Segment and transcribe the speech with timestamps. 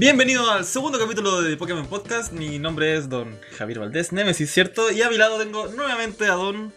[0.00, 2.32] Bienvenido al segundo capítulo de Pokémon Podcast.
[2.32, 4.90] Mi nombre es Don Javier Valdés, Nemesis, ¿cierto?
[4.90, 6.72] Y a mi lado tengo nuevamente a Don.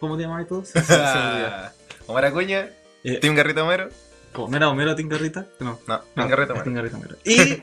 [0.00, 0.64] ¿Cómo te llamas tú?
[2.06, 2.70] Omar Acuña,
[3.04, 3.90] Eh, Team Garrita Homero.
[4.32, 4.48] ¿cómo?
[4.48, 5.46] ¿No era Homero Tingarrita?
[5.60, 5.78] No.
[5.86, 6.96] No, No, Team Garrita es Homero.
[6.96, 7.16] Homero.
[7.24, 7.62] Y.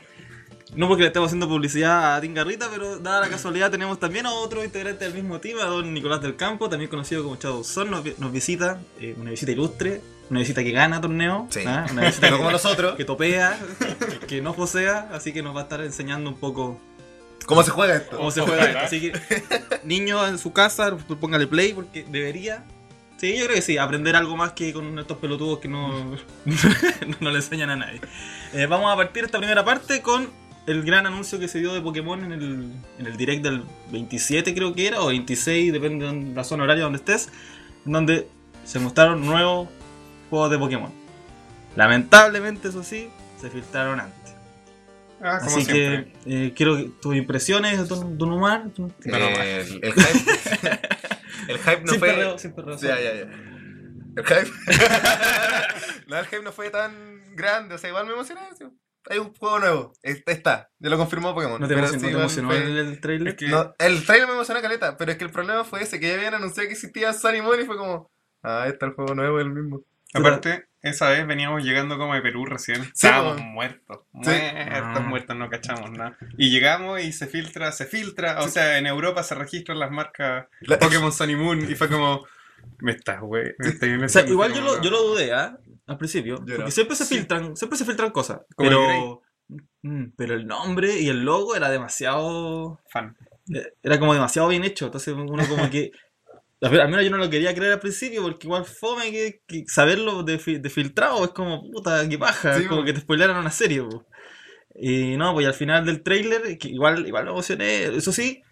[0.76, 4.32] No porque le estemos haciendo publicidad a Tingarrita, pero dada la casualidad tenemos también a
[4.32, 7.90] otro integrante del mismo team, a don Nicolás del Campo, también conocido como Shadow Son,
[7.90, 10.00] nos, vi- nos visita, eh, una visita ilustre,
[10.30, 11.60] una visita que gana torneo, Sí.
[11.66, 11.86] ¿ah?
[11.90, 12.96] una visita No que, como nosotros.
[12.96, 13.58] que topea,
[14.18, 16.78] que, que no posea, así que nos va a estar enseñando un poco
[17.46, 18.16] ¿Cómo se juega esto?
[18.16, 18.78] cómo se juega esto.
[18.78, 19.12] Así que,
[19.84, 22.64] niño en su casa, póngale play porque debería.
[23.18, 26.16] Sí, yo creo que sí, aprender algo más que con estos pelotudos que no,
[27.20, 28.00] no le enseñan a nadie.
[28.54, 30.28] Eh, vamos a partir esta primera parte con
[30.66, 34.54] el gran anuncio que se dio de Pokémon en el, en el direct del 27,
[34.54, 37.28] creo que era, o 26, depende de la zona horaria donde estés,
[37.84, 38.26] en donde
[38.64, 39.68] se mostraron nuevos
[40.34, 40.92] juegos de Pokémon.
[41.76, 43.08] Lamentablemente, eso sí,
[43.40, 44.34] se filtraron antes.
[45.20, 46.12] Ah, como Así siempre.
[46.24, 48.64] que eh, quiero que tus impresiones, Don, don Omar.
[48.76, 50.80] Don- Eh, el, el hype.
[51.48, 52.08] el hype no sin fue.
[52.10, 52.76] perreo, sin perreo.
[52.76, 53.20] Ya, ya, ya.
[54.16, 54.50] El hype.
[56.08, 57.74] no, el hype no fue tan grande.
[57.74, 58.40] O sea, igual me emocioné.
[58.58, 58.64] sí.
[59.10, 59.92] Hay un juego nuevo.
[60.02, 60.70] Este está.
[60.78, 61.60] Ya lo confirmó Pokémon.
[61.60, 63.28] ¿No te emocionó, sí, no te igual emocionó fue- el, el trailer?
[63.28, 66.00] Es que- No, el trailer me emocionó caleta, pero es que el problema fue ese,
[66.00, 68.10] que ya habían anunciado que existía Sunny Moon y fue como,
[68.42, 69.82] ah, ahí está el juego nuevo, el mismo.
[70.14, 72.82] Aparte, esa vez veníamos llegando como de Perú recién.
[72.84, 73.42] Sí, Estábamos po.
[73.42, 73.98] muertos.
[74.22, 74.30] Sí.
[74.30, 75.00] Muertos, Ah.
[75.00, 76.16] muertos, no cachamos nada.
[76.38, 78.40] Y llegamos y se filtra, se filtra.
[78.40, 81.88] O sea, en Europa se registran las marcas La- Pokémon Sun y Moon y fue
[81.88, 82.26] como.
[82.78, 83.54] Me estás, güey.
[83.58, 85.58] Me estás O sea, igual yo lo, yo lo dudé, ¿ah?
[85.86, 86.36] Al principio.
[86.38, 86.70] Yo Porque no.
[86.70, 87.16] siempre se Sí.
[87.16, 88.40] filtran, siempre se filtran cosas.
[88.56, 89.22] Como Pero.
[89.82, 92.80] Mm, pero el nombre y el logo era demasiado.
[92.88, 93.16] Fan.
[93.54, 94.86] eh, Era como demasiado bien hecho.
[94.86, 95.90] Entonces uno como que.
[96.64, 100.22] Al menos yo no lo quería creer al principio porque igual fome que, que saberlo
[100.22, 102.50] de, fi- de filtrado es como puta, qué paja.
[102.50, 104.06] Sí, es como que te spoileran una serie, po.
[104.76, 107.84] Y no, pues al final del trailer, que igual, igual me emocioné.
[107.86, 108.42] Eso sí,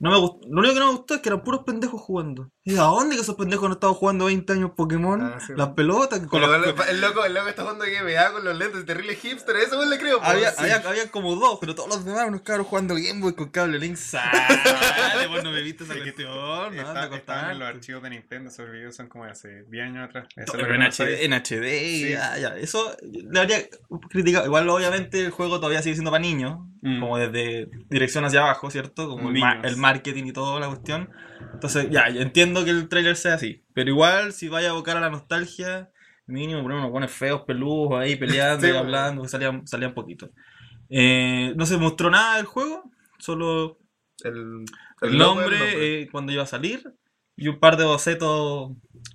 [0.00, 0.40] no me gustó.
[0.50, 2.50] Lo único que no me gustó es que eran puros pendejos jugando.
[2.68, 5.22] ¿Y a dónde que esos pendejos no estaban jugando 20 años Pokémon?
[5.22, 8.32] Ah, sí, Las pelotas, con Pero los- igual el, loco, el loco está jugando GBA
[8.32, 10.18] con los lentes, terrible hipster, eso le creo.
[10.20, 10.56] Había, sí.
[10.62, 13.78] había, había como dos, pero todos los demás, unos cabros jugando Game Boy con cable
[13.78, 13.94] Link.
[13.96, 17.68] Sale, vos no me viste esa Es que cuestión, no, Está- anda estaban en los
[17.68, 20.26] archivos de Nintendo, esos videos son como de hace 10 años atrás.
[20.34, 22.10] Eso Pero que en no HD, en HD, Sí.
[22.10, 22.56] ya, ya.
[22.56, 23.58] Eso le habría
[24.10, 24.44] criticado.
[24.44, 27.00] Igual, obviamente, el juego todavía sigue siendo para niños, Mm.
[27.00, 29.08] como desde dirección hacia abajo, ¿cierto?
[29.08, 29.70] Como el, ma- Niños.
[29.70, 31.10] el marketing y toda la cuestión.
[31.54, 33.64] Entonces, ya, yo entiendo que el trailer sea así.
[33.74, 35.90] Pero igual, si vaya a abocar a la nostalgia,
[36.26, 38.80] mínimo poner unos buenos feos, peludos ahí peleando Sí, y bueno.
[38.86, 40.30] hablando, que salían, salían poquito.
[40.88, 43.78] Eh, no se mostró nada del juego, solo
[44.22, 44.64] El,
[45.02, 45.56] el nombre,
[46.02, 46.82] eh, cuando iba a salir
[47.36, 48.70] y un par de bocetos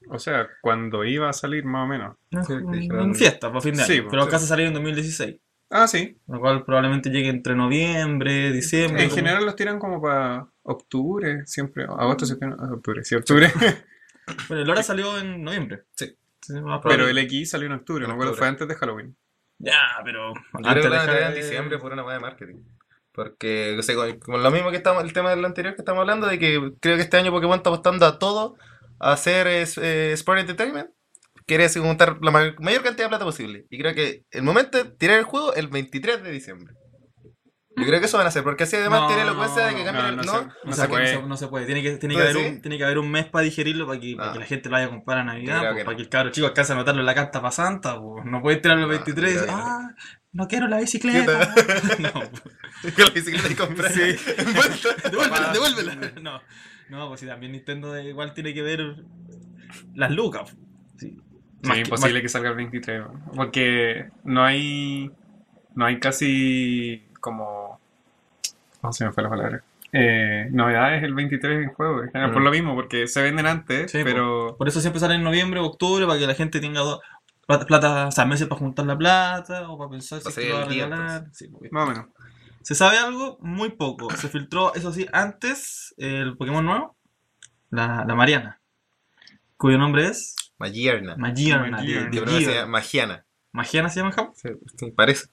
[0.10, 2.18] O sea, cuando iba a salir más o menos.
[2.32, 3.92] en dijeron- fiesta, para fin de año.
[3.94, 4.28] Sí, pero sí.
[4.28, 5.38] acá se salió en 2016.
[5.70, 6.18] Ah, sí.
[6.28, 9.04] Lo cual probablemente llegue entre noviembre, diciembre.
[9.04, 11.84] En como- general los tiran como para octubre, siempre.
[11.86, 13.04] Agosto, septiembre, ah, octubre.
[13.04, 13.52] Sí, octubre.
[14.48, 15.84] Bueno, el Hora salió en noviembre.
[15.96, 16.16] Sí.
[16.84, 18.38] Pero el X salió en octubre, En acuerdo, octubre.
[18.38, 19.16] fue antes de Halloween.
[19.58, 20.34] Ya, pero.
[20.34, 20.40] Yo
[20.70, 20.90] antes creo que de
[21.22, 22.56] la en de- diciembre por una hueá de marketing.
[23.12, 26.28] Porque, o sea, con, lo mismo que estamos, el tema del anterior que estamos hablando,
[26.28, 28.56] de que creo que este año Pokémon está apostando a todo,
[29.00, 30.90] a hacer es- eh, Sport Entertainment.
[31.48, 33.66] Quiere juntar la ma- mayor cantidad de plata posible.
[33.70, 36.74] Y creo que el momento es tirar el juego el 23 de diciembre.
[37.78, 39.76] Yo creo que eso van a hacer, porque así además No, tiene la elocuencia de
[39.76, 39.96] que el.
[39.96, 40.28] no No, sé.
[40.28, 41.16] No, No se se puede.
[41.22, 41.66] No, no se puede.
[41.66, 42.50] Tiene que, tiene, que ¿Puede haber sí?
[42.56, 44.34] un, tiene que haber un mes para digerirlo para que, para Ah.
[44.34, 45.60] que la gente lo vaya a comprar a Navidad.
[45.62, 45.98] Pues, que para no.
[45.98, 48.00] que el cabro chico alcance a anotarlo en la carta para Santa.
[48.00, 48.26] pues.
[48.26, 49.96] No puede tirarlo el No, 23 y yo decir, ah,
[50.34, 51.54] no quiero la bicicleta.
[52.00, 52.94] no, pues.
[52.94, 53.92] con la bicicleta y comprar.
[53.92, 54.02] Sí.
[55.12, 55.96] Devuélvela, Ah, devuélvela.
[56.22, 56.42] No,
[56.90, 58.96] no, pues si también Nintendo igual tiene que ver
[59.96, 60.56] las lucas.
[60.98, 61.18] Sí.
[61.64, 63.24] Sí, Más que- imposible que salga el 23, weón.
[63.36, 65.10] porque no hay
[65.76, 67.61] no hay casi como
[68.84, 72.42] no se me fue la palabra eh, novedades el 23 en juego en general, por
[72.42, 75.66] lo mismo porque se venden antes Sí, pero Por eso siempre sale en noviembre o
[75.66, 77.00] octubre para que la gente tenga dos
[77.46, 80.50] plata, plata, o sea, meses para juntar la plata o para pensar si Para que
[80.50, 81.26] lo va a regalar.
[81.34, 82.06] Sí, porque- más o menos
[82.62, 84.10] Se sabe algo muy poco.
[84.16, 86.96] Se filtró, eso sí, antes el Pokémon nuevo,
[87.70, 88.62] la, la Mariana,
[89.58, 91.18] cuyo nombre es Magierna.
[91.82, 92.12] Gear.
[92.12, 93.26] llama Magiana.
[93.52, 94.34] ¿Magiana se llama en Japón?
[94.36, 95.28] Sí, sí, parece.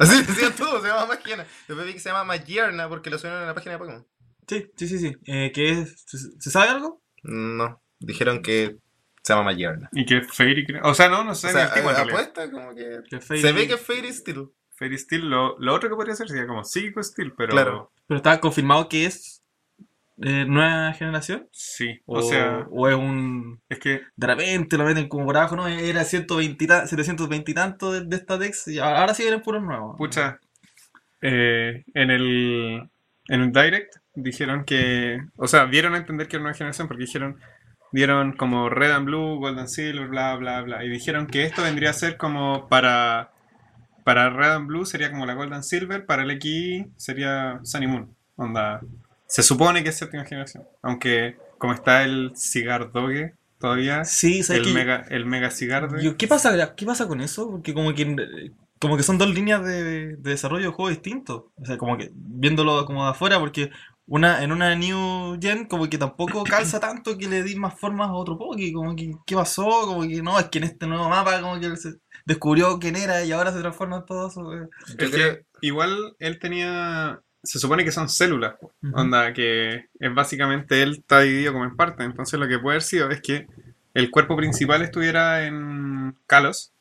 [0.00, 1.46] Así decían todos, se llama Magiana.
[1.68, 4.06] Después vi que se llama Magierna porque lo subieron en la página de Pokémon.
[4.48, 4.98] Sí, sí, sí.
[4.98, 5.16] sí.
[5.26, 6.04] Eh, ¿qué es?
[6.06, 7.02] ¿Se, sabe algo?
[7.22, 8.76] No, dijeron que
[9.22, 9.88] se llama Magierna.
[9.92, 12.98] y que Fairy creo- o sea no no sé O sea, apuesta como que...
[13.08, 14.48] Que Fairy- Se ve que es Fairy Steel.
[14.74, 17.92] Fairy Steel lo, lo otro que podría ser sería como Psycho Steel pero Claro.
[18.08, 19.41] Pero está confirmado que es
[20.18, 21.48] eh, nueva generación.
[21.50, 23.60] sí O, o sea o es un.
[23.68, 25.66] es que De repente lo meten como por abajo, ¿no?
[25.68, 29.42] Era 120 y ta- 720 y tanto de, de esta Dex y ahora sí vienen
[29.42, 29.96] puros nuevos.
[29.96, 30.38] pucha
[31.22, 32.90] eh, en el
[33.28, 37.04] en el direct dijeron que, o sea, dieron a entender que era una generación porque
[37.04, 37.38] dijeron
[37.92, 41.62] dieron como Red and Blue, Gold and Silver, bla bla bla y dijeron que esto
[41.62, 43.32] vendría a ser como para
[44.04, 47.82] para Red and Blue sería como la Gold and Silver, para el XI sería Sun
[47.84, 48.16] y Moon.
[48.36, 48.80] Onda,
[49.34, 54.60] se supone que es séptima generación, aunque como está el Cigar Doge todavía, Sí, ¿sabes
[54.60, 54.72] el qué?
[54.74, 56.04] mega el mega Cigar Doge.
[56.04, 57.50] Yo- ¿qué, pasa, ¿Qué pasa con eso?
[57.50, 58.04] Porque como que,
[58.78, 61.44] como que son dos líneas de, de desarrollo de juego distintos.
[61.56, 63.70] O sea, como que viéndolo como de afuera, porque
[64.06, 68.08] una, en una New Gen como que tampoco calza tanto que le di más formas
[68.08, 68.72] a otro Poké.
[68.72, 69.64] Como que, ¿qué pasó?
[69.86, 71.94] Como que no, es que en este nuevo mapa como que él se
[72.26, 74.42] descubrió quién era y ahora se transforma en todo eso.
[74.96, 77.20] creo- igual él tenía.
[77.42, 78.54] Se supone que son células.
[78.92, 82.06] Onda, que es básicamente él está dividido como en partes.
[82.06, 83.46] Entonces lo que puede haber sido es que
[83.94, 86.72] el cuerpo principal estuviera en Kalos.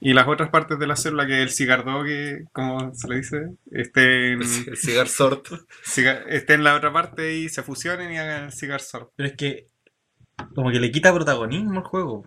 [0.00, 4.32] Y las otras partes de la célula, que el cigardogue, como se le dice, esté
[4.32, 5.46] en, El, cigar sort.
[6.28, 9.10] esté en la otra parte y se fusionen y hagan el cigar sort.
[9.16, 9.68] Pero es que
[10.54, 12.26] como que le quita protagonismo al juego.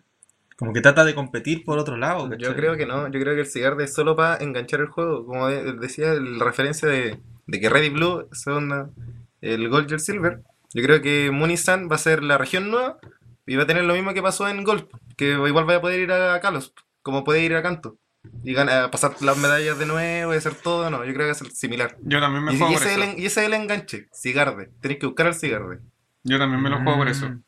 [0.56, 2.34] Como que trata de competir por otro lado.
[2.38, 5.26] Yo creo que no, yo creo que el cigar es solo para enganchar el juego.
[5.26, 8.94] Como de- decía, la referencia de, de que Red y Blue son
[9.42, 10.42] el Gold y el Silver.
[10.74, 12.98] Yo creo que Munisan va a ser la región nueva
[13.46, 14.88] y va a tener lo mismo que pasó en Gold.
[15.16, 17.98] Que igual vaya a poder ir a Kalos, como puede ir a Canto.
[18.44, 20.90] Y gana- pasar las medallas de nuevo y hacer todo.
[20.90, 21.96] No, yo creo que va a ser similar.
[22.02, 23.12] Yo también me Y, juego y por ese eso.
[23.12, 24.70] el, y ese es el enganche, Cigarde.
[24.82, 25.80] Tenéis que buscar al Cigarde.
[26.24, 27.30] Yo también me lo juego por eso.
[27.30, 27.44] Mm.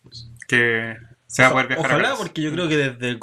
[0.48, 0.96] Que
[1.32, 2.18] se va a poder viajar a Ojalá, Kalos.
[2.20, 3.20] porque yo creo que desde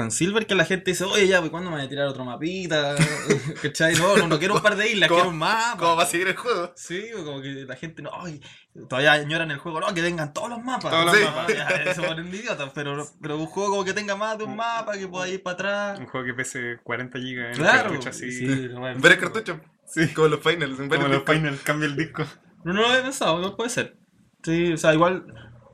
[0.00, 2.96] and Silver que la gente dice, oye, ya, ¿cuándo me voy a tirar otro mapita?
[3.62, 3.94] ¿Cachai?
[3.94, 5.76] No, no, no quiero un par de islas, ¿Cómo- quiero un mapa.
[5.78, 6.72] ¿Cómo va a seguir el juego?
[6.74, 8.40] Sí, como que la gente no, ay,
[8.88, 10.90] todavía añoran el juego, no, que tengan todos los mapas.
[10.90, 11.54] Todos los Sí, mapas.
[11.54, 14.94] ya, Se ponen idiotas, pero, pero un juego como que tenga más de un mapa,
[14.98, 15.98] que pueda ir para atrás.
[16.00, 18.32] Un juego que pese 40 GB en Claro, cartucho así.
[18.32, 19.00] sí, bueno.
[19.00, 19.60] Ver el cartucho.
[19.86, 20.80] Sí, como los finals.
[20.80, 21.32] en Como los disco.
[21.34, 22.24] final, cambia el disco.
[22.64, 23.96] No, no lo había pensado, no puede ser.
[24.42, 25.24] Sí, o sea, igual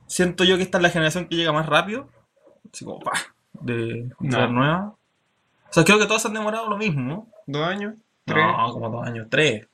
[0.08, 2.08] siento yo que esta es la generación que llega más rápido.
[2.72, 3.12] Así como, pa,
[3.52, 4.38] de No.
[4.38, 4.94] la nueva.
[5.70, 7.28] O sea, creo que todos han demorado lo mismo, ¿no?
[7.46, 7.94] ¿Dos años?
[8.24, 8.44] ¿Tres?
[8.44, 9.66] No, como dos años, tres.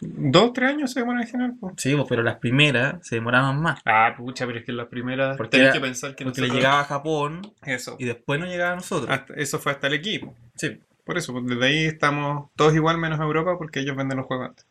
[0.00, 1.54] ¿Dos, tres años se demora en general?
[1.58, 1.72] po?
[1.76, 3.80] Sí, pues, pero las primeras se demoraban más.
[3.84, 6.80] Ah, pucha, pero es que las primeras Porque tenés que pensar que Porque le llegaba
[6.80, 7.96] a Japón Eso.
[7.98, 9.08] y después no llegaba a nosotros.
[9.10, 10.34] Hasta- eso fue hasta el equipo.
[10.56, 10.80] Sí.
[11.04, 14.48] Por eso, pues, desde ahí estamos todos igual menos Europa porque ellos venden los juegos
[14.48, 14.66] antes.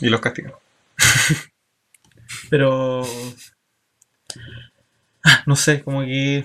[0.00, 0.52] Y los castigan.
[2.50, 3.02] Pero.
[5.24, 6.44] Ah, No sé, como que.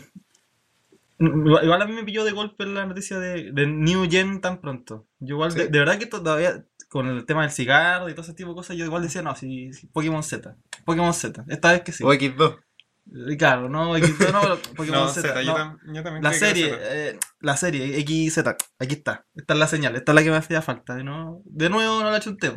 [1.19, 5.07] Igual a mí me pilló de golpe la noticia de, de New Gen tan pronto.
[5.19, 5.71] Yo igual, de, Sí.
[5.71, 8.75] de verdad que todavía, con el tema del cigarro y todo ese tipo de cosas,
[8.75, 10.57] yo igual decía, no, si, si Pokémon Z.
[10.85, 11.45] Pokémon Z.
[11.47, 12.03] Esta vez que sí.
[12.03, 12.59] O X2.
[13.05, 15.21] Y Claro, no, X- no, pero Pokémon No, Z.
[15.29, 15.57] Z, yo, no.
[15.57, 18.39] tam- yo también La serie, eh, la serie, XZ,
[18.79, 19.25] aquí está.
[19.35, 20.95] Esta es la señal, esta es la que me hacía falta.
[20.95, 22.51] De, no, de nuevo no la chunté.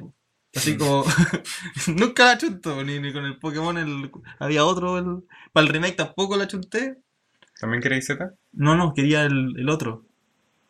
[0.57, 1.05] Así como.
[1.89, 3.77] nunca la chunto, ni, ni con el Pokémon.
[3.79, 4.99] El, había otro.
[4.99, 6.99] El, para el remake tampoco la chunté.
[7.61, 8.33] ¿También queréis Z?
[8.53, 10.05] No, no, quería el, el otro.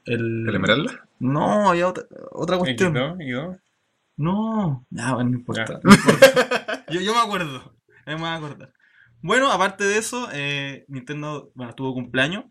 [0.05, 1.09] El, ¿El Esmeralda?
[1.19, 2.95] No, había otra, otra cuestión.
[2.95, 3.57] X2 y 2.
[4.19, 5.81] No, ya, bueno, no importa.
[5.83, 6.85] No importa.
[6.91, 7.75] yo, yo me acuerdo.
[8.07, 8.73] Me voy a acordar.
[9.21, 12.45] Bueno, aparte de eso, eh, Nintendo, bueno, tuvo cumpleaños.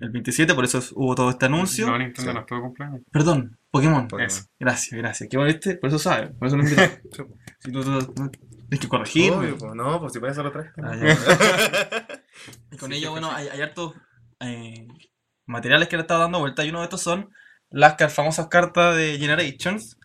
[0.00, 1.86] El 27, por eso es- hubo todo este anuncio.
[1.86, 2.34] No, Nintendo Sí.
[2.34, 3.00] no estuvo cumpleaños.
[3.10, 4.06] Perdón, Pokémon.
[4.06, 4.26] Pokémon.
[4.30, 4.44] Eso.
[4.60, 5.28] Gracias, gracias.
[5.28, 5.76] ¿Qué viste?
[5.76, 7.02] Por eso sabes, por eso lo invité.
[7.58, 9.36] Si tú, tú- tú- tienes que corregirme.
[9.36, 10.70] Obvio, pues, no, pues si para eso lo traes.
[10.82, 12.22] Ah, ya.
[12.72, 13.94] y con ello, bueno, hay, hay hartos
[14.40, 14.88] eh,
[15.46, 17.30] materiales que le he estado dando vuelta y uno de estos son
[17.70, 19.96] las famosas cartas de Generations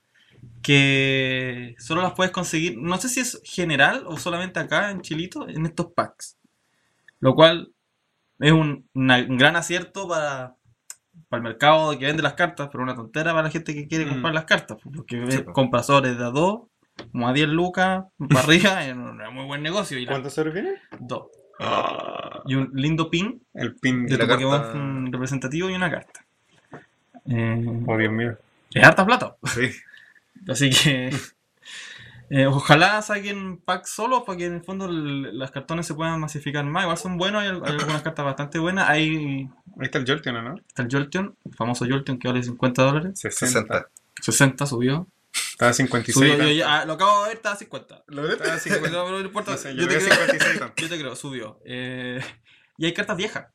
[0.62, 5.47] que solo las puedes conseguir, no sé si es general o solamente acá en Chilito,
[5.47, 6.38] en estos packs.
[7.19, 7.71] Lo cual
[8.39, 10.56] es un, una- un gran acierto para,
[11.29, 14.05] para el mercado que vende las cartas, pero una tontera para la gente que quiere
[14.05, 14.10] Mm.
[14.10, 15.53] comprar las cartas, porque Sí, pues.
[15.53, 16.62] compra sobres de a dos,
[17.12, 19.98] como a 10 lucas, para arriba, es un es muy buen negocio.
[20.00, 20.75] Y la- ¿Cuántos sobres vienen?
[21.00, 21.27] dos.
[22.46, 26.24] Y un lindo pin El pin de la tu Pokémon carta- representativo y una carta.
[27.29, 28.38] Eh, Oh, Dios mío.
[28.72, 29.36] es harta plata.
[29.43, 29.69] Sí.
[30.48, 31.10] Así que
[32.29, 36.65] eh, ojalá saquen packs solos para que en el fondo las cartones se puedan masificar
[36.65, 36.84] más.
[36.84, 38.89] Igual son buenos, hay, al- hay algunas cartas bastante buenas.
[38.89, 40.55] Hay Ahí está el Jolteon, ¿o ¿no?
[40.67, 43.19] está el Jolteon, el famoso Jolteon que vale 50 dólares.
[43.19, 43.62] 60.
[43.62, 43.89] 60.
[44.22, 45.07] 60 subió.
[45.51, 46.13] Estaba 56.
[46.31, 48.03] Subió, yo ya- ah, lo acabo de ver, estaba a 50.
[48.07, 48.27] ¿Lo?
[48.29, 48.89] Estaba 50.
[48.98, 50.74] No, pero no importa, No sé, yo, yo te creo creo, 56 tanto.
[50.81, 51.60] yo te creo, subió.
[51.65, 52.19] Eh,
[52.77, 53.48] y hay cartas viejas.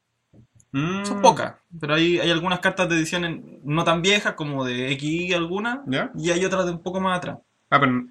[0.74, 1.04] Mm.
[1.04, 5.34] Son pocas, pero hay, hay algunas cartas de ediciones no tan viejas como de XY
[5.34, 6.10] algunas, ¿Ya?
[6.16, 7.38] y hay otras de un poco más atrás.
[7.68, 8.06] Ah, pero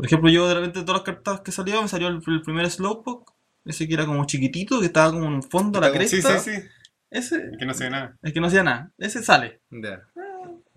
[0.00, 2.42] Por ejemplo, yo de repente de todas las cartas que salió, me salió el, el
[2.42, 3.32] primer Slowpoke,
[3.66, 6.20] ese que era como chiquitito, que estaba como en un fondo a la como- sí,
[6.22, 6.38] cresta.
[6.38, 6.62] sí, sí.
[7.10, 8.16] Ese, Que no se ve nada.
[8.22, 9.60] el que no hacía nada, ese sale.
[9.70, 10.02] Ya.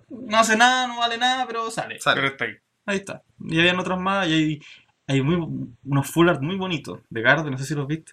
[0.09, 1.99] no hace nada, no vale nada, pero sale.
[1.99, 2.15] Sale.
[2.21, 2.51] Pero está ahí.
[2.85, 3.23] Ahí está.
[3.39, 4.61] Y habían otros más y hay,
[5.07, 5.35] hay muy,
[5.85, 8.11] unos full art muy bonitos de Garde, no sé si los viste.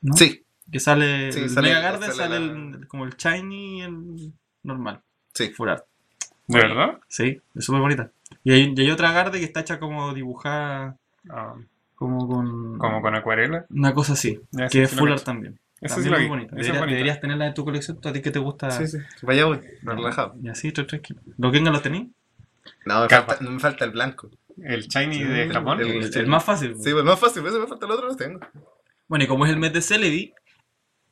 [0.00, 0.14] ¿No?
[0.16, 3.78] Sí, Que sale Sí, el sale- Mega Garde, sale sale, la- el- como el Shiny
[3.78, 4.32] y el
[4.62, 5.00] normal.
[5.34, 5.50] sí.
[5.50, 5.84] Full art.
[6.46, 6.98] ¿De verdad?
[7.08, 8.10] Sí, es súper bonita.
[8.44, 10.96] Y hay, y hay otra Garde que está hecha como dibujada,
[11.30, 11.54] Ah,
[11.94, 12.78] como con...
[12.78, 13.64] como con acuarela.
[13.70, 15.14] Una cosa así, Ya, que sí, es sí lo full cacho.
[15.20, 15.58] art también.
[15.80, 16.56] Esa sí la muy bonita.
[16.56, 18.70] Es Debería- deberías tenerla en tu colección, ¿tú a ti que te gusta?
[18.70, 18.98] Sí, sí.
[19.22, 20.34] Vaya voy, relajado.
[20.42, 21.20] Y así, tra- tranquilo.
[21.38, 22.08] ¿Los Gengar los tenéis?
[22.86, 24.30] No, me falta, me falta el blanco.
[24.62, 25.80] El Shiny Sí, de Japón.
[25.80, 26.74] el- El, el más fácil.
[26.78, 28.40] Sí, pues más fácil, ese me falta el otro, lo tengo.
[29.08, 30.32] Bueno, y como es el mes de Celebi,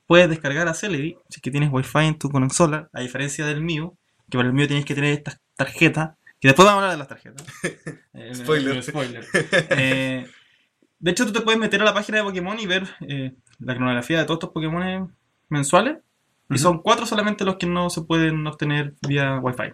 [0.07, 3.61] puedes descargar a Celebi si es que tienes Wi-Fi en tu consola, a diferencia del
[3.63, 3.95] mío,
[4.31, 6.99] que para el mío tienes que tener estas tarjetas, que después vamos a hablar de
[6.99, 7.47] las tarjetas.
[8.15, 8.77] Eh, Spoiler.
[8.77, 9.25] el spoiler.
[9.71, 10.27] Eh,
[10.99, 13.75] de hecho, tú te puedes meter a la página de Pokémon y ver eh, la
[13.75, 15.15] cronografía de todos estos Pokémon
[15.49, 15.97] mensuales.
[16.51, 19.73] Y son cuatro solamente los que no se pueden obtener vía Wi-Fi.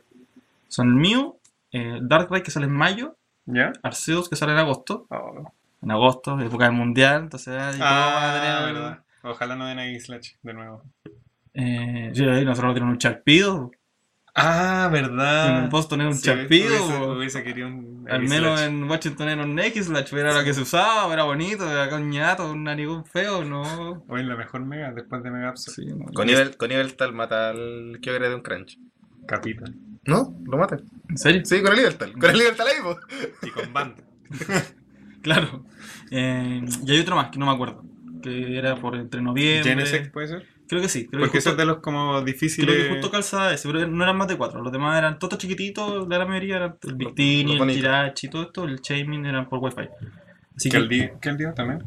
[0.69, 1.41] Son Mew,
[1.73, 3.73] eh, Darkrai que sale en mayo, ¿Ya?
[3.83, 5.07] Arceus que sale en agosto.
[5.11, 5.53] Oh.
[5.83, 8.99] En agosto, época del mundial, entonces ahí todo va a tener- Ah, verdad.
[9.25, 10.85] Ojalá no den ahí Slash de nuevo.
[11.55, 12.13] Eh,
[12.45, 13.71] nosotros tenemos un charpido.
[14.35, 15.65] Ah, En verdad.
[15.65, 16.69] el Boston era un Sí, charpido.
[16.69, 17.13] Hubiese, po.
[17.13, 18.07] hubiese querido un.
[18.09, 21.71] Al menos en Washington era un X-Slash, pero era lo que se usaba, era bonito,
[21.71, 24.05] era con ñato, un narigón feo, no.
[24.09, 25.75] Hoy la mejor Mega después de Mega Absol.
[25.75, 26.07] Sí, no.
[26.15, 28.79] Con nivel, con nivel tal mata al Kyogre de un crunch.
[29.27, 29.65] Capita.
[30.05, 30.35] ¿No?
[30.47, 30.79] ¿Lo mata?
[31.11, 31.43] ¿En serio?
[31.45, 32.13] Sí, con el nivel tal.
[32.13, 32.97] Con el nivel tal ahí, po.
[33.47, 33.95] Y con Band.
[35.21, 35.65] Claro.
[36.13, 37.83] Eh, y hay otro más que no me acuerdo.
[38.23, 39.69] Que era por entre noviembre.
[39.69, 40.47] Genesect puede ser.
[40.69, 41.07] Creo que sí.
[41.07, 42.75] Creo Porque que eso justo, es de los como difíciles.
[42.75, 44.63] creo que justo calzaba ese, pero no eran más de cuatro.
[44.63, 47.69] Los demás eran todos chiquititos, la gran mayoría eran el Victini, el.
[47.69, 49.89] Tirachi, todo esto, el Chaimin eran por Wi-Fi.
[50.55, 51.85] Así día, que el día también.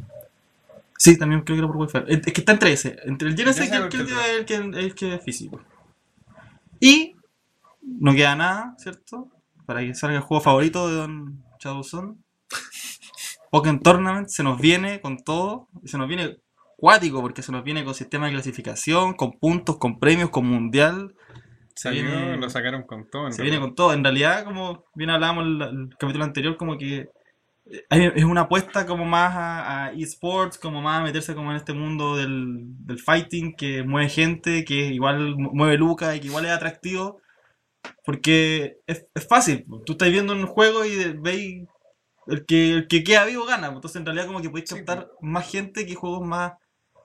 [0.98, 1.98] Sí, también creo que era por Wi-Fi.
[2.08, 2.96] Es es que está entre ese.
[3.04, 5.60] Entre el Genesis y el que, qué el, que, el, que es físico.
[6.80, 7.14] Y
[7.82, 9.28] no queda nada, ¿cierto?
[9.64, 12.18] Para que salga el juego favorito de Don Shadowson.
[13.50, 15.68] Pokémon Tournament se nos viene con todo.
[15.84, 16.38] Se nos viene
[16.82, 21.14] cuático porque se nos viene con sistema de clasificación, con puntos, con premios, con mundial.
[21.74, 23.26] Se Salió, viene- lo sacaron con todo.
[23.28, 23.92] en Se viene con todo.
[23.94, 27.08] En realidad, como bien hablábamos en el, el capítulo anterior, como que
[27.90, 31.56] eh, es una apuesta como más a, a esports, como más a meterse como en
[31.58, 36.28] este mundo del, del fighting, que mueve gente, que igual mu- mueve lucas y que
[36.28, 37.20] igual es atractivo.
[38.04, 39.64] Porque es, es fácil.
[39.86, 41.66] Tú estás viendo un juego y veis
[42.26, 43.68] el que, el que queda vivo gana.
[43.68, 46.52] Entonces en realidad como que podéis Sí, captar más gente que juegos más,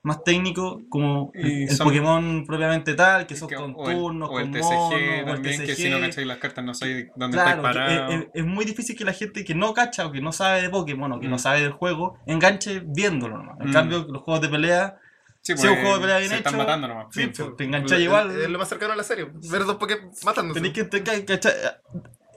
[0.07, 3.89] más técnicos como el, Y el son- Pokémon propiamente tal, que son Que- con o
[3.89, 6.01] el, turnos, o el con TCG monos, o el también, que si no TCG.
[6.09, 8.13] cacháis las cartas no sabéis dónde Claro, estáis que parados.
[8.13, 10.61] es, es- es muy difícil que la gente que no cacha o que no sabe
[10.63, 11.39] de Pokémon o que no Mm.
[11.39, 13.59] sabe del juego enganche viéndolo nomás.
[13.59, 13.73] En Mm.
[13.73, 14.97] cambio, los juegos de pelea,
[15.41, 17.07] Sí, si es un juego de pelea bien se están hecho, matando nomás.
[17.11, 18.31] sí, Sí, pues, te Es- enganchas igual.
[18.41, 19.27] Es lo más cercano a la serie.
[19.49, 20.59] Ver dos Pokémon matándose.
[20.59, 21.81] Tenés que te cachar-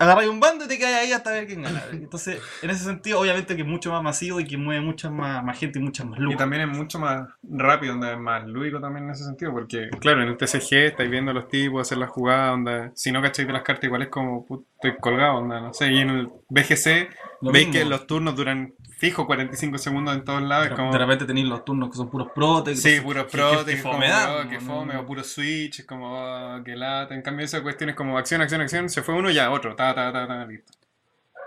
[0.00, 1.82] agarráis un bando y te caes ahí hasta ver quién gana.
[1.92, 5.44] Entonces, en ese sentido, obviamente que es mucho más masivo y que mueve mucha más,
[5.44, 6.38] más gente y muchas más Y lucas.
[6.38, 10.22] también es mucho más rápido, onda, es más lúdico también en ese sentido, porque claro,
[10.22, 13.46] en el TCG estáis viendo a los tipos hacer las jugadas, onda, si no cacháis
[13.46, 16.28] de las cartas igual es como, "Put, estoy colgado, onda, no sé, y en el
[16.48, 17.08] BGC
[17.42, 17.82] Lo veis mismo.
[17.82, 20.92] que los turnos duran fijo 45 segundos en todos lados, es como...
[20.92, 22.76] De repente tenéis los turnos que son puros prote.
[22.76, 24.60] Sí, puros que- pro, que- como, fome oh, que ¿no?
[24.60, 27.14] fome, o puro switch, es como, oh, que lata.
[27.14, 29.94] En cambio, esa cuestión es como acción, acción, acción, se fue uno, ya otro, ta,
[29.94, 30.72] ta, ta, ta, listo.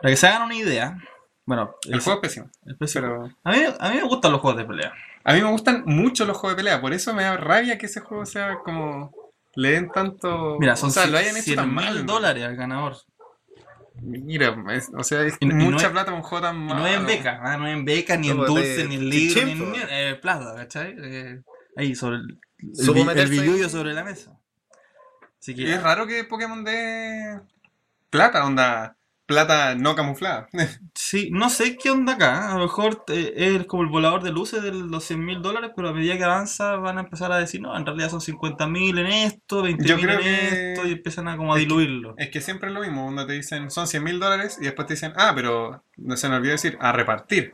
[0.01, 0.97] Para que se hagan una idea,
[1.45, 4.57] bueno, El juego es pésimo, precio- pero a, mí, a mí me gustan los juegos
[4.57, 4.93] de pelea.
[5.23, 7.85] a mí me gustan mucho los juegos de pelea, por eso me da rabia que
[7.85, 9.11] ese juego sea como.
[9.55, 10.57] Le den tanto.
[10.59, 12.05] Mira, son o sea, lo hayan hecho 100 tan mal.
[12.07, 12.95] dólares al ganador.
[14.05, 16.55] Mira, es- o sea, es Y- y no mucha es- plata para un juego tan
[16.55, 16.79] Y malo.
[16.81, 17.57] no es en beca, ¿ah?
[17.57, 20.53] no es en beca, ni en dulce, de- ni en libro, ni en eh, plata,
[20.55, 20.95] ¿cachai?
[20.97, 21.41] Eh,
[21.77, 22.39] ahí, sobre el,
[23.17, 24.37] el, billullo sobre la mesa.
[25.39, 27.39] Así Y que, es raro que Pokémon dé
[28.09, 28.95] plata, onda.
[29.25, 30.47] Plata no camuflada.
[30.95, 32.51] sí, no sé qué onda acá.
[32.51, 35.71] A lo mejor eh, es como el volador de luces de los 100 mil dólares,
[35.75, 38.67] pero a medida que avanza van a empezar a decir, no, en realidad son 50
[38.67, 41.63] mil en esto, 20 Yo mil en que- esto, y empiezan a como a es
[41.63, 42.15] que- diluirlo.
[42.17, 44.87] Es que siempre es lo mismo, onda te dicen son 100 mil dólares y después
[44.87, 47.53] te dicen, ah, pero no se me olvidó decir, a repartir.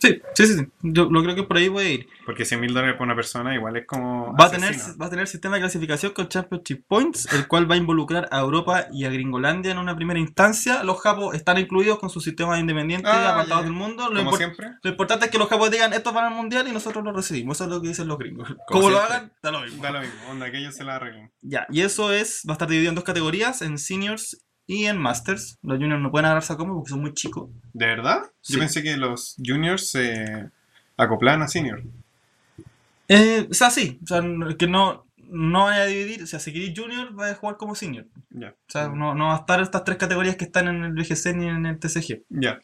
[0.00, 0.66] Sí, sí, sí, sí.
[0.82, 2.08] Yo lo creo que por ahí puede ir.
[2.24, 4.34] Porque 100 mil dólares por una persona igual es como.
[4.36, 7.74] Va a, tener, va a tener sistema de clasificación con Championship Points, el cual va
[7.74, 10.84] a involucrar a Europa y a Gringolandia en una primera instancia.
[10.84, 13.64] Los japos están incluidos con sus sistemas independientes Ah, apartados ya.
[13.64, 14.08] del mundo.
[14.10, 14.68] Lo, Como siempre.
[14.82, 17.56] lo importante es que los japos digan estos van al mundial y nosotros lo recibimos.
[17.56, 18.48] Eso es lo que dicen los gringos.
[18.68, 19.82] Como, Como lo hagan, da lo mismo.
[19.82, 21.32] Da lo mismo, onda, que ellos se la arreglen.
[21.42, 24.98] Ya, y eso es, va a estar dividido en dos categorías, en seniors y en
[24.98, 25.58] masters.
[25.62, 27.50] Los juniors no pueden agarrarse a como porque son muy chicos.
[27.72, 28.30] ¿De verdad?
[28.42, 28.52] Sí.
[28.52, 30.50] Yo pensé que los juniors se
[30.96, 31.82] acoplaban a senior.
[33.08, 34.22] Eh, o sea, sí, o sea,
[34.58, 37.74] que no, no vaya a dividir, o sea, si queréis junior, vais a jugar como
[37.74, 38.06] senior.
[38.28, 38.50] Ya.
[38.50, 41.34] O sea, no, no va a estar estas tres categorías que están en el VGC
[41.34, 42.24] ni en el TCG.
[42.28, 42.60] Ya.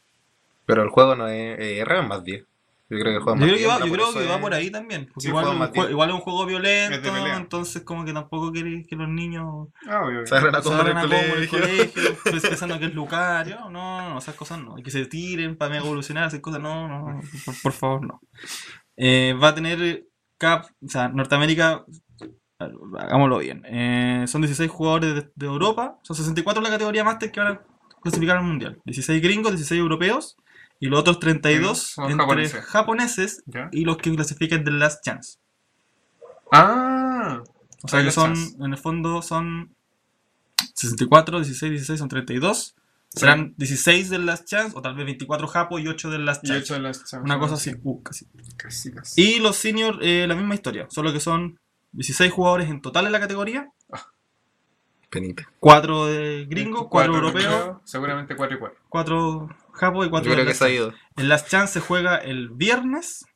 [0.66, 2.44] Pero el juego no es eh, R más 10.
[2.90, 4.28] Yo creo que juego es Yo más creo que 10, va, yo por creo que
[4.28, 5.06] va por ahí también.
[5.06, 8.52] Porque Sí, igual, un más jue- igual es un juego violento, entonces como que tampoco
[8.52, 10.02] queréis que los niños Ah.
[10.26, 11.60] Se agarren el a combo en el colegio.
[11.60, 13.56] colegio, pues, pensando que es Lucario.
[13.70, 14.78] No, no, esas cosas no.
[14.78, 18.20] Y que se tiren para evolucionar, esas cosas no, no, por, por favor, no.
[18.96, 20.04] Eh, va a tener
[20.38, 21.84] Cap, o sea, Norteamérica,
[22.98, 23.62] hagámoslo bien.
[23.66, 27.52] Eh, son 16 jugadores de, de Europa, son 64 en la categoría Master que van
[27.54, 27.60] a
[28.02, 28.78] clasificar al Mundial.
[28.84, 30.36] 16 gringos, 16 europeos
[30.84, 32.64] y los otros 32 Son entre japoneses.
[32.66, 33.68] japoneses Ya.
[33.72, 35.38] y los que clasifiquen del Last Chance.
[36.52, 37.42] Ah.
[37.82, 38.56] O sea que Last son, Chance.
[38.60, 39.74] en el fondo son
[40.74, 42.74] 64, 16, 16, son 32.
[43.08, 46.48] Serán 16 del Last Chance, o tal vez 24 Japo y 8 del Last Y
[46.48, 46.62] Chance.
[46.64, 47.72] ocho de las Una cosa así.
[47.82, 48.26] Uh, casi.
[48.56, 49.22] Casi, casi.
[49.22, 51.58] Y los seniors, eh, la misma historia, solo que son
[51.92, 53.70] 16 jugadores en total en la categoría,
[55.10, 55.48] Penita.
[55.60, 58.78] 4 de gringos, 4 Cuatro europeos, Seguramente 4 y 4.
[58.88, 60.92] 4 Japo y 4 Yo creo que se ha ido.
[61.16, 63.26] El Last Chance se juega el viernes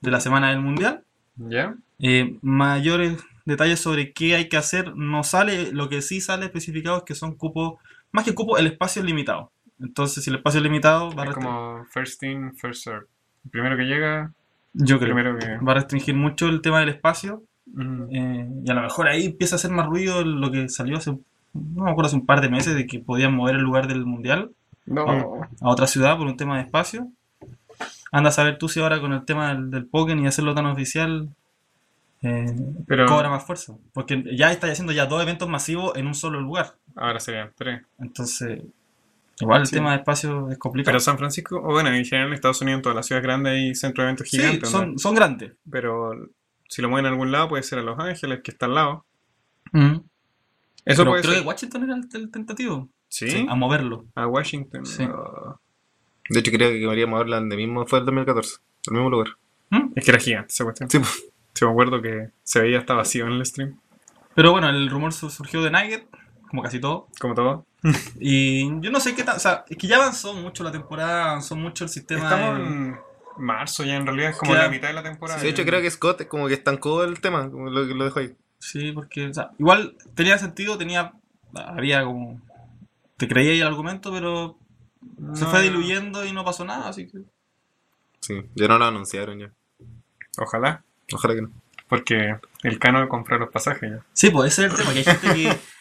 [0.00, 1.04] de la semana del Mundial.
[1.36, 1.74] ¿Ya?
[1.98, 5.72] Eh, mayores detalles sobre qué hay que hacer no sale.
[5.72, 7.74] Lo que sí sale especificado es que son cupos,
[8.10, 9.52] más que cupos, el espacio es limitado.
[9.80, 13.06] Entonces, si el espacio es limitado, va a, Es restringir, como first in, first serve.
[13.44, 14.32] El primero que llega,
[14.72, 15.58] yo creo, primero que.
[15.58, 17.44] va a restringir mucho el tema del espacio.
[17.66, 18.14] Mm.
[18.14, 21.12] eh, y a lo mejor ahí empieza a hacer más ruido lo que salió hace,
[21.12, 24.04] no me acuerdo, hace un par de meses de que podían mover el lugar del
[24.04, 24.50] mundial
[24.86, 25.06] No.
[25.60, 27.08] a otra ciudad por un tema de espacio.
[28.10, 30.66] Anda a saber tú si ahora con el tema del, del Pokémon y hacerlo tan
[30.66, 31.28] oficial
[32.22, 32.54] eh,
[32.86, 33.74] Pero cobra más fuerza.
[33.92, 36.74] Porque ya está haciendo ya dos eventos masivos en un solo lugar.
[36.94, 37.82] ahora serían 3.
[38.00, 38.60] Entonces,
[39.40, 39.74] igual el Sí.
[39.76, 40.92] tema de espacio es complicado.
[40.92, 43.52] Pero San Francisco, o bueno, en general en Estados Unidos, en todas las ciudades grandes
[43.54, 44.70] hay centro de eventos sí, gigantes.
[44.72, 44.78] ¿no?
[44.78, 45.52] son, son grandes.
[45.70, 46.12] Pero
[46.68, 49.04] si lo mueven a algún lado, puede ser a Los Ángeles, que está al lado.
[49.72, 49.94] Mm.
[50.84, 51.42] Eso Pero puede creo ser.
[51.42, 52.88] que Washington era el, el tentativo.
[53.12, 53.46] ¿Sí?
[53.48, 54.06] A moverlo.
[54.14, 54.86] A Washington.
[54.86, 55.06] Sí.
[56.30, 58.56] De hecho, creo que queríamos hablar donde mismo fue el 2014.
[58.86, 59.28] El mismo lugar.
[59.70, 59.92] ¿Mm?
[59.96, 60.88] Es que era gigante esa cuestión.
[60.90, 60.98] Sí.
[61.54, 63.78] Sí, me acuerdo que se veía hasta vacío en el stream,
[64.34, 66.06] Pero bueno, el rumor su- surgió de Nugget,
[66.48, 67.08] como casi todo.
[67.20, 67.66] como todo.
[68.18, 69.36] Y yo no sé qué tal.
[69.36, 72.22] O sea, es que ya avanzó mucho la temporada, avanzó mucho el sistema.
[72.24, 72.96] Estamos de- en
[73.36, 75.38] marzo ya, en realidad es como la mitad de la temporada.
[75.38, 78.20] Sí, de hecho, creo que Scott como que estancó el tema, como lo, lo dejó
[78.20, 78.34] ahí.
[78.58, 81.12] Sí, porque, o sea, igual tenía sentido, tenía.
[81.54, 82.40] Había como.
[83.26, 84.58] Te creía ahí el argumento, pero
[85.34, 87.18] se fue diluyendo y no pasó nada, así que.
[88.20, 89.52] Sí, ya no lo anunciaron ya.
[90.38, 90.82] Ojalá,
[91.12, 91.52] Ojalá que no.
[91.88, 94.04] porque el cano comprar los pasajes ya.
[94.12, 95.56] Sí, pues ese es el tema, que hay gente que.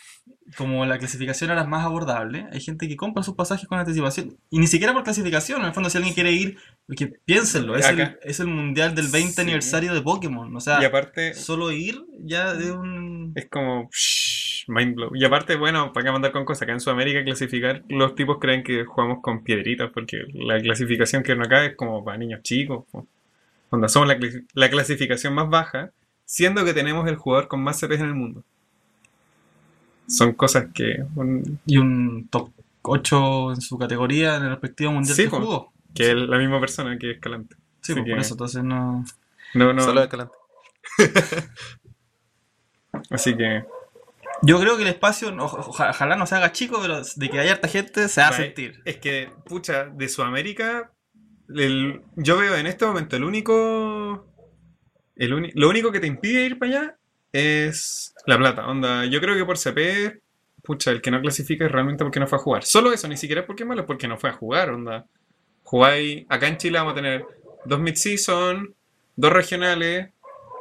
[0.57, 4.35] Como la clasificación era más abordable, hay gente que compra sus pasajes con anticipación.
[4.49, 7.87] Y ni siquiera por clasificación, en el fondo, si alguien quiere ir, porque piénsenlo, es,
[7.87, 9.41] el, es el mundial del 20 Sí.
[9.41, 10.53] aniversario de Pokémon.
[10.53, 13.31] O sea, y aparte, solo ir ya de un.
[13.33, 15.15] es como psh, mind blow.
[15.15, 18.63] Y aparte, bueno, para qué mandar con cosas, acá en Sudamérica clasificar, los tipos creen
[18.63, 22.85] que jugamos con piedritas, porque la clasificación que no acá es como para niños chicos.
[22.91, 23.07] po.
[23.69, 24.17] Onda, somos la,
[24.53, 25.91] la clasificación más baja,
[26.25, 28.43] siendo que tenemos el jugador con más CPs en el mundo.
[30.07, 32.49] Son cosas que un- Y un top
[32.81, 35.71] 8 en su categoría en el respectivo mundial Sí, que jugó.
[35.93, 37.55] que es la misma persona que Escalante.
[37.81, 39.05] Sí, pues, que- por eso, entonces no.
[39.53, 39.81] No, no.
[39.83, 40.33] Solo Escalante.
[43.09, 43.63] Así que
[44.43, 47.67] Yo creo que el espacio, ojalá no se haga chico, pero de que haya harta
[47.67, 48.81] gente se va a sentir.
[48.85, 50.91] Es que, pucha, de Sudamérica,
[51.55, 54.27] el- yo veo en este momento el único.
[55.15, 56.97] El uni- lo único que te impide ir para allá
[57.31, 58.65] es la plata.
[58.67, 60.19] Onda, yo creo que por CP,
[60.63, 62.63] pucha, el que no clasifica es realmente porque no fue a jugar.
[62.63, 64.71] Solo eso, ni siquiera es porque es malo, es porque no fue a jugar.
[64.71, 65.05] Onda,
[65.63, 66.25] jugáis.
[66.29, 67.23] Acá en Chile vamos a tener
[67.65, 68.73] dos mid-season,
[69.15, 70.09] dos regionales,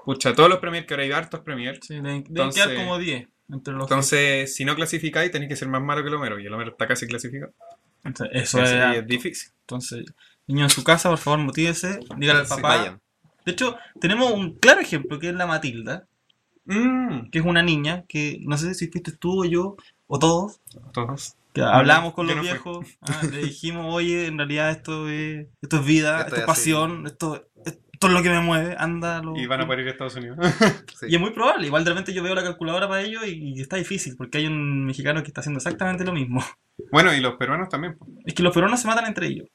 [0.04, 1.78] pucha, todos los premiers, que ahora hay hartos premiers.
[1.80, 5.56] Sí, deben, deben Entonces- quedar como 10 entre los Entonces, si no clasificáis, tenéis que
[5.56, 6.38] ser más malo que el Homero.
[6.38, 7.52] Y el Homero está casi clasificado.
[8.04, 8.70] Entonces, eso es.
[8.72, 9.52] es difícil.
[9.62, 10.04] Entonces,
[10.46, 12.76] niño en su casa, por favor, motívese, dígale al papá.
[12.76, 13.00] vayan.
[13.44, 16.06] De hecho, tenemos un claro ejemplo que es la Matilda,
[16.70, 20.60] Mm, que es una niña que no sé si fuiste tú o yo o todos,
[20.92, 21.36] todos.
[21.52, 25.48] que hablamos con yo los no viejos, ah, le dijimos, oye, en realidad esto es,
[25.62, 28.74] esto es vida, Esto esto, es es pasión, esto, esto es lo que me mueve,
[28.78, 29.20] anda.
[29.22, 30.38] Lo, Y van a poder ir a Estados Unidos.
[31.00, 31.06] Sí.
[31.08, 33.60] Y es muy probable, igual de repente yo veo la calculadora para ellos y, y
[33.60, 36.44] está difícil, porque hay un mexicano que está haciendo exactamente lo mismo.
[36.92, 37.96] bueno, y los peruanos también.
[38.26, 39.48] Es que los peruanos se matan entre ellos.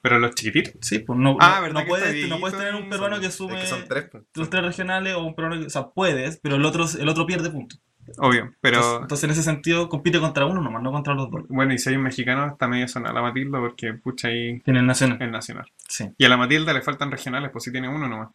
[0.00, 0.74] Pero los chiquititos.
[0.80, 3.16] Sí, pues no, Ah, no- ¿verdad no que puedes, está no puedes tener un peruano
[3.16, 4.08] son- que Es sume que son tres.
[4.10, 4.24] pues.
[4.34, 7.24] los tres regionales o un peruano que, o sea, puedes, pero el otro, el otro
[7.26, 7.80] pierde puntos.
[8.18, 8.52] Obvio.
[8.60, 11.42] Pero entonces, en ese sentido compite contra uno nomás, no contra los dos.
[11.48, 14.80] bueno, y si hay un mexicano, está medio sonada la Matilda porque pucha ahí Tiene
[14.80, 15.18] el nacional.
[15.20, 15.66] es nacional.
[15.88, 16.08] Sí.
[16.18, 18.28] Y a la Matilda le faltan regionales, pues si tiene uno nomás.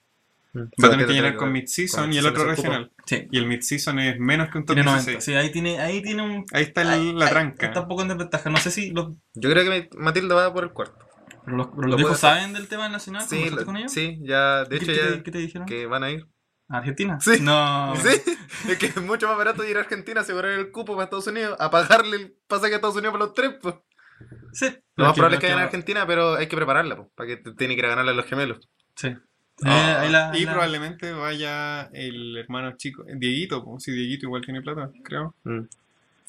[0.56, 2.92] Va a tener que llenar con mid-season y el otro regional.
[3.06, 3.28] Sí.
[3.32, 5.06] Y el mid-season es menos que un top Tiene 16.
[5.18, 5.22] 90.
[5.22, 6.46] Sí, ahí tiene, ahí tiene un.
[6.52, 7.68] Ahí está el- ahí- la ahí tranca.
[7.68, 8.50] Está un poco en desventaja.
[8.50, 10.98] No sé si los, Yo creo que Matilda va por el cuarto.
[11.46, 13.22] pero los, pero Lo los viejos saben del tema del nacional.
[13.24, 13.92] Sí, ¿Conversaste la- con ellos?
[13.92, 15.68] sí, ya, de ¿Qué- hecho qué, te, ya qué te dijeron?
[15.68, 16.26] que van a ir.
[16.70, 17.20] ¿A Argentina?
[17.20, 17.40] Sí.
[17.42, 17.94] No.
[18.66, 21.28] Sí, es que es mucho más barato ir a Argentina, asegurar el cupo para Estados
[21.28, 23.76] Unidos, a pagarle el pasaje a Estados Unidos para los tres, pues.
[24.54, 24.68] Sí.
[24.96, 27.28] Lo más probable es que haya vayan a Argentina, pero hay que prepararla, pues, para
[27.28, 28.68] que te- tiene que ir a ganarle a los gemelos.
[28.96, 29.08] Sí.
[29.10, 29.18] Eh,
[29.66, 34.62] Ah, la- y la- probablemente vaya el hermano chico, Dieguito, pues, si Dieguito igual tiene
[34.62, 35.36] plata, creo.
[35.44, 35.68] Pero, él,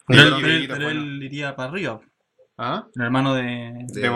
[0.07, 1.01] Pero- pero él- Dieguito, pero bueno.
[1.03, 2.01] él iría para arriba.
[2.59, 2.87] ¿Ah?
[2.97, 3.87] El hermano de.
[3.89, 4.07] De,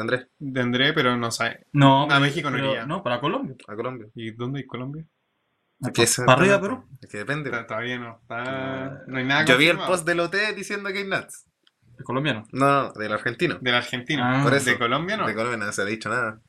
[0.00, 1.64] Andrés, De André, pero no sabe.
[1.72, 2.08] No.
[2.10, 2.86] A México no pero- iría.
[2.86, 3.56] No, para Colombia.
[3.66, 4.06] a Colombia.
[4.14, 5.04] ¿Y dónde hay Colombia?
[5.80, 6.84] Es para arriba, Perú.
[7.00, 7.50] Es que depende.
[7.50, 8.18] Está- Todavía no.
[8.22, 9.02] Está...
[9.06, 11.46] No hay nada Yo vi el post del hotel diciendo que hay Nats.
[11.98, 12.44] El colombiano.
[12.52, 13.58] No, del argentino.
[13.60, 14.40] De la Argentina.
[14.40, 14.70] Ah, Por eso.
[14.70, 15.26] De Colombia no.
[15.26, 16.40] De Colombia no se ha dicho nada.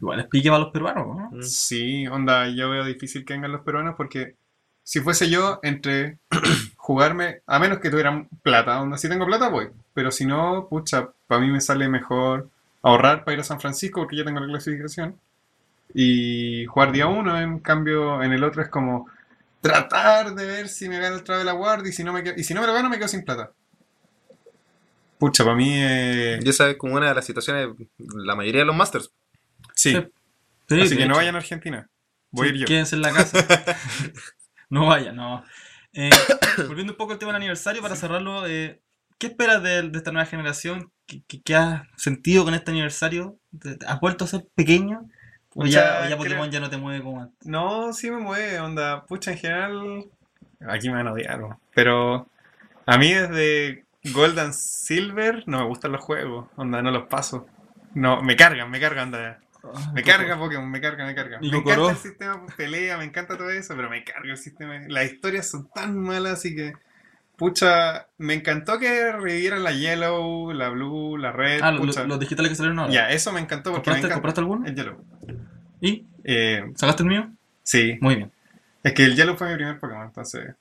[0.00, 1.30] Igual explique para los peruanos, ¿no?
[1.32, 1.42] Mm.
[1.42, 4.36] Sí, onda, yo veo difícil que vengan los peruanos porque
[4.82, 6.18] si fuese yo entre
[6.76, 11.10] jugarme, a menos que tuvieran plata, onda, si tengo plata voy, pero si no, pucha,
[11.26, 12.48] para mí me sale mejor
[12.82, 15.18] ahorrar para ir a San Francisco porque ya tengo la clasificación
[15.98, 19.08] y jugar día uno, en cambio en el otro es como
[19.62, 22.44] tratar de ver si me gano el Travel Award y si no me, quedo- y
[22.44, 23.52] si no me lo gano me quedo sin plata.
[25.18, 28.66] Pucha, para mí eh, Y esa es como una de las situaciones, la mayoría de
[28.66, 29.10] los Masters.
[29.74, 30.06] sí, Sí.
[30.68, 31.18] Sí, así de que no hecho.
[31.18, 31.90] vayan a Argentina,
[32.32, 32.66] voy a Sí, ir yo.
[32.66, 33.46] Quédense en la casa.
[34.70, 35.44] no vayan, no.
[35.92, 36.10] Eh,
[36.66, 38.82] volviendo un poco al tema del aniversario, para cerrarlo, eh,
[39.18, 40.92] ¿qué esperas de, de esta nueva generación?
[41.06, 43.38] ¿Qué, qué- qué has sentido con este aniversario?
[43.58, 45.08] ¿Te- te- ¿Has vuelto a ser pequeño?
[45.58, 47.48] ¿O Pucha, ya, o ya creo- Pokémon ya no te mueve como antes?
[47.48, 49.04] No, sí me mueve, onda.
[49.06, 50.04] Pucha, en general.
[50.68, 51.58] Aquí me van a odiar, ¿no?
[51.74, 52.28] Pero
[52.84, 57.46] a mí desde Gold and Silver no me gustan los juegos, onda, no los paso.
[57.94, 59.38] No, me cargan, me cargan, onda.
[59.94, 61.38] Me carga Pokémon, me carga, me carga.
[61.40, 64.36] ¿Y Me encanta el sistema de pelea, me encanta todo eso, pero me carga el
[64.36, 64.78] sistema.
[64.88, 66.74] Las historias son tan malas, así que.
[67.36, 71.60] Pucha, me encantó que revivieran la Yellow, la Blue, la Red.
[71.62, 72.00] Ah, lo- pucha.
[72.02, 72.92] lo- los digitales que salieron ahora.
[72.92, 74.14] Ya, eso me encantó porque me ¿Compraste, encanta.
[74.14, 74.66] ¿Compraste alguno?
[74.66, 75.04] El Yellow.
[75.80, 76.06] ¿Y?
[76.24, 77.30] Eh, ¿Sacaste el mío?
[77.62, 78.32] sí, Muy bien.
[78.82, 80.54] es que el Yellow fue mi primer Pokémon, entonces.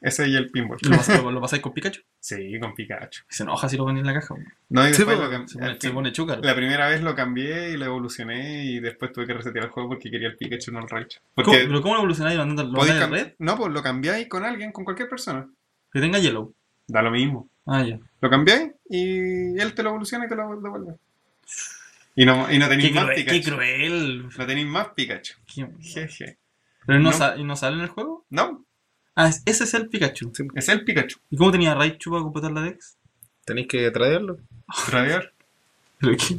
[0.00, 0.76] Ese y el Pinball.
[0.82, 2.02] ¿Y ¿Lo, pas- lo- lo pasáis con Pikachu?
[2.20, 3.22] Sí, con Pikachu.
[3.28, 4.34] Se enoja si lo pones en la caja.
[4.68, 6.12] No, y Sí, después lo Se pone, al se pone.
[6.42, 9.88] La primera vez lo cambié y lo evolucioné y después tuve que resetear el juego
[9.88, 11.18] porque quería el Pikachu, no el Raichu.
[11.34, 12.36] ¿Cómo- Porque ¿Pero cómo lo evolucionáis?
[12.36, 13.32] ¿Lo mandáis cam- red?
[13.38, 15.48] No, pues lo cambiáis con alguien, con cualquier persona.
[15.94, 16.52] Que tenga Yellow.
[16.88, 17.48] Da lo mismo.
[17.64, 17.98] Ah, ya.
[18.20, 20.96] Lo cambiáis y él te lo evoluciona y te lo devuelve.
[22.16, 23.40] Y no, y no Qué tenéis más cruel, Pikachu.
[23.44, 24.28] qué cruel.
[24.36, 25.34] No tenéis más Pikachu.
[25.52, 26.38] Qué- Jeje.
[26.86, 27.16] ¿Pero no, No.
[27.16, 28.24] sa- y no sale en el juego?
[28.30, 28.64] No,
[29.16, 30.32] Ah, es- ese es el Pikachu.
[30.56, 31.18] es el Pikachu.
[31.30, 32.96] ¿Y cómo tenía Raichu para completar la Dex?
[33.44, 33.90] Tenéis que.
[36.00, 36.38] Pero qué-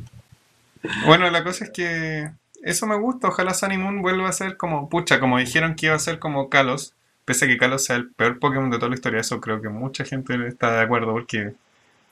[1.05, 2.29] Bueno, la cosa es que
[2.63, 3.29] eso me gusta.
[3.29, 6.49] Ojalá Sunny Moon vuelva a ser como, pucha, como dijeron que iba a ser como
[6.49, 6.94] Kalos.
[7.25, 9.69] Pese a que Kalos sea el peor Pokémon de toda la historia, eso creo que
[9.69, 11.53] mucha gente está de acuerdo porque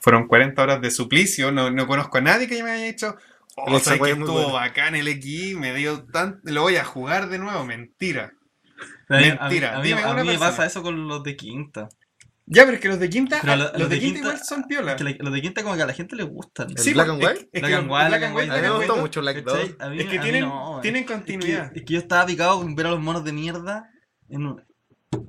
[0.00, 1.52] fueron 40 horas de suplicio.
[1.52, 3.16] No, no conozco a nadie que me haya dicho,
[3.56, 4.52] oh, El sabes que estuvo bueno".
[4.52, 6.40] bacán el X, me dio tan...
[6.44, 7.64] Lo voy a jugar de nuevo.
[7.64, 8.32] Mentira.
[9.08, 10.38] A mí- Mentira, A mí, dime a mí me persona.
[10.50, 11.88] pasa eso con los de Quinta.
[12.46, 14.96] Ya, pero es que los de Quinta, Pero lo- los, de Quinta, igual son piola.
[14.96, 16.70] Que la- los de Quinta como que a la gente le gustan.
[16.70, 17.48] ¿El Sí, Black pues, and es White?
[17.52, 19.36] que- es Black and White, Black and White, A mí me gustó mucho Black.
[19.44, 19.56] Dog.
[19.78, 21.72] A Es que a tienen, no, tienen es continuidad.
[21.72, 23.88] que, es que yo estaba picado con ver a los monos de mierda
[24.28, 24.56] en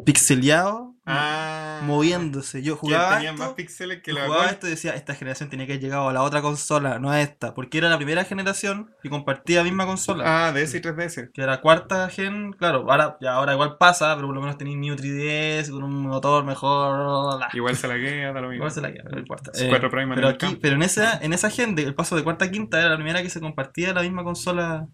[0.05, 2.63] pixeleados Ah, moviéndose.
[2.63, 4.53] Yo que jugaba tenían más esto, píxeles que yo la jugaba Gold.
[4.55, 7.21] esto y decía, esta generación tenía que haber llegado a la otra consola, no a
[7.21, 10.23] esta, porque era la primera generación y compartía la misma consola.
[10.47, 11.29] Ah, DS y 3DS.
[11.31, 14.77] Que era cuarta gen, claro, ahora, ya ahora igual pasa, pero por lo menos tenéis
[14.77, 17.37] New 3DS con un motor mejor.
[17.37, 17.49] bla.
[17.53, 18.55] Igual se la queda, da lo mismo.
[18.55, 19.51] Igual se la queda, pero no importa.
[19.53, 19.69] Eh,
[20.15, 22.79] pero aquí, pero en esa, en esa gen, de- el paso de cuarta a quinta
[22.79, 24.87] era la primera que se compartía la misma consola.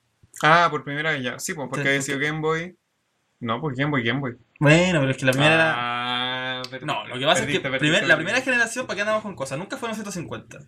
[0.43, 1.39] Ah, por primera vez ya.
[1.39, 2.75] Sí, pues porque había sido Game Boy.
[3.39, 4.38] No, pues Game Boy, Game Boy.
[4.62, 5.74] Bueno, pero es que la primera era.
[5.76, 9.02] Ah, perdiste, No, lo que pasa es que perdiste, primer- la primera generación, ¿para qué
[9.02, 9.58] andamos con cosas?
[9.58, 10.60] Nunca fueron 150.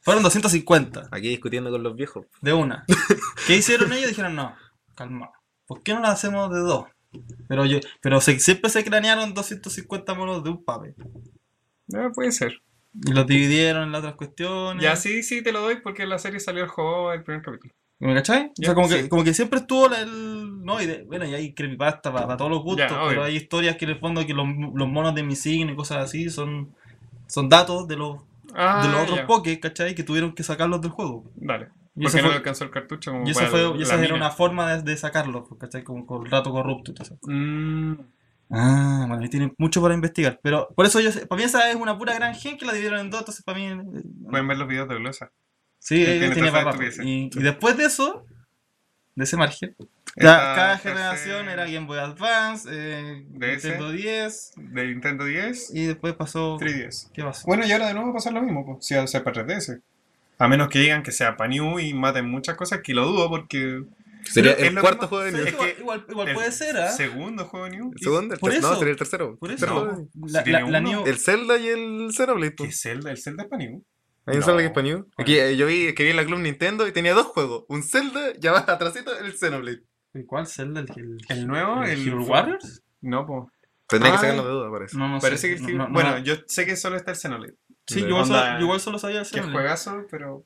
[0.00, 2.26] Fueron 250, Aquí discutiendo con los viejos.
[2.40, 2.84] de una.
[3.46, 4.08] ¿Qué hicieron ellos?
[4.10, 4.54] Dijeron, no,
[4.94, 5.30] calma.
[5.66, 6.86] ¿Por qué no la hacemos de dos?
[7.48, 10.94] Pero yo, pero se- siempre se cranearon 250 monos de un pape.
[11.94, 12.62] Ah, puede ser.
[13.04, 14.82] Y los dividieron en las otras cuestiones.
[14.82, 17.74] Ya, sí, sí, te lo doy porque la serie salió el juego el primer capítulo.
[18.06, 18.46] ¿Me cachai?
[18.58, 20.62] O sea, como, que, como que siempre estuvo la- el.
[20.64, 23.08] No, y de- bueno, y hay creepypasta para, todos los gustos, obvio.
[23.08, 25.76] pero hay historias que en el fondo que los, los monos de mi signo y
[25.76, 26.74] cosas así son,
[27.26, 28.20] son datos de los,
[28.54, 29.26] Ah, de los otros ya.
[29.26, 29.94] pokés, ¿cachai?
[29.94, 31.24] Que tuvieron que sacarlos del juego.
[31.36, 31.68] Dale.
[31.94, 34.02] Y Porque eso no fue- alcanzó el cartucho como Y para fue, y esa era
[34.02, 34.14] mina.
[34.16, 35.84] una forma de, de sacarlos, ¿cachai?
[35.84, 37.18] Como con el rato corrupto y todo eso.
[37.22, 37.94] Mm,
[38.54, 40.38] Ah, bueno, ahí tienen mucho para investigar.
[40.42, 42.72] Pero por eso yo, sé- para mí esa es una pura gran gen que la
[42.72, 43.64] dividieron en dos, entonces para mí.
[43.66, 45.30] eh, pueden ver los videos de Glosa.
[45.84, 46.98] Sí, Él eh, tiene tiene estupidez.
[47.02, 48.24] Y, y después de eso,
[49.16, 49.74] de ese margen,
[50.14, 53.64] Cada, cada generación era Game Boy Advance, eh, DS.
[53.64, 56.56] Nintendo 10 De Nintendo 10 y después pasó...
[56.58, 57.10] 3DS.
[57.12, 57.46] ¿Qué pasó?
[57.46, 59.24] Bueno, y ahora de nuevo va a pasar lo mismo, pues, si va a ser
[59.24, 59.80] para 3DS.
[60.38, 63.28] A menos que digan que sea para New y maten muchas cosas, que lo dudo
[63.28, 63.82] porque.
[64.24, 65.46] Sería el cuarto juego de Sí, New.
[65.46, 66.90] es igual, que igual, igual el puede ser, ¿ah?
[66.92, 67.90] Segundo juego de New.
[67.92, 68.68] El segundo, el Por tercero.
[68.68, 68.78] No, eso.
[68.78, 69.36] sería el tercero.
[69.36, 70.08] Por eso, Tercero.
[70.28, 70.80] la, la, la.
[70.80, 71.06] New...
[71.06, 72.54] El Zelda y el Xenoblade.
[72.54, 72.80] ¿Qué pues.
[72.80, 73.10] Zelda?
[73.10, 73.84] ¿El Zelda es para New?
[74.26, 74.46] Hay un No.
[74.46, 75.06] Zelda que es para New.
[75.18, 77.64] Aquí, eh, yo vi que vi en la Club Nintendo y tenía dos juegos.
[77.68, 79.82] Un Zelda y abajo atrásito el Xenoblade.
[80.26, 80.80] ¿Cuál Zelda?
[80.80, 81.82] ¿El, el, ¿El nuevo?
[81.82, 82.82] el ¿El Warriors?
[83.00, 83.44] No, pues.
[83.88, 84.96] Tendría Ah, que sacarnos de duda, parece.
[84.96, 85.48] No, no Parece sé.
[85.48, 85.92] que el no, Hero- no, no.
[85.92, 87.54] Bueno, yo sé que solo está el Xenoblade.
[87.86, 89.52] Sí, yo igual, solo, yo igual solo sabía el Que Xenoblade.
[89.52, 90.44] juegazo, pero.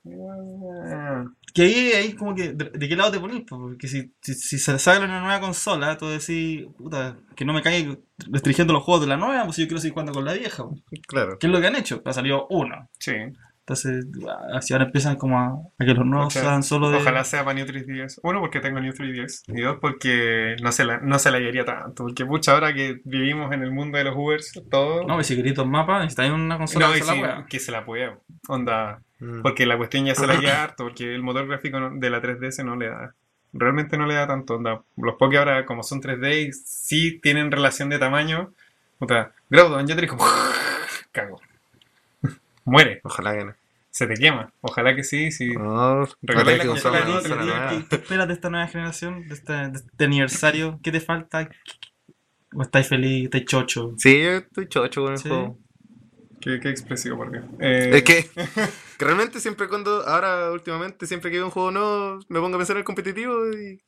[0.91, 3.43] ah, Que ahí, ahí como que, ¿de, de qué lado te pones?
[3.47, 3.59] po?
[3.59, 7.63] Porque si, si, si se sale una nueva consola, tú decís, puta, que no me
[7.63, 7.97] caiga
[8.31, 10.65] restringiendo los juegos de la nueva, pues yo quiero seguir jugando con la vieja.
[11.07, 11.39] Claro.
[11.39, 12.03] ¿Qué es lo que han hecho?
[12.05, 12.89] Ha salido uno.
[12.99, 13.13] Sí.
[13.69, 14.07] Entonces,
[14.55, 16.99] así ahora empiezan como a, a que los nuevos sean solo de...
[16.99, 18.21] Ojalá sea para New 3DS.
[18.23, 19.43] Uno, porque tengo New 3DS.
[19.49, 22.05] Y dos, porque no se la, no se la hallaría tanto.
[22.05, 25.05] Porque, pucha, ahora que vivimos en el mundo de los Ubers, todo.
[25.05, 27.19] No, pues si queréis dos mapas, necesitáis una consola No, que y se la sí,
[27.19, 27.47] pueda.
[27.47, 28.19] que se la pueda.
[28.47, 29.03] Onda.
[29.19, 29.43] Mm.
[29.43, 30.85] Porque la cuestión ya se la halla harto.
[30.85, 33.15] Porque el motor gráfico de la 3DS no le da.
[33.53, 34.55] Realmente no le da tanto.
[34.55, 34.81] Onda.
[34.97, 38.53] Los Poké ahora, como son 3D y sí tienen relación de tamaño.
[39.01, 40.17] Puta, Groudon, yo te digo,
[41.11, 41.41] cago.
[42.67, 43.55] Muere, Ojalá que no.
[43.91, 44.53] se te quema.
[44.61, 45.55] Ojalá que sí, sí.
[45.55, 46.69] No, tenés que.
[47.71, 50.79] ¿Qué, qué esperas de esta nueva generación, de este, de este aniversario?
[50.83, 51.49] ¿Qué te falta?
[52.55, 53.25] ¿O estáis feliz?
[53.25, 53.95] ¿Estáis chocho?
[53.97, 55.29] Sí, yo estoy chocho con el Sí.
[55.29, 55.59] juego.
[56.41, 57.39] Qué, qué expresivo, porque.
[57.61, 58.31] Eh, Es que, que
[58.99, 62.77] realmente siempre cuando, ahora últimamente, siempre que veo un juego nuevo, me pongo a pensar
[62.77, 63.81] en el competitivo y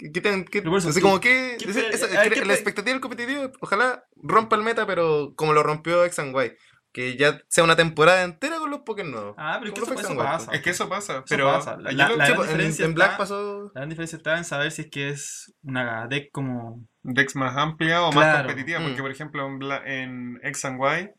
[0.64, 3.50] por eso, así ¿qué- como que, qué esa- esa- qué la pe- expectativa del competitivo,
[3.60, 6.52] ojalá rompa el meta, pero como lo rompió X and Y,
[6.92, 9.34] que ya sea una temporada entera con los Pokémon nuevos.
[9.38, 10.52] Ah, pero es que ¿Cómo eso, eso pasa.
[10.52, 11.46] Es que eso pasa, Eso pero.
[11.52, 11.76] pasa.
[11.76, 13.62] yo La- lo- la- gran pues, en, diferencia en Black está- pasó...
[13.74, 16.84] La gran diferencia está en saber si es que es una deck como...
[17.02, 19.02] Dex más amplia o más competitiva, porque Mm.
[19.02, 21.10] por ejemplo en, Bla- en X and Y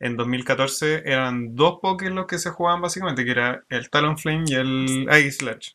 [0.00, 4.54] en 2014 eran dos Pokémon los que se jugaban básicamente, que era el Talonflame y
[4.54, 5.70] el Ice Slash.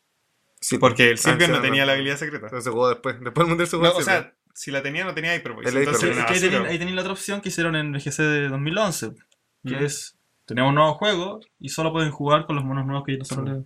[0.60, 1.88] Sí, Porque el Ah, sí, no tenía no.
[1.88, 2.48] la habilidad secreta.
[2.60, 5.12] Se jugó después, después del Mundial se jugó No, o sea, si la tenía no
[5.14, 5.68] tenía Hyper Voice.
[5.68, 6.50] El Entonces Hyper Sí, era es que ahí basura.
[6.58, 9.10] tenéis ahí tenéis la otra opción que hicieron en el GC de 2011,
[9.66, 9.84] que Mm.
[9.84, 10.16] es...
[10.46, 13.64] Tenemos un nuevo juego y solo pueden jugar con los monos nuevos que nosotros.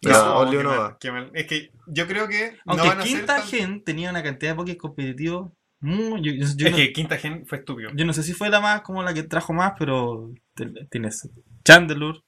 [0.00, 0.96] Ya, No, qué uno mal, va.
[1.00, 1.30] qué mal.
[1.34, 4.22] Es que yo creo que Aunque no van a ser Quinta tan- Gen tenía una
[4.22, 6.20] cantidad de Pokémon competitivos muy...
[6.22, 7.90] Yo, yo- yo Es no, que Quinta Gen fue estúpido.
[7.94, 11.28] yo no sé si fue la más como la que trajo más, pero te- tienes
[11.64, 12.20] Chandelure,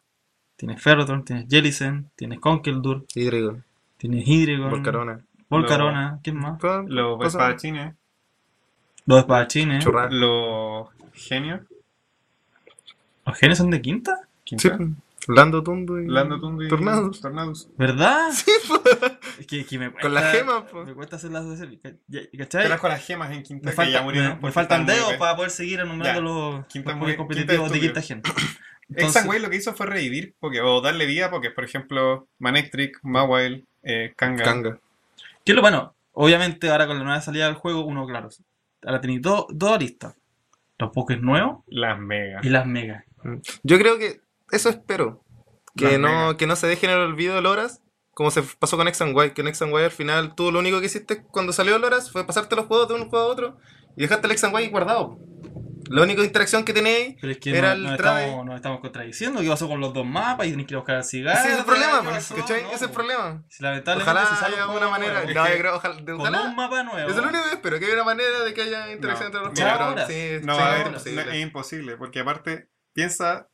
[0.57, 3.65] tienes Ferrothorn, tienes Jellicent, tienes Conkeldurr, Hidreigon,
[3.99, 5.21] tienes Hydreigon, Volcarona.
[5.49, 6.61] Volcarona, ¿quién más?
[6.87, 7.95] Los espadachines,
[9.07, 9.85] Los espadachines.
[10.11, 11.61] Los genios.
[13.31, 14.21] ¿Los genes son de quinta?
[14.45, 14.63] Quinta.
[14.63, 14.89] Sí, pues.
[15.29, 16.09] Lando Tundo y...
[16.09, 17.21] Lando Tundo y Tornados.
[17.21, 17.69] Tornados.
[17.77, 18.31] ¿Verdad?
[19.39, 20.87] Es que, que me cuesta, Con las gemas, pues.
[20.89, 21.45] Me cuesta hacer las
[22.39, 22.67] ¿Cachai?
[22.67, 25.13] Trajo las gemas en quinta Me, que falta- ya murieron me- me porque faltan dedos
[25.15, 26.57] para poder seguir enumerando Ya.
[26.57, 28.19] los, Quinta los muy- Pokémon quinta competitivos de quinta gen.
[28.19, 28.47] Exxon
[28.89, 31.51] Entonces- Way lo que hizo fue revivir Poké, o darle vida Poké.
[31.51, 34.43] Por ejemplo, Manectric, Mawile, eh, Kanga.
[34.45, 34.79] Kanga.
[35.45, 38.31] Que es lo bueno, obviamente ahora con la nueva salida del juego, uno, claro,
[38.85, 40.17] ahora tenéis dos dos aristas.
[40.79, 42.41] Los Pokés nuevos Las Mega.
[42.43, 43.05] y las megas.
[43.63, 45.25] Yo creo que eso espero.
[45.77, 46.35] Que Las no, megas.
[46.35, 49.17] que no se dejen en el olvido de Loras, como se pasó con X and
[49.17, 51.79] Y, que en X and Y al final tú lo único que hiciste cuando salió
[51.79, 53.59] Loras fue pasarte los juegos de un juego a otro
[53.97, 55.19] y dejaste el X and Y guardado.
[55.89, 58.25] La única interacción que tenéis Pero es que Era no- el nos, trave.
[58.25, 59.41] estamos, nos estamos contradiciendo.
[59.41, 60.47] ¿Qué pasó con los dos mapas?
[60.47, 61.39] Y tenés que ir a buscar al cigarro.
[61.41, 62.31] Ese es el problema, ¿qué pues.
[62.31, 63.43] No, Ese es el problema.
[63.49, 65.25] Si lamentablemente Ojalá se sale haya un una juego manera.
[65.35, 66.43] No, yo creo, ojalá, de- con ojalá.
[66.43, 67.09] un mapa nuevo.
[67.09, 69.39] Eso es lo único que espero, que haya una manera de que haya interacción No,
[69.49, 70.07] entre los ahora.
[70.07, 70.13] Sí,
[70.45, 71.25] No, sí, es imposible.
[71.25, 73.49] no, es imposible, porque aparte, piensa,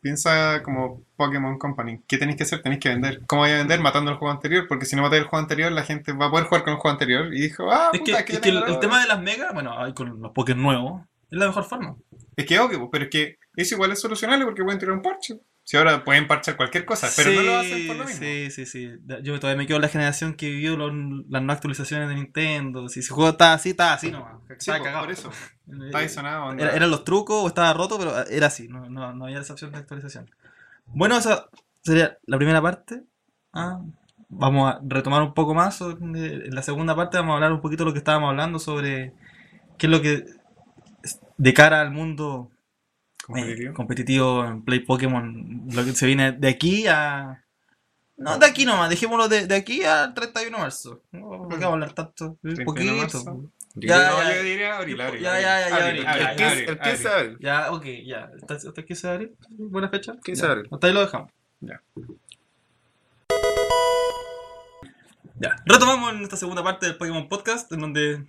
[0.00, 2.02] piensa como Pokémon Company.
[2.06, 2.62] ¿Qué tenéis que hacer?
[2.62, 3.22] Tenéis que vender.
[3.26, 3.80] ¿Cómo voy a vender?
[3.80, 6.30] Matando el juego anterior, porque si no matáis el juego anterior, la gente va a
[6.30, 7.34] poder jugar con el juego anterior.
[7.34, 10.20] Y dijo, ah, Es que, puta, es que el, tema de las megas, bueno, con
[10.20, 11.96] los Pokés nuevos, es la mejor forma.
[12.36, 15.40] Es que obvio, pero es que eso igual es solucionable porque pueden tirar un parche.
[15.64, 18.20] Si ahora pueden parchar cualquier cosa, pero no lo hacen por lo mismo.
[18.24, 18.90] Sí, sí, sí.
[19.22, 20.94] Yo todavía me quedo en la generación que vivió los-
[21.28, 22.88] las no actualizaciones de Nintendo.
[22.88, 24.36] Si su juego estaba así, estaba así nomás.
[24.58, 25.00] Sí, pues, cagado.
[25.00, 25.30] por eso.
[25.70, 26.52] Eh, sonado.
[26.52, 28.68] Era- eran los trucos o estaba roto, pero era así.
[28.68, 30.30] No, no, no había esa opción de actualización.
[30.86, 31.48] Bueno, esa
[31.82, 33.02] sería la primera parte.
[33.52, 33.80] Ah,
[34.28, 35.76] vamos a retomar un poco más.
[35.76, 38.58] sobre- En la segunda parte vamos a hablar un poquito de lo que estábamos hablando
[38.58, 39.12] sobre
[39.76, 40.24] qué es lo que
[41.36, 43.74] de cara al mundo eh, Competitivo.
[43.74, 47.44] competitivo en Play Pokémon, lo que se viene de aquí a...
[48.16, 51.02] No, de aquí nomás, dejémoslo de, de aquí al 31 de marzo.
[51.12, 52.36] No, ¿Por qué vamos a hablar tanto?
[52.42, 53.50] Un 31 de poquito.
[53.80, 54.36] Yo Ya, No, ya.
[54.36, 55.22] yo diría abril, abril.
[55.22, 56.06] Ya, ya, ya, ya, abril, abril.
[56.06, 57.36] abril, El 15 abril, el 15 de abril.
[57.40, 58.30] Ya, ok, ya.
[58.48, 59.36] ¿Hasta el 15 de abril?
[59.50, 60.14] ¿Buena fecha?
[60.24, 60.46] 15 Ya.
[60.48, 60.68] de abril.
[60.72, 61.30] Hasta ahí lo dejamos.
[61.60, 61.80] Ya.
[65.40, 65.56] Ya.
[65.66, 68.24] Retomamos en esta segunda parte del Pokémon Podcast, en donde.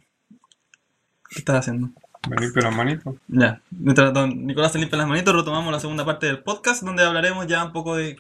[1.30, 1.90] ¿Qué estás haciendo?
[2.30, 3.16] Me limpio las manitos.
[3.28, 3.62] Ya.
[3.72, 7.48] Mientras don Nicolás se limpia las manitos, retomamos la segunda parte del podcast, donde hablaremos
[7.48, 8.18] ya un poco de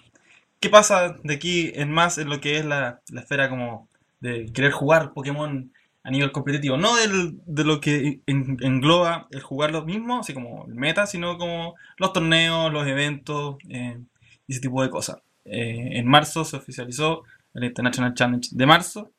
[0.59, 3.87] qué pasa de aquí en más en lo que es la, la esfera como
[4.21, 5.71] de querer jugar Pokémon
[6.09, 6.75] a nivel competitivo.
[6.75, 11.05] No del- de lo que en- engloba el jugar lo mismo, así como el meta,
[11.05, 13.99] sino como los torneos, los eventos eh,
[14.47, 15.17] y ese tipo de cosas.
[15.45, 19.11] Eh, en marzo se oficializó el International Challenge de marzo.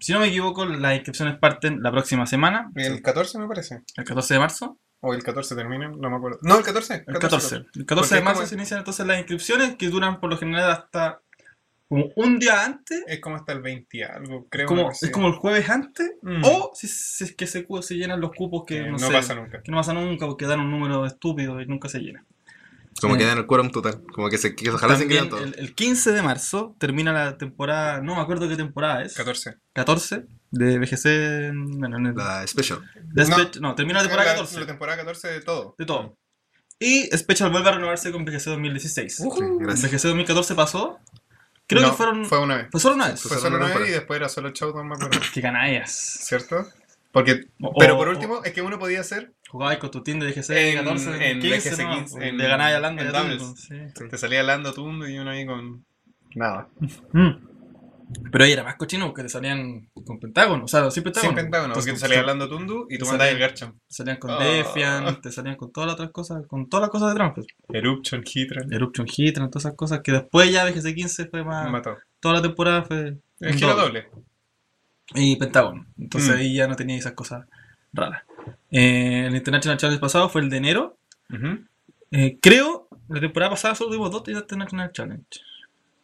[0.00, 3.82] Si no me equivoco, las inscripciones parten la próxima semana, El 14 me parece.
[3.96, 4.78] el 14 de marzo.
[5.02, 6.38] O el 14 termina, no me acuerdo.
[6.42, 7.04] No, el 14.
[7.06, 7.56] El 14.
[7.74, 10.70] El 14 Porque de marzo se inician entonces las inscripciones que duran por lo general
[10.70, 11.20] hasta
[11.90, 13.02] como un día antes.
[13.06, 14.66] Es como hasta el 20 y algo, creo.
[14.66, 16.12] como, es como el jueves antes.
[16.22, 16.42] Mm.
[16.44, 19.12] O si, si es que se, se llenan los cupos que, Que no, no, sé,
[19.12, 19.60] pasa nunca.
[19.62, 22.24] que no pasa nunca porque dan un número estúpido y nunca se llena.
[23.00, 23.18] Como Eh.
[23.18, 24.02] queda en el quórum total.
[24.12, 25.42] Como que, se, que ojalá se quedan todos.
[25.42, 29.14] el, el 15 de marzo termina la temporada, no me acuerdo qué temporada es.
[29.14, 29.56] 14.
[29.72, 31.06] 14 de VGC.
[31.48, 32.80] en- Bueno, en el- La special.
[33.02, 33.36] de No.
[33.36, 34.60] Spech- no, termina la temporada la, 14.
[34.60, 35.74] La temporada 14 de todo.
[35.78, 36.16] De todo.
[36.82, 39.16] Y Special vuelve a renovarse con VGC 2016.
[39.16, 39.24] Sí,
[39.60, 39.90] gracias.
[39.92, 40.98] VGC 2014 pasó.
[41.70, 42.24] Creo No, que fueron.
[42.26, 42.66] Fue una vez.
[42.70, 43.20] Fue solo una vez.
[43.22, 45.18] Fue Fue solo solo una vez y después era solo Showdown, me acuerdo.
[45.34, 45.90] Qué canallas.
[45.92, 46.66] ¿Cierto?
[47.12, 50.02] Porque, O- pero o- por o- último, es que uno podía hacer, Jugabais con tu
[50.02, 51.94] team de VGC En- 14, en 15, VGC ¿no?
[51.96, 53.42] 15, en- Le ganáis a Landa en y a doubles.
[53.56, 53.74] Sí.
[54.08, 55.84] te salía Lando Tundo y uno ahí con
[56.36, 56.68] nada.
[57.12, 57.30] Mm.
[58.32, 60.64] Pero ahí era más cochino porque te salían con Pentágono.
[60.64, 61.28] O sea, sin Pentágono.
[61.30, 63.74] Sin Pentágono, porque te salía Lando Tundu y tú mandabas el Garchomp.
[63.88, 64.38] Te salían con Ah.
[64.44, 67.42] Defiant, te salían con todas las otras cosas, con todas las cosas de trampa.
[67.72, 68.72] Eruption, Hitran.
[68.72, 71.70] Eruption Hitran, todas esas cosas que después ya VGC 15 fue más.
[71.70, 71.96] mató.
[72.20, 73.16] Toda la temporada fue.
[73.40, 74.02] El un giro doble.
[74.02, 74.24] doble.
[75.14, 75.86] y Pentágono.
[75.98, 76.38] Entonces Mm.
[76.38, 77.44] ahí ya no tenía esas cosas
[77.92, 78.22] raras.
[78.70, 80.96] Eh, el International Challenge pasado fue el de enero.
[81.32, 81.58] Ujú.
[82.12, 85.24] Eh, creo, la temporada pasada solo tuvimos dos International Challenge.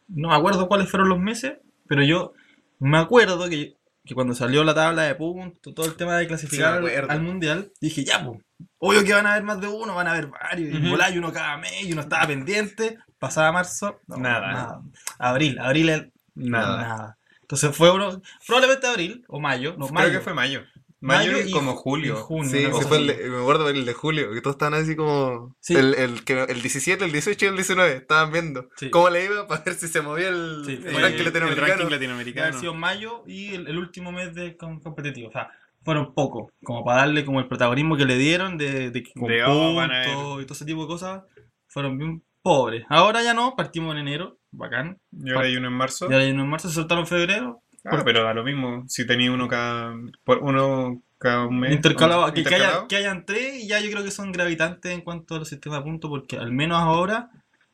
[0.09, 2.33] No me acuerdo cuáles fueron los meses, pero yo
[2.79, 6.81] me acuerdo que, que cuando salió la tabla de puntos, todo el tema de clasificar
[6.83, 8.39] Sí, al, mundial, dije, ya, pues,
[8.79, 10.89] obvio que van a haber más de uno, van a haber varios, y Ujú.
[10.91, 12.97] volá, y uno cada mes, y uno estaba pendiente.
[13.19, 14.81] Pasaba marzo, no, Nada.
[15.17, 16.77] Abril, abril, el- Nada.
[16.81, 17.17] nada.
[17.41, 20.11] Entonces fue uno, probablemente abril o mayo, no, Creo mayo.
[20.11, 20.61] que fue mayo.
[21.07, 22.13] Mayo, y como ju- julio.
[22.13, 24.73] y junio, Sí, sí fue el de- me acuerdo el de julio, que todos estaban
[24.79, 25.55] así como.
[25.59, 25.75] Sí.
[25.75, 28.89] El, el, que, el 17, el 18 y el 19 estaban viendo Sí.
[28.89, 31.89] cómo le iba para ver si se movía el, Sí, el ranking el ranking latinoamericano.
[31.89, 32.59] Latinoamericano.
[32.59, 35.29] sido mayo y el, el último mes de com- competitivo.
[35.29, 35.49] O sea,
[35.83, 39.29] fueron pocos, como para darle como el protagonismo que le dieron de, de, que con
[39.29, 41.23] De, oh, puntos y todo ese tipo de cosas.
[41.69, 42.85] Fueron bien pobres.
[42.89, 44.99] Ahora ya no, partimos en enero, bacán.
[45.11, 46.07] Y ahora hay uno en marzo.
[46.09, 47.61] Y ahora en marzo se soltaron en febrero.
[47.89, 48.83] Ah, pero da lo mismo.
[48.87, 49.95] Si tenía uno cada.
[50.23, 51.71] Por uno cada un mes.
[51.71, 55.01] Intercalado, que, que haya, que hayan tres y ya yo creo que son gravitantes en
[55.01, 57.29] cuanto a los sistemas de puntos, porque al menos ahora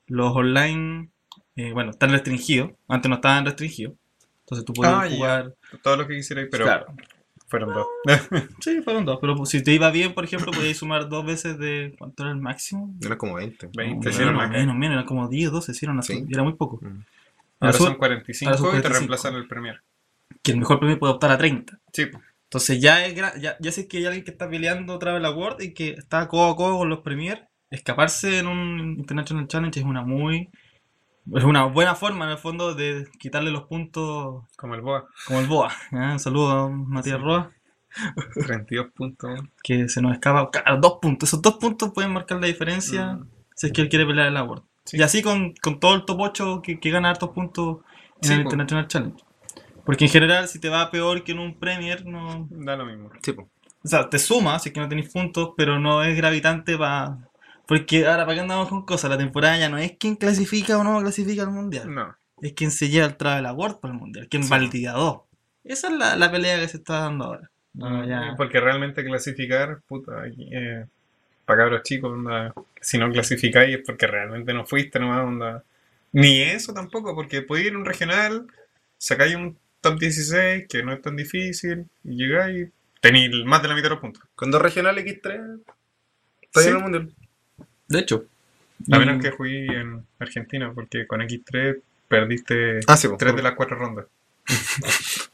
[0.08, 1.10] los online,
[1.56, 2.72] eh, bueno, están restringidos.
[2.88, 3.96] Antes no estaban restringidos.
[4.42, 5.16] Entonces tú podías Ah, ya.
[5.16, 5.54] jugar.
[5.82, 6.86] Todo lo que quisierais, pero Claro.
[7.48, 7.88] fueron dos.
[8.62, 11.96] Sí, fueron dos, pero si te iba bien, por ejemplo, podías sumar dos veces de.
[11.98, 12.94] ¿Cuánto era el máximo?
[13.02, 13.70] Era como 20.
[13.76, 14.48] 20, No, era no.
[14.50, 16.26] menos, menos, eran como 10, 12, hicieron así, Sí.
[16.30, 16.78] y era muy poco.
[16.82, 16.86] Mm.
[16.88, 17.06] Ahora
[17.60, 19.00] Ahora son son 45 ahora son y te 45.
[19.00, 19.82] reemplazan el Premier.
[20.44, 21.80] Que el mejor premio puede optar a 30.
[21.94, 22.04] Sí.
[22.44, 25.32] Entonces ya es ya, ya sé que hay alguien que está peleando otra vez la
[25.32, 27.48] World y que está codo a codo con los Premier.
[27.72, 30.50] Escaparse en un International Challenge es una muy.
[31.34, 35.08] Es una buena forma, en el fondo, de quitarle los puntos como el Boa.
[35.26, 35.72] como el Boa.
[35.94, 35.96] ¿eh?
[36.12, 37.52] Un saludo a Matías Roa,
[38.46, 39.40] 32 puntos.
[39.64, 40.52] que se nos escapa.
[40.52, 41.30] Claro, dos puntos.
[41.30, 43.14] Esos dos puntos pueden marcar la diferencia.
[43.14, 43.30] Mm.
[43.56, 44.64] si es que él quiere pelear en la World.
[44.86, 44.98] Sí.
[44.98, 47.78] Y así con, con todo el top 8 que, que gana hartos puntos
[48.22, 48.42] en Sí, el.
[48.42, 49.24] International Challenge.
[49.86, 52.48] Porque en general, si te va peor que en un Premier, no.
[52.50, 53.10] Da lo mismo.
[53.22, 53.50] Sí, po.
[53.84, 57.18] O sea, te suma, si es que no tenéis puntos, pero no es gravitante para.
[57.68, 59.10] Porque ahora, ¿para qué andamos con cosas?
[59.10, 61.94] La temporada ya no es quien clasifica o no clasifica al mundial.
[61.94, 62.16] No.
[62.42, 64.28] Es quien se lleva el Travel Award para el mundial.
[64.30, 64.50] Quien Sí.
[64.50, 65.22] va al día 2.
[65.66, 67.50] Esa es la, la pelea que se está dando ahora.
[67.74, 68.34] No, ya.
[68.38, 70.86] Porque realmente clasificar, puta, aquí, eh,
[71.46, 75.64] para cabros chicos, onda, si no clasificáis es porque realmente no fuiste nomás, onda.
[76.12, 78.46] Ni eso tampoco, porque podéis ir a un regional,
[78.98, 82.70] sacáis un top 16, que no es tan difícil, y llegáis,
[83.02, 84.24] tenéis más de la mitad de los puntos.
[84.34, 85.60] Con dos regionales X3,
[86.42, 86.70] está Sí.
[86.70, 87.14] en el mundial.
[87.88, 88.26] De hecho.
[88.92, 91.78] A menos que jugué en Argentina, porque con X3
[92.08, 94.06] perdiste Ah, sí, tres de las cuatro rondas.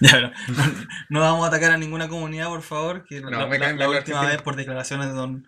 [0.00, 3.04] Ya, pero no, no vamos a atacar a ninguna comunidad, por favor.
[3.06, 5.46] Que No, la, me la- última vez, por declaraciones de don,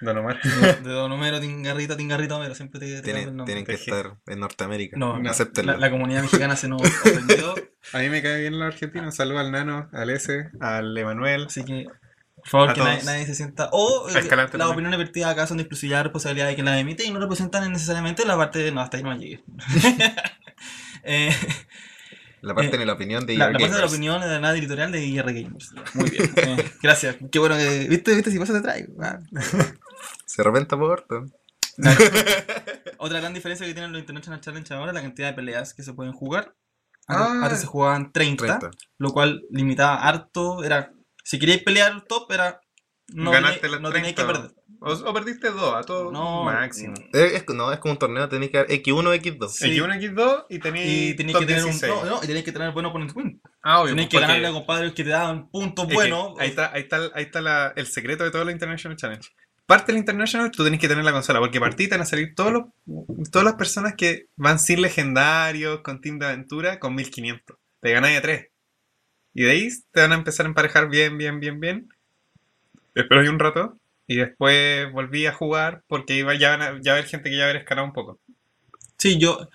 [0.00, 0.40] Don Omar.
[0.82, 3.44] de don Homero, Tingarrita, Tingarrita Homero, siempre te, te cambio el Tienen, nombre.
[3.46, 4.96] tienen que estar en Norteamérica.
[4.98, 5.30] No, no.
[5.64, 7.54] La, la comunidad mexicana se nos ofendió,
[7.92, 9.10] A mí me cae bien la Argentina.
[9.10, 11.46] Saludos al Nano, al S, al Emanuel.
[11.46, 11.86] así que
[12.36, 13.68] por favor que nadie, nadie se sienta.
[13.72, 14.14] O eh,
[14.56, 17.20] las opiniones vertidas acá son de exclusividad y responsabilidad de quien las emite y no
[17.20, 18.72] representan necesariamente la parte de.
[18.72, 19.44] No, hasta ahí no llegué.
[21.04, 21.30] Eh,
[22.42, 23.92] La parte Eh, de la opinión de La, ER la parte de la Gamers.
[23.92, 25.74] opinión de nada editorial de IR Gamers.
[25.92, 26.30] Muy bien.
[26.36, 27.16] eh, gracias.
[27.30, 27.86] Qué bueno que.
[27.90, 28.14] ¿Viste?
[28.14, 28.30] ¿Viste?
[28.30, 28.94] Si pasa te traigo.
[29.02, 29.18] Ah.
[30.26, 31.24] Se reventa por orto.
[32.98, 35.82] Otra gran diferencia que tienen los International Challenge ahora es la cantidad de peleas que
[35.82, 36.54] se pueden jugar.
[37.08, 37.40] Ah.
[37.44, 38.70] Antes, se jugaban 30, 30.
[38.98, 40.62] lo cual limitaba harto.
[40.62, 40.92] Era,
[41.24, 42.60] si queríais pelear top, era.
[43.12, 44.32] No, Ganaste tenéis- no tenéis que 30.
[44.42, 44.56] perder.
[44.82, 46.94] O, o perdiste dos, a todo No, máximo.
[47.12, 49.48] Es, es- no, es como un torneo, tenéis que dar X1 o X2.
[49.48, 49.76] Sí.
[49.76, 51.92] X1, X2 y tenéis que tener 16.
[51.92, 51.98] un.
[51.98, 53.42] No, no, y tenéis que tener buen opponent win.
[53.62, 53.90] Ah, obvio.
[53.90, 56.38] Tenéis que porque- ganarle a compadres que te daban puntos que buenos.
[56.38, 59.28] Ahí está, ahí está, ahí está la- el secreto de todo el International Challenge.
[59.70, 62.34] Parte del International, tú tenés que tener la consola, porque partí te van a salir
[62.34, 62.64] todos los,
[63.30, 67.56] todas las personas que van sin legendarios, con team de aventura, con 1500.
[67.80, 68.48] Te ganáis a 3.
[69.32, 71.88] Y de ahí te van a empezar a emparejar bien, bien, bien, bien.
[72.96, 73.78] Espero ahí un rato.
[74.08, 77.30] Y después volví a jugar porque iba ya, van a- ya va a haber gente
[77.30, 78.18] que ya haber escalado un poco.
[78.98, 79.48] Sí, yo.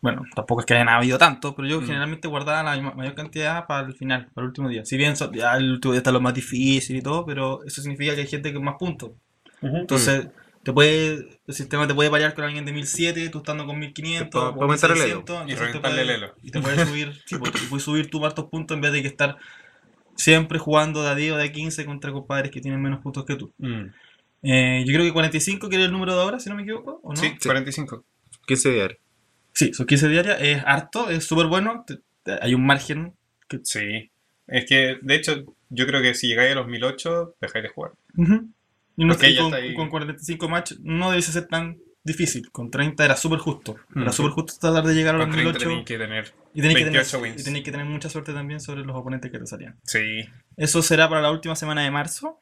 [0.00, 1.84] Bueno, tampoco es que hayan habido tanto, pero yo Mm.
[1.86, 4.86] generalmente guardaba la ma- mayor cantidad para el final, para el último día.
[4.86, 8.14] Si bien ya el último día está lo más difícil y todo, pero eso significa
[8.14, 9.12] que hay gente con más puntos.
[9.64, 10.28] Entonces,
[10.62, 14.28] te puede, el sistema te puede variar con alguien de 1007, tú estando con 1500,
[14.30, 15.04] Para- o para aumentar el elo.
[15.22, 16.34] 1600, Y te reventarle el puede- elo.
[16.42, 19.02] Y te puedes subir, sí, pues, te puedes subir tus hartos puntos en vez de
[19.02, 19.36] que estar
[20.16, 23.24] siempre jugando de a 10 o de a 15 contra compadres que tienen menos puntos
[23.24, 23.52] que tú.
[23.58, 23.86] Mm.
[24.42, 27.00] Eh, yo creo que 45, que era el número de ahora, si no me equivoco,
[27.02, 27.16] ¿o no?
[27.16, 28.04] Sí, 45.
[28.46, 28.98] 15 diarios.
[29.52, 31.84] Sí, son 15 diarias, es harto, es súper bueno.
[31.86, 33.14] te- te- hay un margen.
[33.48, 33.60] Que...
[33.64, 34.10] Sí.
[34.46, 37.92] Es que, de hecho, yo creo que si llegáis a los 1008, dejáis de jugar.
[38.96, 39.74] Y, no ya con, está ahí.
[39.74, 42.50] con 45 match no debe ser tan difícil.
[42.52, 43.76] Con 30 era súper justo.
[43.96, 45.68] Era súper justo tratar de llegar a los Con 30 1008.
[45.68, 46.34] tenéis que tener.
[46.54, 49.38] Y tenéis que, 28 tener, y que tener mucha suerte también sobre los oponentes que
[49.38, 49.78] te salían.
[49.84, 50.20] Sí.
[50.56, 52.40] Eso será para la última semana de marzo.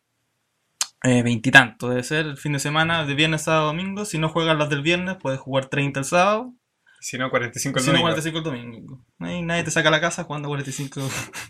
[1.05, 4.05] Eh, Veintitantos, debe ser el fin de semana, de viernes, sábado, domingo.
[4.05, 6.55] Si no juegas las del viernes, puedes jugar 30 el sábado.
[7.03, 8.05] Si no, 45 el Si no, domingo.
[8.15, 9.05] 45 el domingo.
[9.19, 11.01] Ahí nadie te saca a la casa jugando 45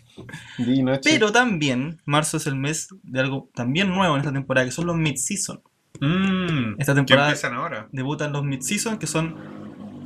[0.57, 1.01] Di noche.
[1.11, 4.87] Pero también, marzo es el mes de algo también nuevo en esta temporada, que son
[4.87, 5.61] los mid-season.
[5.99, 7.87] Mm, Esta ¿Qué temporada empiezan ahora?
[7.91, 9.35] debutan los mid-season, que son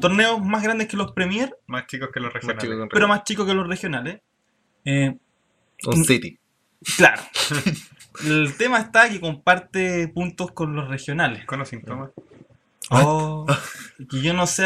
[0.02, 2.90] torneos más grandes que los Premier, Más chicos que los Más regionales.
[2.92, 4.20] pero más chicos que los regionales.
[4.84, 5.18] Eh,
[5.86, 6.38] Un City.
[6.98, 7.22] claro.
[8.26, 11.46] el tema está que comparte puntos con los regionales.
[11.46, 12.12] Con los síntomas.
[12.90, 13.46] Oh,
[14.10, 14.66] que yo no sé,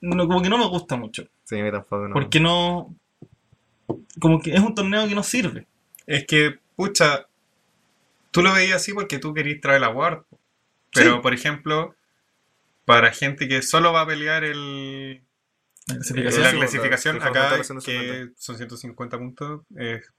[0.00, 1.24] no, como que no me gusta mucho.
[1.44, 2.08] Sí, a mí tampoco.
[2.08, 2.14] No.
[2.14, 2.94] Porque no...
[4.20, 5.66] Como que es un torneo que no sirve.
[6.06, 7.26] Es que, pucha,
[8.30, 10.22] tú lo veías así porque tú querías traer la Ward.
[10.92, 11.20] Pero, Sí.
[11.22, 11.94] por ejemplo,
[12.84, 15.22] para gente que solo va a pelear el,
[15.86, 17.18] La Eh, clasificación.
[17.18, 18.12] la acá, formato de 150.
[18.12, 20.12] que son 150 puntos, es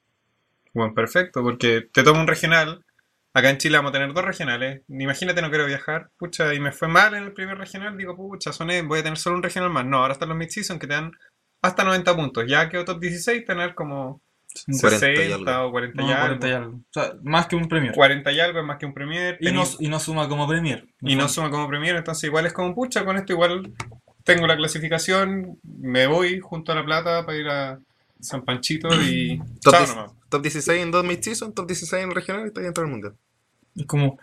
[0.73, 2.83] bueno, perfecto, porque te toma un regional.
[3.33, 4.81] Acá en Chile vamos a tener dos regionales.
[4.89, 7.97] Imagínate, no quiero viajar, pucha, y me fue mal en el primer regional.
[7.97, 9.85] Digo, pucha, soné, voy a tener solo un regional más.
[9.85, 11.11] No, ahora están los mid-season que te dan
[11.61, 12.45] hasta 90 puntos.
[12.47, 14.21] Ya que top 16, tener como
[14.65, 15.69] 40 y 60 algo.
[15.69, 16.23] o 40 No, y algo.
[16.25, 16.75] 40 y algo.
[16.75, 17.93] O sea, más que un Premier.
[17.93, 19.37] 40 y algo es más que un Premier.
[19.39, 20.85] Y no, y no suma como Premier.
[21.01, 23.71] y no suma como Premier, entonces igual es como pucha, con esto igual
[24.23, 27.79] tengo la clasificación, me voy junto a la plata para ir a
[28.21, 30.11] San Panchito y Top, chao 10 nomás.
[30.29, 33.15] top 16 en dos mid-season, top 16 en regional y está dentro del mundial.
[33.75, 34.17] Es como,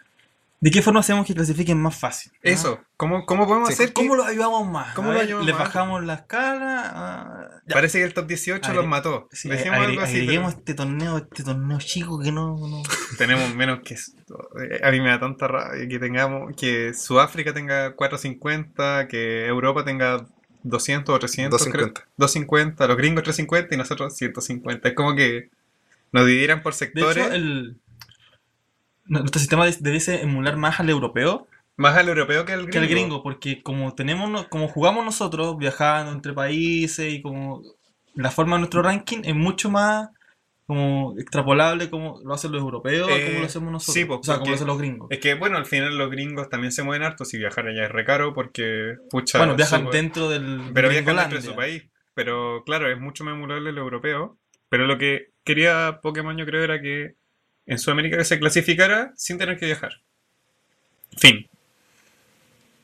[0.60, 2.32] ¿de qué forma hacemos que clasifiquen más fácil?
[2.36, 2.38] ¿Ah?
[2.42, 4.94] Eso, ¿cómo, cómo podemos Sí, hacer ¿Cómo que lo ayudamos más?
[4.94, 5.60] ¿Cómo ver, ayudamos ¿Le más?
[5.62, 6.92] bajamos la escala?
[6.94, 9.28] Ah, parece que el top 18 los Agre- mató?
[9.32, 10.12] Sí, Dejemos agre- algo así.
[10.20, 12.56] agreguemos pero este torneo, este torneo chico que no...
[12.58, 12.82] no-
[13.18, 13.94] Tenemos menos que.
[13.94, 19.84] Eh, A mí me da tanta rabia que tengamos que Sudáfrica tenga 450, que Europa
[19.84, 20.26] tenga
[20.62, 22.00] 200 o 300, 250.
[22.02, 22.12] creo.
[22.16, 24.88] 250, los gringos 350 y nosotros 150.
[24.88, 25.50] Es como que
[26.12, 27.16] nos dividieran por De sectores.
[27.26, 27.76] hecho, el...
[29.06, 31.46] no, Nuestro sistema de- debiese emular más al europeo
[31.76, 32.72] Más al europeo que al gringo.
[32.72, 37.62] que al gringo, porque como tenemos, como jugamos nosotros, viajando entre países y como
[38.14, 40.08] la forma de nuestro ranking es mucho más
[40.68, 43.94] como extrapolable como lo hacen los europeos Eh, como lo hacemos nosotros.
[43.94, 45.08] sí, pues, o sea, como lo hacen los gringos.
[45.10, 47.24] Es que, bueno, al final los gringos también se mueven harto.
[47.24, 49.38] Si viajar allá es recaro porque, pucha.
[49.38, 51.84] Bueno, viajan su- dentro del Pero viajan dentro de su país.
[52.12, 54.38] Pero, claro, es mucho más emulable el europeo.
[54.68, 57.14] Pero lo que quería Pokémon, yo creo, era que
[57.64, 59.92] en Sudamérica que se clasificara sin tener que viajar.
[61.16, 61.48] Fin.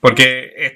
[0.01, 0.73] Porque es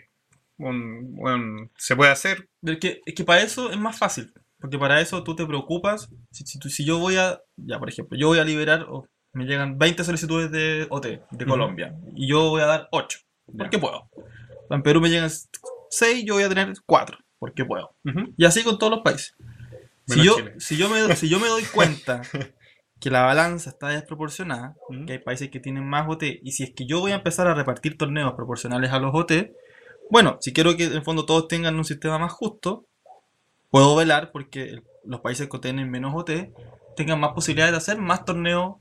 [0.58, 2.48] un, un- se puede hacer.
[2.60, 4.32] Del que, es que para eso es más fácil.
[4.60, 6.08] Porque para eso tú te preocupas.
[6.30, 7.40] Si, si, tú- si yo voy a.
[7.56, 8.86] Ya, por ejemplo, yo voy a liberar.
[9.32, 11.46] me llegan 20 solicitudes de OT de.
[11.46, 11.94] Colombia.
[12.16, 13.18] Y yo voy a dar 8.
[13.56, 14.08] Porque puedo.
[14.70, 15.30] En Perú me llegan
[15.90, 17.16] 6, yo voy a tener 4.
[17.38, 17.94] Porque puedo.
[18.36, 19.34] Y así con todos los países.
[20.06, 22.22] Si yo, si, yo me, si yo me doy cuenta
[23.00, 24.74] que la balanza está desproporcionada,
[25.06, 27.46] que hay países que tienen más OT, y si es que yo voy a empezar
[27.46, 29.52] a repartir torneos proporcionales a los OT,
[30.10, 32.86] bueno, si quiero que en el fondo todos tengan un sistema más justo,
[33.70, 36.52] puedo velar porque los países que tienen menos OT
[36.96, 38.76] tengan más posibilidades de hacer más torneos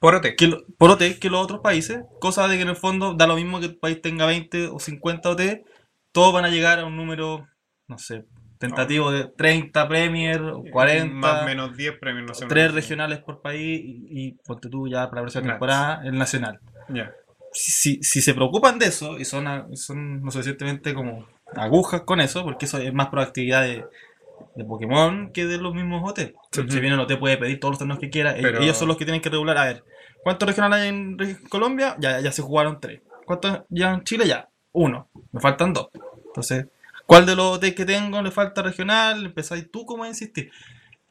[0.00, 0.36] Por OT.
[0.36, 3.26] que lo- por OT que los otros países, cosa de que en el fondo da
[3.26, 5.64] lo mismo que el país tenga 20 o 50 OT,
[6.12, 7.46] todos van a llegar a un número,
[7.88, 8.24] no sé,
[8.58, 12.46] tentativo de 30 Premier, o 40, Más o menos 10 premios, no sé.
[12.46, 16.58] tres regionales por país y, y ponte tú ya para la próxima temporada el nacional.
[17.52, 19.46] Si, si, se preocupan de eso y son,
[19.76, 23.84] son lo suficientemente como agujas con eso, porque eso es más proactividad de,
[24.54, 26.34] de Pokémon que de los mismos OT.
[26.50, 28.96] Si bien el OT puede pedir todos los torneos que quiera, Pero- ellos son los
[28.96, 29.56] que tienen que regular.
[29.58, 29.84] A ver,
[30.22, 31.16] ¿cuántos regionales hay en
[31.48, 31.96] Colombia?
[31.98, 33.00] Ya, ya se jugaron tres.
[33.24, 34.26] ¿Cuántos ya en Chile?
[34.26, 35.08] Ya, uno.
[35.32, 35.88] Me faltan dos.
[36.26, 36.66] Entonces,
[37.06, 39.26] ¿cuál de los OT que tengo le falta regional?
[39.26, 40.50] Empezáis tú como a insistir.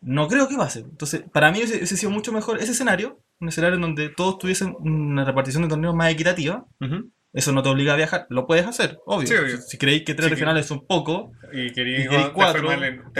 [0.02, 0.80] No creo que pase.
[0.82, 4.10] Entonces, para mí ese, ese ha sido mucho mejor ese escenario, un escenario en donde
[4.10, 6.64] todos tuviesen una repartición de torneos más equitativa.
[6.80, 7.10] Ujú.
[7.36, 9.28] Eso no te obliga a viajar, lo puedes hacer, obvio.
[9.28, 9.58] Sí, obvio.
[9.58, 12.68] Si, si creéis que tres Sí, regionales son poco, Y queréis cuatro, Te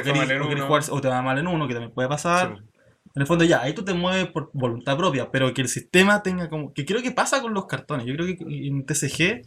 [0.04, 2.56] fue mal en, o te va mal en uno, que también puede pasar.
[2.58, 2.64] Sí.
[3.16, 6.22] En el fondo ya, ahí tú te mueves por voluntad propia, pero que el sistema
[6.22, 6.74] tenga como...
[6.74, 8.06] Que creo que pasa con los cartones.
[8.06, 9.42] Yo creo que en TCG,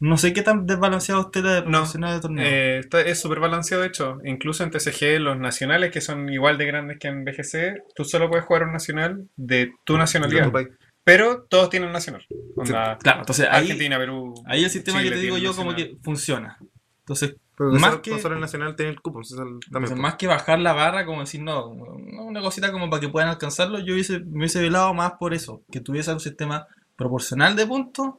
[0.00, 2.46] no sé qué tan desbalanceado esté la de No, de torneo.
[2.46, 4.18] Eh, está- es súper balanceado, de hecho.
[4.24, 8.28] Incluso en TCG, los nacionales, que son igual de grandes que en BGC, tú solo
[8.28, 10.52] puedes jugar un nacional de tu nacionalidad.
[10.52, 10.68] Tu.
[11.08, 12.26] Pero todos tienen nacional.
[12.54, 14.34] Onda, claro, entonces ahí, Argentina, Perú.
[14.44, 15.96] ahí el sistema Chile que te digo yo como nacional.
[15.96, 16.58] que funciona.
[17.00, 19.20] Entonces, Pero Más que- el nacional tiene el cupo.
[19.20, 19.96] Entonces, pues.
[19.96, 23.30] más que bajar la barra, como decir, no, no, una cosita como para que puedan
[23.30, 27.66] alcanzarlo, yo hubiese, me hubiese velado más por eso, que tuviese un sistema proporcional de
[27.66, 28.10] puntos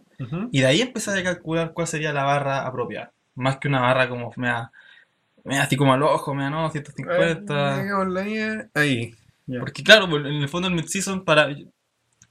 [0.51, 3.11] y de ahí empezar a calcular cuál sería la barra apropiada.
[3.35, 4.71] Más que una barra como me da,
[5.45, 7.81] me da así como al ojo, me da no, Eh, 150.
[7.83, 8.35] digamos, ahí,
[8.73, 9.15] Ahí.
[9.59, 11.47] Porque claro, pues, en el fondo el mid-season para...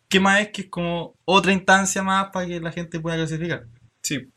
[0.08, 3.64] ¿Qué más es que es como otra instancia más para que la gente pueda clasificar?
[4.02, 4.28] Sí,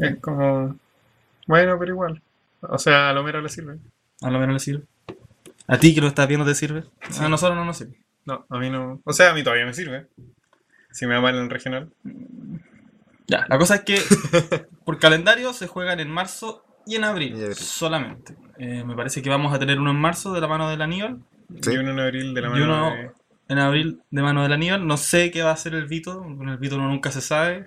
[0.00, 0.76] es como.
[1.46, 2.22] Bueno, pero igual.
[2.60, 3.78] O sea, a lo mero le sirve.
[4.22, 4.84] A lo menos le sirve.
[5.66, 6.84] ¿A ti que lo estás viendo te sirve?
[7.20, 7.98] A nosotros no nos sirve.
[8.24, 9.00] No, a mí no.
[9.04, 10.06] O sea, a mí todavía me sirve.
[10.92, 11.90] Si me va mal en el regional.
[13.26, 13.98] Ya, la cosa es que
[14.84, 17.54] por calendario se juegan en marzo y en abril, Y abril.
[17.56, 18.36] solamente.
[18.58, 21.18] Eh, me parece que vamos a tener uno en marzo de la mano del Aníbal,
[21.60, 21.72] Sí.
[21.72, 23.10] Y uno en abril de la mano uno- de-
[23.48, 24.86] en abril de mano del Aníbal.
[24.86, 27.66] No sé qué va a hacer el Vito, con el Vito uno nunca se sabe.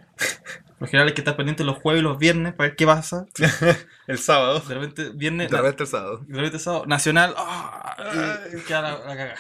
[0.80, 3.25] Lo general es que estar pendiente los jueves y los viernes para ver qué pasa.
[4.07, 4.59] el sábado.
[4.59, 6.23] De repente viernes, De repente el sábado.
[6.28, 7.95] de repente sábado, nacional, ¡ah!
[8.67, 9.36] queda la, la cagada.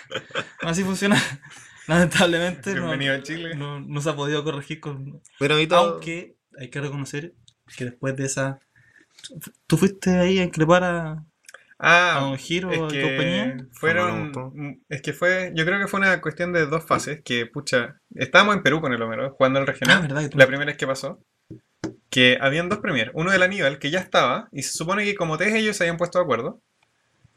[0.61, 1.21] Así funciona.
[1.87, 3.55] Lamentablemente no, a Chile.
[3.55, 5.93] no, no se ha podido corregir con, Pero todo...
[5.93, 7.33] Aunque hay que reconocer
[7.77, 8.59] que después de esa.
[9.67, 11.25] ¿Tú fuiste ahí a increpar a,
[11.79, 13.57] a Ah, Don Giro es que compañía?
[13.71, 14.81] fueron.
[14.89, 15.51] Es que fue.
[15.55, 17.21] Yo creo que fue una cuestión de dos fases.
[17.23, 17.99] Que, pucha.
[18.15, 19.97] Estábamos en Perú con el Homero, jugando el regional.
[19.97, 21.19] Ah, verdad que tú- La primera vez que pasó.
[22.09, 23.11] Que habían dos premier.
[23.13, 24.47] Uno del Aníbal, que ya estaba.
[24.51, 26.61] Y se supone que como tres ellos se habían puesto de acuerdo.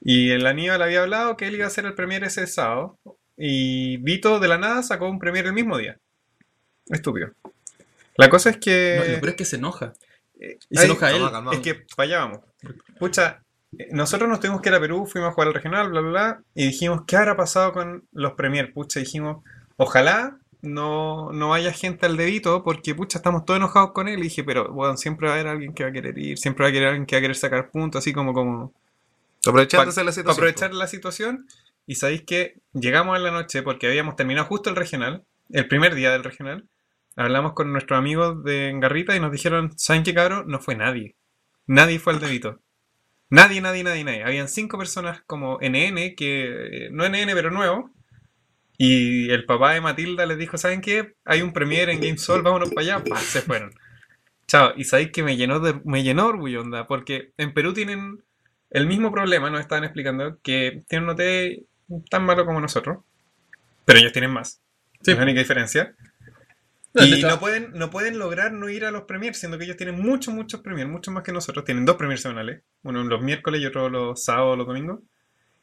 [0.01, 2.99] Y el Aníbal había hablado que él iba a hacer el premier ese sábado.
[3.37, 5.99] Y Vito de la nada sacó un premier el mismo día.
[6.89, 7.31] Estúpido.
[8.17, 8.97] La cosa es que.
[8.99, 9.93] No, peor es que se enoja.
[10.41, 11.17] eh, y se enoja él.
[11.19, 11.51] Calma, calma.
[11.53, 12.41] es que fallábamos.
[12.99, 13.43] Pucha,
[13.93, 16.43] nosotros nos tuvimos que ir a Perú, fuimos a jugar al regional, bla, bla, bla,
[16.55, 18.73] y dijimos, ¿qué habrá pasado con los Premier?
[18.73, 19.45] Pucha, dijimos,
[19.77, 24.19] ojalá no, no haya gente al dedito, porque pucha, estamos todos enojados con él.
[24.19, 26.65] Y dije, pero bueno, siempre va a haber alguien que va a querer ir, siempre
[26.65, 28.73] va a querer alguien que va a querer sacar puntos, así como, como
[29.47, 30.45] Aprovechándose la situación.
[30.45, 31.47] aprovechar la situación.
[31.87, 35.95] Y sabéis que llegamos en la noche porque habíamos terminado justo el regional, el primer
[35.95, 36.69] día del regional.
[37.17, 40.45] Hablamos con nuestros amigos de Garrita y nos dijeron, ¿saben qué cabrón?
[40.47, 41.17] No fue nadie.
[41.67, 42.61] Nadie fue al dedito.
[43.31, 44.25] Nadie, nadie, nadie, nadie.
[44.25, 47.91] Habían cinco personas como NN, que eh, no NN pero nuevo.
[48.77, 51.15] Y el papá de Matilda les dijo, ¿saben qué?
[51.25, 53.05] Hay un premier en GameSol, vámonos para allá.
[53.05, 53.19] ¡Pah!
[53.19, 53.73] Se fueron.
[54.49, 54.73] Chao.
[54.77, 58.25] Y sabéis que me llenó de, me llenó orgullo, onda, porque en Perú tienen
[58.71, 62.99] el mismo problema, nos estaban explicando, que tienen un OT tan malo como nosotros,
[63.85, 64.61] pero ellos tienen más.
[65.03, 65.13] Sí.
[65.13, 65.95] Es la única diferencia.
[66.93, 69.77] No, Y no pueden, no pueden lograr no ir a los premiers, siendo que ellos
[69.77, 71.65] tienen muchos, muchos premiers, muchos más que nosotros.
[71.65, 75.01] Tienen dos premiers semanales, uno los miércoles y otro los sábados o los domingos.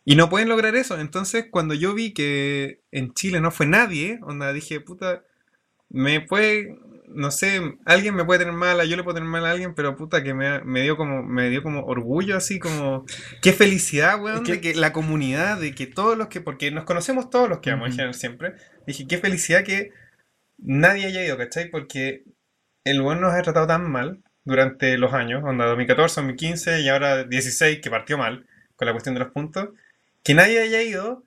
[0.05, 0.97] Y no pueden lograr eso.
[0.99, 5.23] Entonces, cuando yo vi que en Chile no fue nadie, onda, dije, puta,
[5.89, 9.51] me puede, no sé, alguien me puede tener mala, yo le puedo tener mala a
[9.51, 13.05] alguien, pero puta, que me, me dio como, me dio como orgullo, así como,
[13.41, 16.83] qué felicidad, weón, que- de que la comunidad, de que todos los que, porque nos
[16.85, 17.95] conocemos todos los que vamos en Ujú.
[17.97, 18.53] general siempre,
[18.85, 19.91] dije, qué felicidad que
[20.57, 21.69] nadie haya ido, ¿cachai?
[21.69, 22.23] Porque
[22.83, 27.23] el weón nos ha tratado tan mal durante los años, onda 2014, 2015 y ahora
[27.25, 28.45] 16, que partió mal
[28.75, 29.69] con la cuestión de los puntos,
[30.23, 31.23] que nadie haya ido,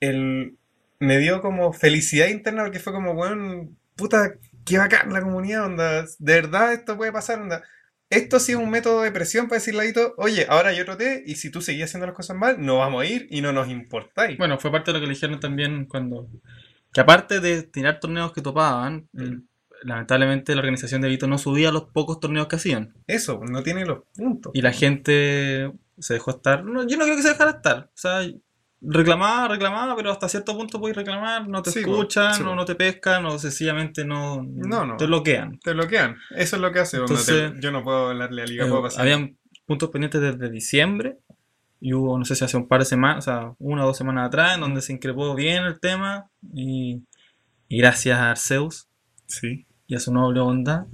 [0.00, 0.58] el,
[0.98, 4.34] me dio como felicidad interna porque fue como, weón, puta,
[4.66, 7.62] qué bacán la comunidad, onda, de verdad esto puede pasar, onda.
[8.10, 10.96] esto ha sido un método de presión para decirle a Vito, oye, ahora hay otro
[10.96, 13.52] té, y si tú seguías haciendo las cosas mal, no vamos a ir y no
[13.52, 14.36] nos importáis.
[14.36, 16.28] Bueno, fue parte de lo que le dijeron también cuando.
[16.96, 19.20] Que aparte de tirar torneos que topaban, Mm.
[19.20, 19.42] el-
[19.82, 22.94] lamentablemente la organización de Vito no subía los pocos torneos que hacían.
[23.06, 24.50] Eso, no tiene los puntos.
[24.54, 26.64] Y la gente se dejó estar.
[26.64, 27.78] no, yo no creo que se dejara estar.
[27.84, 28.26] O sea,
[28.80, 32.64] reclamaba, reclamaba, pero hasta cierto punto puedes reclamar, no te Sí, escuchan, sí, no, no
[32.64, 34.96] te pescan, o sencillamente no, No, no.
[34.96, 35.58] te bloquean.
[35.60, 36.16] Te bloquean.
[36.34, 36.96] Eso es lo que hace.
[36.96, 39.02] Entonces, te- yo no puedo hablarle a Liga Eh, puedo pasar.
[39.02, 39.36] habían
[39.66, 41.18] puntos pendientes desde diciembre
[41.80, 43.96] y hubo, no sé si hace un par de semanas, o sea, una o dos
[43.96, 47.02] semanas atrás, en donde se increpó bien el tema y,
[47.68, 48.88] y gracias a Arceus
[49.26, 49.66] Sí.
[49.86, 50.86] y a su noble onda,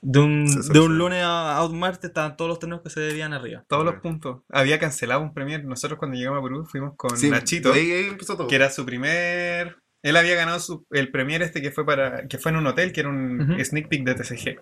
[0.00, 3.00] de un, de un lunes a, a un martes estaban todos los torneos que se
[3.00, 3.64] debían arriba.
[3.68, 4.42] Todos los puntos.
[4.50, 5.64] Había cancelado un premier.
[5.64, 8.46] Nosotros cuando llegamos a Perú fuimos con Sí, Nachito, ahí, ahí empezó todo.
[8.46, 9.76] que era su primer...
[10.02, 12.92] Él había ganado su- el premier este que fue para que fue en un hotel,
[12.92, 13.64] que era un Ujú.
[13.64, 14.60] sneak peek de TCG.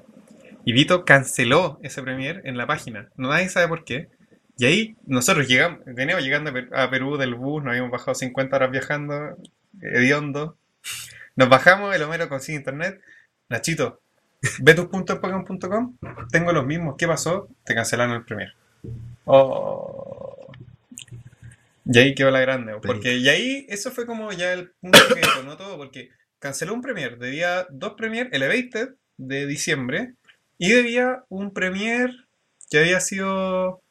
[0.65, 3.09] Y Vito canceló ese premier en la página.
[3.17, 4.11] No nadie sabe por qué.
[4.63, 8.15] Y ahí nosotros llegamos, veníamos llegando a, Per- a Perú del bus, nos habíamos bajado
[8.15, 9.37] 50 horas viajando,
[9.81, 10.57] hediondo.
[11.35, 13.01] Nos bajamos, el Homero consigue internet.
[13.49, 14.01] Nachito,
[14.61, 15.97] ve tus puntos en Pokémon.com.
[16.31, 16.95] Tengo los mismos.
[16.97, 17.49] ¿Qué pasó?
[17.65, 18.55] Te cancelaron el premier.
[19.25, 20.53] Oh.
[21.85, 22.75] Y ahí quedó la grande.
[22.81, 25.77] Porque, y ahí eso fue como ya el punto que detonó todo.
[25.77, 27.19] Porque canceló un premier.
[27.19, 30.15] Debía dos premier Elevated de diciembre.
[30.57, 32.11] Y debía un premier
[32.71, 33.82] que había sido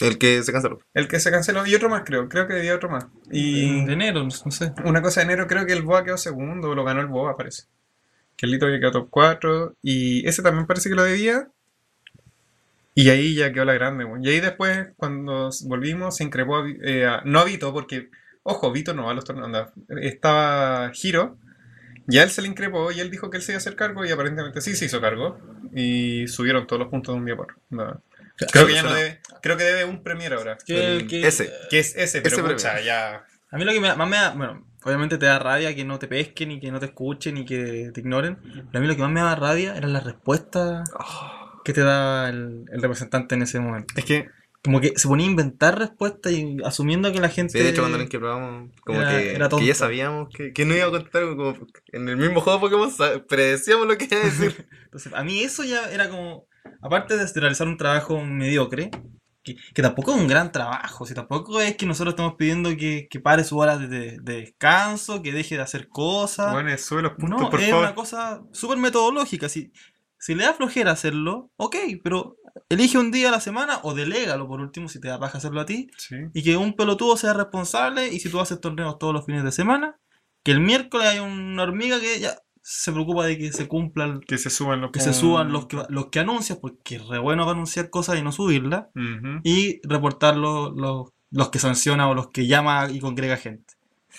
[0.00, 0.78] El que se canceló.
[0.94, 1.66] el que se canceló.
[1.66, 2.28] Y otro más, creo.
[2.28, 3.06] Creo que debía otro más.
[3.30, 4.72] Y de enero, no, sé.
[4.84, 6.74] una cosa de enero, creo que el Boa quedó segundo.
[6.74, 7.64] Lo ganó el Boa, parece.
[8.36, 9.76] Que el Lito había quedado top 4.
[9.82, 11.48] Y ese también parece que lo debía.
[12.94, 14.24] Y ahí ya quedó la grande, weón.
[14.24, 18.10] Y ahí después, cuando volvimos, se increpó a, eh, a- no a Vito, porque,
[18.42, 19.46] ojo, Vito no va a los torneos.
[19.46, 21.38] anda, Estaba Giro.
[22.08, 23.76] Y a él se le increpó y él dijo que él se iba a hacer
[23.76, 24.04] cargo.
[24.04, 25.38] Y aparentemente sí se hizo cargo.
[25.74, 27.56] Y subieron todos los puntos de un día por.
[27.70, 28.02] no.
[28.52, 29.20] Creo que ya no debe.
[29.42, 30.58] Creo que debe un premier ahora.
[30.64, 31.50] Que- El- que- ese.
[31.70, 33.24] Que es ese, pero Ese ya.
[33.50, 35.98] A mí lo que me, más me da, bueno, obviamente te da rabia que no
[35.98, 38.94] te pesquen y que no te escuchen y que te ignoren, pero a mí lo
[38.94, 40.88] que más me da rabia eran las respuestas
[41.64, 43.92] que te da el, el representante en ese momento.
[43.96, 44.28] Es que
[44.62, 47.58] Como que se ponía a inventar respuestas y asumiendo que la gente...
[47.58, 50.64] Sí, de hecho, cuando nos probamos, como Era- que, era que ya sabíamos que, que
[50.66, 51.22] no iba a contar.
[51.34, 51.56] Como
[51.92, 54.66] en el mismo juego de Pokémon predecíamos lo que iba a decir.
[54.84, 56.46] Entonces, a mí eso ya era como,
[56.82, 58.90] aparte de realizar un trabajo mediocre,
[59.42, 63.08] que, que tampoco es un gran trabajo, si tampoco es que nosotros estamos pidiendo que,
[63.10, 66.52] que pare su hora de, de- de descanso, que deje de hacer cosas.
[66.52, 67.84] Bueno, sube los puntos, no, por es favor.
[67.84, 69.48] una cosa súper metodológica.
[69.48, 69.72] Si,
[70.18, 72.36] si le da flojera hacerlo, ok, pero
[72.68, 75.60] elige un día a la semana o delégalo por último si te da paja hacerlo
[75.62, 75.88] a ti.
[75.96, 76.16] Sí.
[76.34, 79.52] Y que un pelotudo sea responsable y si tú haces torneos todos los fines de
[79.52, 79.96] semana,
[80.44, 84.20] que el miércoles hay una hormiga que ya se preocupa de que se cumpla el-
[84.20, 87.18] Que se suban los que se suban los que, los que anuncias, porque es re
[87.18, 88.86] bueno para anunciar cosas y no subirlas,
[89.44, 93.74] y reportar los, los, los que sanciona o los que llama y congrega gente.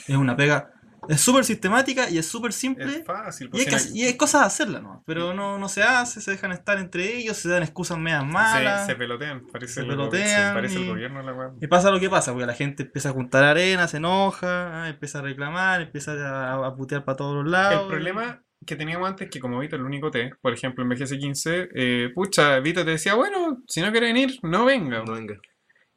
[0.08, 0.72] Es una pega,
[1.10, 3.48] es súper sistemática y es súper simple, Es fácil.
[3.48, 5.04] y, pues, hay que, y hay cosas a hacerla, ¿no?
[5.06, 8.86] Pero no, no se hace, se dejan estar entre ellos, se dan excusas medias malas.
[8.86, 9.46] se, se pelotean.
[9.52, 11.52] Parece, Se el, pelotean sí, parece el y- gobierno la.
[11.60, 14.90] Y pasa lo que pasa, porque la gente empieza a juntar arena, se enoja, ah,
[14.90, 17.82] empieza a reclamar, empieza a, a putear para todos los lados.
[17.84, 20.84] El problema que teníamos antes es que como Vito es el único T, por ejemplo
[20.84, 25.04] en BGS15, eh, pucha, Vito te decía, bueno, si no quiere venir, no venga.
[25.04, 25.36] No venga.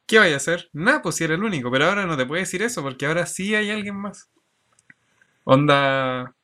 [0.07, 0.69] ¿Qué vaya a hacer?
[0.73, 3.25] Nada, pues si era el único, pero ahora no te puede decir eso, porque ahora
[3.27, 4.29] sí hay alguien más.
[5.45, 6.35] Onda...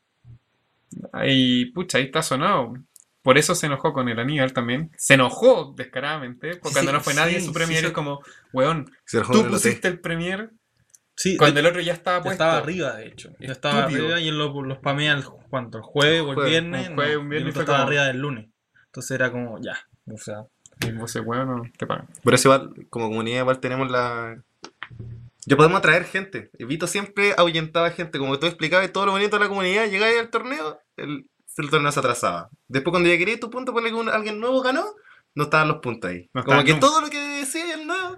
[1.13, 2.73] Ahí, pucha, ahí está sonado.
[3.21, 4.91] Por eso se enojó con el Aníbal también.
[4.97, 7.85] Se enojó descaradamente, porque Sí, cuando no fue nadie en su premier sí.
[7.87, 8.19] es como,
[8.51, 8.89] weón,
[9.31, 10.49] tú pusiste el premier
[11.15, 12.43] Sí, cuando el otro ya estaba ya puesto.
[12.43, 13.29] estaba arriba, de hecho.
[13.39, 14.05] Ya estaba Estúpido.
[14.05, 15.77] arriba y él lo, lo spamea el, ¿cuánto?
[15.77, 16.89] ¿El jueves o el viernes?
[16.89, 18.49] un jueves, no, un viernes y el fue estaba como- arriba del lunes.
[18.87, 19.77] Entonces era como, ya.
[20.11, 20.45] O sea,
[20.87, 22.07] Y vos, ese weón, no te pagan.
[22.23, 24.41] Por eso igual, como comunidad igual tenemos la...
[25.45, 26.51] Ya podemos atraer gente.
[26.59, 28.19] Vito siempre ahuyentaba gente.
[28.19, 31.27] Como tú explicabas todo lo bonito de la comunidad, llegabas al torneo, el,
[31.57, 32.49] el torneo se atrasaba.
[32.67, 34.85] Después cuando ya querías tu punto, ponle que un- alguien nuevo ganó,
[35.35, 36.29] no estaban los puntos ahí.
[36.33, 38.17] No como que todo lo que decía el nuevo,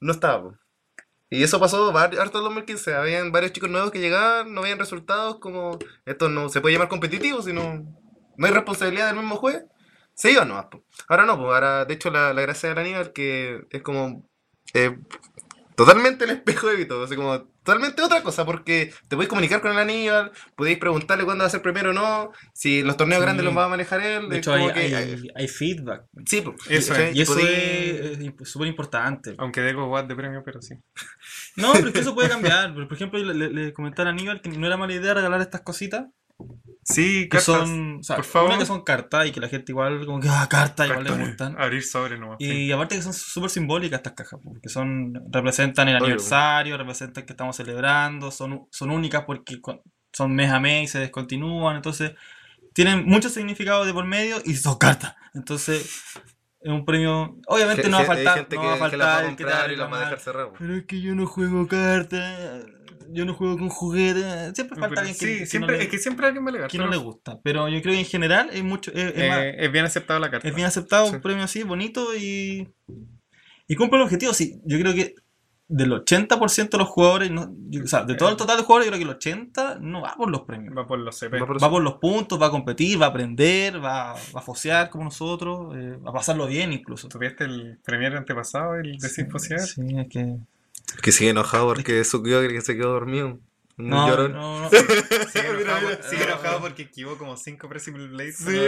[0.00, 0.58] no estaba.
[1.30, 2.94] Y eso pasó harto en 2015.
[2.94, 6.88] Habían varios chicos nuevos que llegaban, no habían resultados, como esto no se puede llamar
[6.88, 7.82] competitivo, sino
[8.36, 9.64] no hay responsabilidad del mismo juez.
[10.14, 10.66] Se iban nomás.
[11.08, 14.28] Ahora no, pues ahora, de hecho, la, la gracia del Aníbal que es como
[14.74, 14.96] eh,
[15.76, 19.72] totalmente el espejo de Vito, así como totalmente otra cosa, porque te podéis comunicar con
[19.72, 23.24] el Aníbal, podéis preguntarle cuándo va a ser primero o no, si los torneos Sí.
[23.24, 24.28] grandes los va a manejar él.
[24.28, 26.04] de hecho hay, que- hay, hay feedback.
[26.26, 27.16] Sí, Eso es.
[27.16, 29.34] Y eso podéis- es súper importante.
[29.38, 30.74] Aunque dejo Watt de premio, pero sí.
[31.56, 32.74] No, pero es que eso puede cambiar.
[32.74, 35.62] Por ejemplo, le, le- le comentaba a Aníbal que no era mala idea regalar estas
[35.62, 36.04] cositas
[36.84, 37.44] Sí, que cartas.
[37.44, 38.50] son, o sea, por favor.
[38.50, 41.10] una que son cartas y que la gente igual, como que, ah, cartas, igual le
[41.12, 41.56] gustan.
[41.60, 42.36] Abrir sobre nomás.
[42.40, 42.46] sí.
[42.46, 46.04] Y aparte que son súper simbólicas estas cajas, porque son, representan el Obvio.
[46.06, 49.58] aniversario, representan que estamos celebrando, son, son únicas porque
[50.12, 52.12] son mes a mes y se descontinúan, entonces
[52.74, 55.14] tienen mucho significado de por medio y son cartas.
[55.34, 56.02] Entonces
[56.60, 58.90] es un premio, obviamente Que- no va a hay faltar, gente no que, va a
[58.90, 60.48] que las va faltar que te va a comprar y va a dejar cerradas.
[60.50, 60.56] po.
[60.58, 62.64] Pero es que yo no juego cartas,
[63.10, 65.84] yo no juego con juguetes, siempre falta Pero alguien que, sí, que siempre, no le,
[65.84, 66.70] es que siempre alguien a alegar.
[66.70, 67.38] que no le gusta.
[67.42, 70.20] Pero yo creo que en general es mucho, es, es más- eh, es bien aceptado
[70.20, 70.46] la carta.
[70.48, 71.14] es bien aceptado, Sí.
[71.16, 72.68] un premio así, bonito y.
[73.66, 74.60] Y cumple el objetivo, sí.
[74.64, 75.14] Yo creo que
[75.66, 78.86] del 80% de los jugadores, no- yo- o sea, de todo el total de jugadores,
[78.86, 80.76] yo creo que el 80% no va por los premios.
[80.76, 81.40] Va por los CP.
[81.40, 84.42] Va por- Va por los puntos, va a competir, va a aprender, va, va a
[84.42, 87.08] fosear como nosotros, eh, va a pasarlo bien incluso.
[87.08, 89.60] ¿Tuviste el premier antepasado, el de Sin Fosear?
[89.60, 90.36] Sí, es que.
[91.02, 93.38] Que sigue enojado porque su que se quedó dormido.
[93.76, 94.32] Un No, llorón.
[94.34, 94.70] no, no.
[94.70, 96.02] Sigue enojado, mira.
[96.08, 98.36] sigue enojado porque esquivó como 5 Precipice Blades.
[98.36, 98.60] Sí.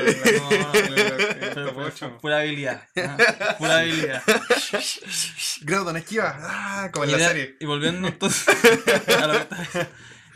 [1.54, 2.82] No, Pura habilidad.
[2.96, 3.16] ah,
[3.58, 4.22] Pura habilidad.
[5.62, 6.36] Groudon esquiva.
[6.40, 7.56] Ah, como en y, la de- serie.
[7.60, 8.46] y volviendo entonces
[9.16, 9.86] a lo que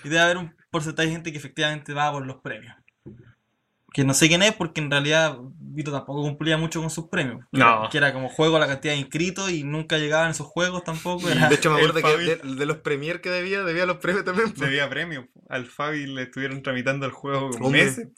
[0.05, 2.75] y debe haber un porcentaje de gente que efectivamente va por los premios.
[3.93, 5.37] Que no sé quién es porque en realidad
[5.73, 7.45] Vito tampoco cumplía mucho con sus premios.
[7.53, 7.81] Que No.
[7.83, 11.29] era- Que era como juego la cantidad de inscritos y nunca llegaban esos juegos tampoco.
[11.29, 12.25] Era, De hecho, me acuerdo que Fabi.
[12.25, 14.53] de, de los premier que debía, debía los premios también.
[14.53, 14.61] po.
[14.65, 15.29] Debía premio.
[15.49, 18.09] Al Fabi le estuvieron tramitando el juego meses.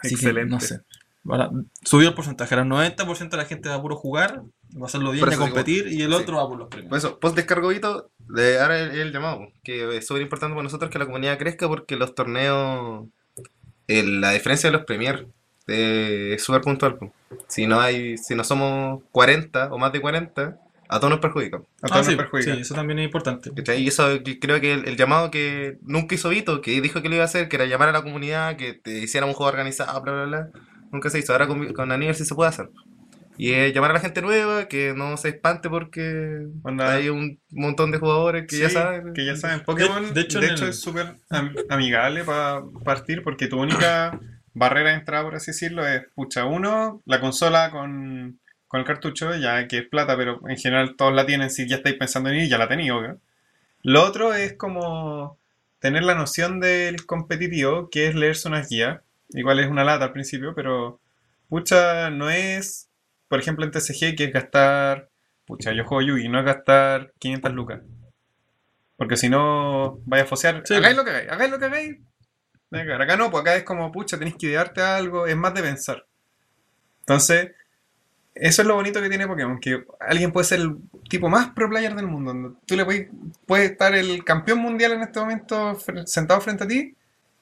[0.00, 0.50] que, Excelente.
[0.50, 0.80] no sé.
[1.24, 1.50] Ahora,
[1.84, 2.54] subió el porcentaje.
[2.54, 4.42] El 90% de la gente va a puro jugar,
[4.76, 6.14] va a hacerlo bien a digo- competir y el sí.
[6.16, 6.88] otro va por los premios.
[6.88, 10.90] Por eso, post descargodito, de ahora el, el llamado, que es súper importante para nosotros
[10.90, 13.06] que la comunidad crezca porque los torneos,
[14.00, 15.26] el- la diferencia de los premier
[15.68, 16.98] eh, es súper puntual.
[17.48, 21.58] Si no hay, si no somos 40 o más de 40, a todos nos perjudica.
[21.58, 22.54] A Ah, todos sí, nos perjudica.
[22.54, 23.50] sí, eso también es importante.
[23.78, 24.08] Y eso
[24.40, 27.26] creo que el, el llamado que nunca hizo Vito, que dijo que lo iba a
[27.26, 30.24] hacer, que era llamar a la comunidad, que te hiciéramos un juego organizado, bla, bla,
[30.24, 30.48] bla,
[30.90, 31.32] nunca se hizo.
[31.32, 32.68] Ahora con, con Aníbal sí se puede hacer.
[33.38, 37.40] Y es llamar a la gente nueva, que no se espante porque Onda- hay un
[37.50, 39.14] montón de jugadores que ya Sí, saben.
[39.14, 39.60] Que ya saben.
[39.64, 43.46] Pokémon, De- de, de hecho, hecho, en el- es súper am- amigable para partir porque
[43.48, 44.20] tu única
[44.54, 49.34] barrera de entrada, por así decirlo, es, pucha, uno, la consola con, con el cartucho,
[49.34, 52.36] ya que es plata, pero en general todos la tienen, si ya estáis pensando en
[52.36, 53.18] ir, ya la tenéis, obvio.
[53.82, 55.38] Lo otro es como
[55.80, 59.00] tener la noción del competitivo, que es leerse unas guías.
[59.30, 61.00] Igual es una lata al principio, pero
[61.48, 62.88] pucha, no es,
[63.32, 65.08] por ejemplo, en TCG, que es gastar,
[65.46, 67.80] pucha, yo juego Yugi, no es gastar 500 lucas.
[68.98, 70.60] Porque si no, vaya a fosear.
[70.66, 70.74] Sí.
[70.74, 71.96] hagáis lo que hagáis, hagáis lo que hagáis.
[73.00, 76.04] Acá no, pues acá es como, pucha, tenéis que idearte algo, es más de pensar.
[77.00, 77.52] Entonces,
[78.34, 80.76] eso es lo bonito que tiene Pokémon, que alguien puede ser el
[81.08, 82.58] tipo más pro player del mundo.
[82.66, 83.08] Tú le puedes,
[83.46, 86.94] puede estar el campeón mundial en este momento sentado frente a ti,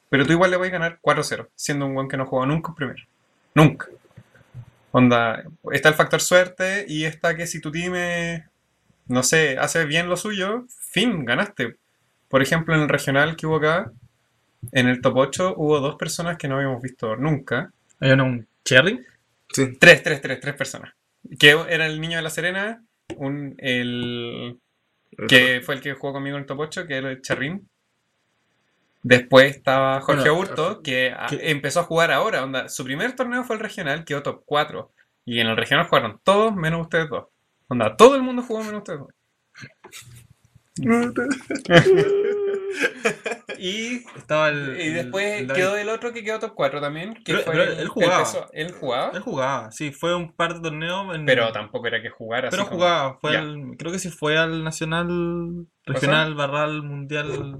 [0.09, 2.76] pero tú igual le puedes ganar 4-0, siendo un buen que no juega nunca un
[2.76, 3.03] primero.
[3.57, 3.88] Nunca.
[4.93, 7.95] Onda, está el factor suerte y está que si tu team,
[9.07, 11.76] no sé, hace bien lo suyo, fin, ganaste.
[12.28, 13.93] Por ejemplo, en el regional que hubo acá,
[14.72, 17.72] en el top 8 hubo dos personas que no habíamos visto nunca.
[18.01, 19.05] Hay un Cherry.
[19.53, 19.76] Sí.
[19.78, 20.93] Tres, tres, tres, tres personas.
[21.38, 22.84] Que era el niño de la Serena,
[23.16, 24.59] un, el
[25.28, 27.68] que fue el que jugó conmigo en el top 8, que era el Charrín.
[29.03, 32.44] Después estaba Jorge Bueno, Aburto, que, a- que- empezó a jugar ahora.
[32.44, 34.92] Onda, su primer torneo fue el regional, quedó top 4.
[35.24, 37.24] Y en el regional jugaron todos menos ustedes dos.
[37.68, 39.09] Onda, todo el mundo jugó menos ustedes dos.
[43.59, 44.80] y, Estaba el.
[44.80, 47.14] y después el- quedó el otro que quedó top 4 también.
[47.14, 48.16] Que Pero- fue pero el- él jugaba.
[48.18, 49.11] empezó- él jugaba.
[49.14, 51.14] Él jugaba, sí, fue un par de torneos.
[51.14, 53.40] En, Pero tampoco era que jugara así pero como- jugaba, fue Ya.
[53.40, 57.59] al- creo que sí fue al Nacional, Regional, Barral, Mundial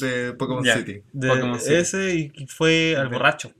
[0.00, 0.64] De Pokémon.
[0.64, 1.02] City.
[1.12, 1.74] de Pokémon City.
[1.74, 3.52] ese y fue al borracho.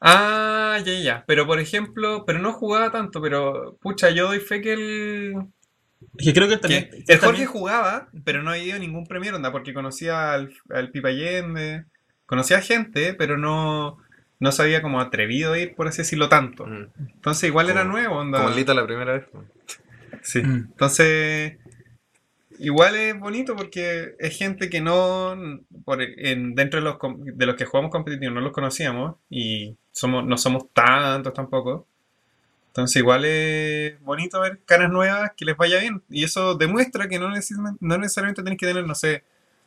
[0.00, 1.24] Ah, ya, ya.
[1.26, 5.34] Pero por ejemplo, pero no jugaba tanto, pero pucha, yo doy fe que el.
[6.18, 6.88] Es que creo que él que también.
[6.92, 10.52] el Jorge también- jugaba, pero no había ido a ningún premio, onda, porque conocía al,
[10.70, 11.86] al Pipa Allende,
[12.26, 13.96] conocía gente, pero no,
[14.38, 16.66] no se había como atrevido a ir, por así decirlo, tanto.
[16.66, 16.88] Mm.
[17.14, 18.42] Entonces igual era nuevo, onda.
[18.42, 19.24] Como Lita la primera vez.
[19.32, 19.42] po.
[20.22, 20.42] Sí.
[20.42, 20.68] Mm.
[20.72, 21.56] Entonces,
[22.58, 25.36] igual es bonito porque es gente que no,
[25.84, 30.24] por, en, dentro de los, de los que jugamos competitivos no los conocíamos y somos,
[30.24, 31.86] no somos tantos tampoco.
[32.68, 36.02] Entonces, igual es bonito ver caras nuevas que les vaya bien.
[36.10, 39.22] Y eso demuestra que no, necesariamente, no necesariamente tenéis que tener, no sé,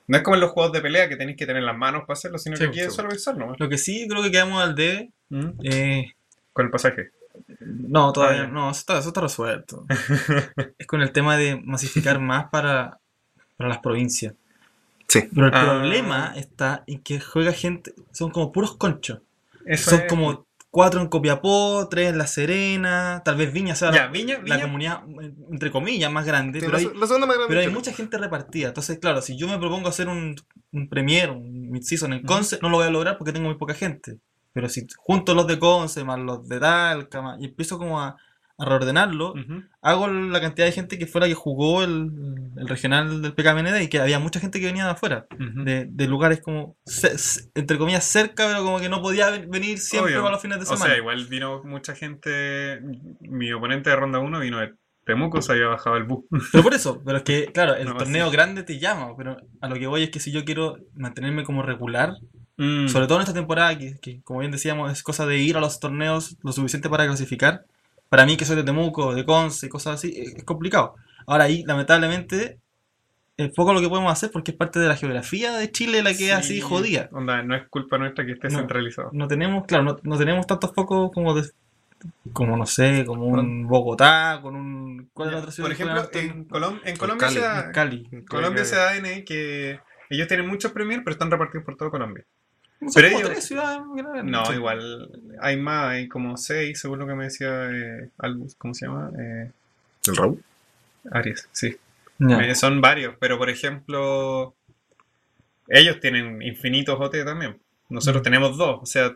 [0.08, 2.14] no es como en los juegos de pelea que tenéis que tener las manos para
[2.14, 3.58] hacerlo, sino Sí, que aquí es solo pensar nomás.
[3.60, 5.12] Lo que sí creo que quedamos al D.
[5.30, 5.50] ¿Mm?
[5.64, 6.16] eh,
[6.52, 7.12] Con el pasaje.
[7.60, 9.86] No, todavía Ah, no, eso está, eso está resuelto.
[10.78, 13.00] es con el tema de masificar más para,
[13.56, 14.34] para las provincias.
[15.08, 15.30] Sí.
[15.34, 15.64] Pero el Ah.
[15.64, 19.22] problema está en que juega gente, son como puros conchos.
[19.66, 23.92] Eso son es- como cuatro en Copiapó, tres en La Serena, tal vez Viña sea
[23.92, 25.04] Ya, la, Viña, la Viña- comunidad,
[25.50, 26.60] entre comillas, más grande.
[26.60, 27.48] Sí, pero la, hay, la segunda más grande.
[27.48, 27.80] pero hay de Chile.
[27.80, 28.68] mucha gente repartida.
[28.68, 30.36] Entonces, claro, si yo me propongo hacer un,
[30.74, 32.24] un premier, un mid-season en.
[32.24, 34.20] Conce, no lo voy a lograr porque tengo muy poca gente.
[34.58, 38.16] Pero si junto los de Conce, más los de Talca, más- y empiezo como a,
[38.60, 39.62] a reordenarlo, Ujú.
[39.84, 42.10] hago la cantidad de gente que fue la que jugó el,
[42.58, 45.64] el regional del PKMND y que había mucha gente que venía de afuera, Ujú.
[45.64, 46.76] de, de lugares como,
[47.54, 50.24] entre comillas, cerca, pero como que no podía ven- venir siempre Obvio.
[50.24, 50.86] para los fines de O semana.
[50.86, 52.82] sea, igual vino mucha gente.
[53.22, 54.74] Mi oponente de ronda 1 vino de
[55.06, 56.26] Temuco, se había bajado el bus.
[56.52, 58.34] Pero por eso, pero es que, claro, el No, torneo sí.
[58.34, 61.62] grande te llama, pero a lo que voy es que si yo quiero mantenerme como
[61.62, 62.16] regular,
[62.58, 62.88] Mm.
[62.88, 65.60] sobre todo en esta temporada, que, que, como bien decíamos, es cosa de ir a
[65.62, 67.66] los torneos lo suficiente para clasificar,
[68.10, 70.96] para mí que soy de Temuco, de Conce, cosas así, es, complicado.
[71.28, 72.58] Ahora ahí, lamentablemente,
[73.38, 76.14] es poco lo que podemos hacer porque es parte de la geografía de Chile la
[76.16, 77.10] que es así Sí, jodida.
[77.12, 78.58] Onda, no es culpa nuestra que esté No.
[78.60, 79.10] centralizado.
[79.14, 81.48] No tenemos, claro, no, no tenemos tantos focos como de,
[82.34, 85.10] como no sé, como un Bogotá, con un...
[85.14, 87.36] ¿Cuál es la otra ciudad Por ejemplo, en, Colom- en Colombia, Cali.
[87.36, 88.08] se da, En Cali.
[88.12, 89.80] en Colombia se da N que
[90.10, 92.24] ellos tienen muchos premios, pero están repartidos por todo Colombia.
[92.80, 94.24] Son Pero como tres ciudades grandes.
[94.26, 94.54] No, Sí.
[94.54, 95.10] igual
[95.42, 99.10] hay más, hay como seis, según lo que me decía eh, Albus, ¿cómo se llama?
[99.20, 99.52] Eh,
[100.08, 100.44] ¿El Raúl?
[101.12, 101.76] Aries, sí.
[102.20, 104.54] Eh, son varios, pero por ejemplo,
[105.68, 107.58] ellos tienen infinitos OT también.
[107.90, 108.24] Nosotros Mm.
[108.24, 109.16] tenemos dos, o sea,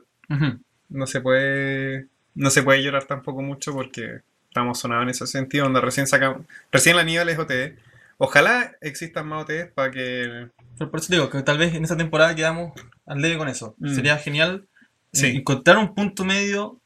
[0.89, 5.65] no se puede no se puede llorar tampoco mucho porque estamos sonados en ese sentido,
[5.65, 7.75] donde recién sacamos, recién la nivel es OT.
[8.17, 10.47] Ojalá existan más OT para que
[10.77, 12.71] Pero por eso digo que tal vez en esta temporada quedamos
[13.11, 13.75] al debe con eso.
[13.79, 13.93] Mm.
[13.95, 14.67] Sería genial
[15.13, 15.27] eh, Sí.
[15.27, 16.77] encontrar un punto medio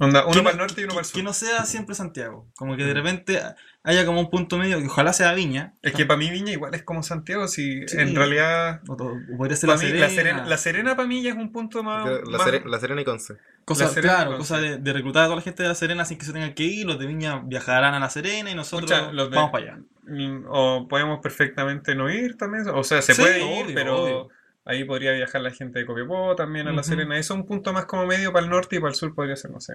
[0.00, 1.14] onda, uno no- para el norte y uno para el sur.
[1.16, 2.48] que no sea siempre Santiago.
[2.56, 2.96] Como que de Mm.
[2.96, 3.40] repente
[3.84, 5.74] haya como un punto medio que ojalá sea Viña.
[5.82, 7.96] Es que para mí Viña igual es como Santiago, si Sí.
[7.98, 8.96] en realidad O,
[9.36, 10.00] podría ser la mí, Serena.
[10.00, 12.80] la Serena, la Serena para mí ya es un punto más, La, más- Sere- la
[12.80, 13.34] Serena y Conce.
[13.64, 14.56] Cosa, Serena, claro, entonces.
[14.56, 16.54] cosa de, de reclutar a toda la gente de La Serena sin que se tengan
[16.54, 16.86] que ir.
[16.86, 19.78] Los de Viña viajarán a La Serena y nosotros Pucha, los de- vamos para allá.
[20.06, 22.66] Mm, O podemos perfectamente no ir también.
[22.68, 24.28] O sea, se Sí, puede ir, obvio, pero obvio.
[24.64, 26.82] Ahí podría viajar la gente de Copiapó también a La.
[26.82, 27.18] Serena.
[27.18, 29.36] Eso es un punto más como medio para el norte y para el sur podría
[29.36, 29.74] ser, no sé.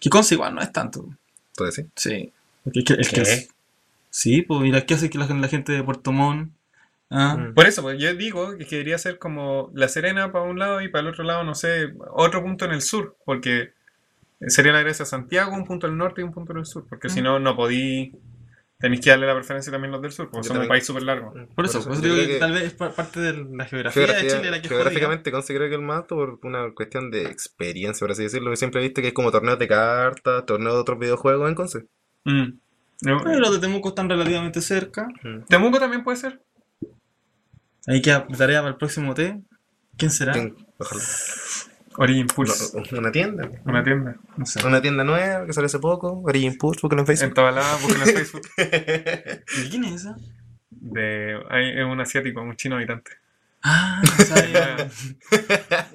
[0.00, 1.08] Que Conce igual no es tanto.
[1.56, 1.86] ¿Tú decís?
[1.96, 2.32] Sí.
[2.64, 3.22] Porque es que, es que ¿Qué?
[3.22, 3.48] es-
[4.10, 6.50] sí, pues mira, ¿qué hace que la, la gente de Puerto Montt?
[7.10, 7.54] Ah, Mm.
[7.54, 10.88] Por eso, pues yo digo que debería ser como La Serena para un lado y
[10.88, 13.72] para el otro lado, no sé, otro punto en el sur, porque
[14.46, 16.84] sería la Grecia Santiago, un punto en el norte y un punto en el sur,
[16.88, 17.24] porque si Mm.
[17.24, 18.12] no, no podí.
[18.80, 20.86] Tenéis que darle la preferencia también a los del sur, porque Yo somos un país
[20.86, 21.32] súper largo.
[21.56, 23.32] Por eso, por eso yo digo creo que, que tal vez es pa- parte de
[23.32, 26.38] la geografía geografía- de Chile la que geográficamente Conce creo que el más alto por
[26.44, 28.50] una cuestión de experiencia, por así decirlo.
[28.50, 31.54] que Siempre he visto que hay como torneos de cartas, torneos de otros videojuegos en
[31.56, 31.86] Conce.
[32.24, 32.52] Mm.
[33.02, 35.08] No, Pero los de Temuco están relativamente cerca.
[35.48, 36.40] Temuco también puede ser.
[37.88, 39.40] Ahí queda tarea para el próximo T.
[39.96, 40.32] ¿Quién será?
[40.32, 40.54] ¿Quién?
[40.78, 41.02] Ojalá.
[42.00, 43.50] Origin Pulse, No, una tienda.
[43.64, 44.16] una tienda.
[44.36, 44.64] No sé.
[44.66, 46.22] Una tienda nueva que salió hace poco.
[46.24, 47.34] Origin Pulse, búsquenlo en En Facebook.
[47.34, 48.42] Tabalá, busquen en Facebook.
[49.64, 50.16] ¿Y quién es esa?
[50.70, 53.10] De, hay- es un asiático, un chino habitante.
[53.64, 54.88] Ah, o sea,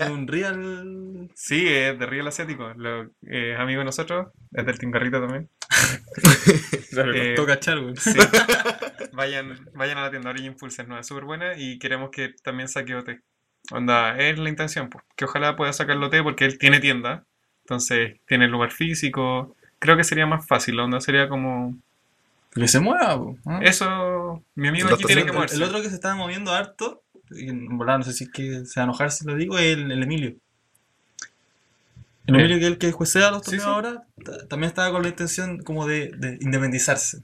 [0.12, 1.30] un real.
[1.34, 2.74] Sí, es de Real Asiático.
[2.76, 5.50] Lo, eh, es amigo de nosotros, es del Team Garrita también.
[6.94, 7.96] Me Eh, costó cachar, güey.
[7.96, 8.12] Sí.
[9.14, 12.34] vayan, vayan a la tienda Origin Pulse, es nueva, es súper buena y queremos que
[12.44, 13.10] también saque OT.
[13.72, 17.24] Onda, es la intención, pues, que ojalá pueda sacarlo OT porque él tiene tienda,
[17.64, 19.56] entonces tiene lugar físico.
[19.80, 21.78] Creo que sería más fácil, la onda sería como.
[22.54, 23.38] Que se mueva, po.
[23.62, 25.56] Eso, mi amigo aquí tiene que moverse.
[25.56, 27.02] El otro que se estaba moviendo harto,
[27.32, 29.58] y en verdad no sé si es que se va a enojar si lo digo,
[29.58, 30.36] es el, el Emilio.
[32.28, 32.40] El Eh.
[32.40, 33.70] Emilio, que es el que juecea los Sí, torneos sí.
[33.70, 37.20] ahora, ta- también estaba con la intención como de, de independizarse.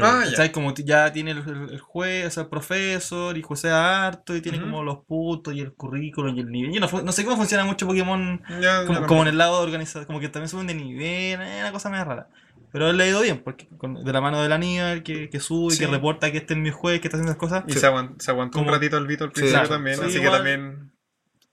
[0.00, 0.30] Ah, ya.
[0.30, 0.52] ¿Cachai?
[0.52, 1.38] Como ya tiene el,
[1.70, 4.66] el, juez, o sea, el profesor, y juecea harto, y tiene Ujú.
[4.66, 6.72] como los puntos, y el currículum, y el nivel.
[6.72, 9.64] Yo no, no sé cómo funciona mucho Pokémon Ya, como, como en el lado de
[9.64, 12.28] organizado, como que también suben de nivel, es una cosa medio rara.
[12.70, 15.28] Pero él le ha ido bien, porque con- de la mano de la niña, que,
[15.28, 15.80] que sube, Sí.
[15.80, 17.64] que reporta que este es mi juez, que está haciendo las cosas.
[17.66, 19.68] Y se, aguant- se aguantó un Como- ratito el Vito al Sí, principio claro.
[19.74, 20.92] también, Sí, así que igual- también.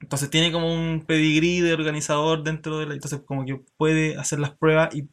[0.01, 2.93] Entonces tiene como un pedigrí de organizador dentro de la...
[2.93, 5.09] Entonces como que puede hacer las pruebas y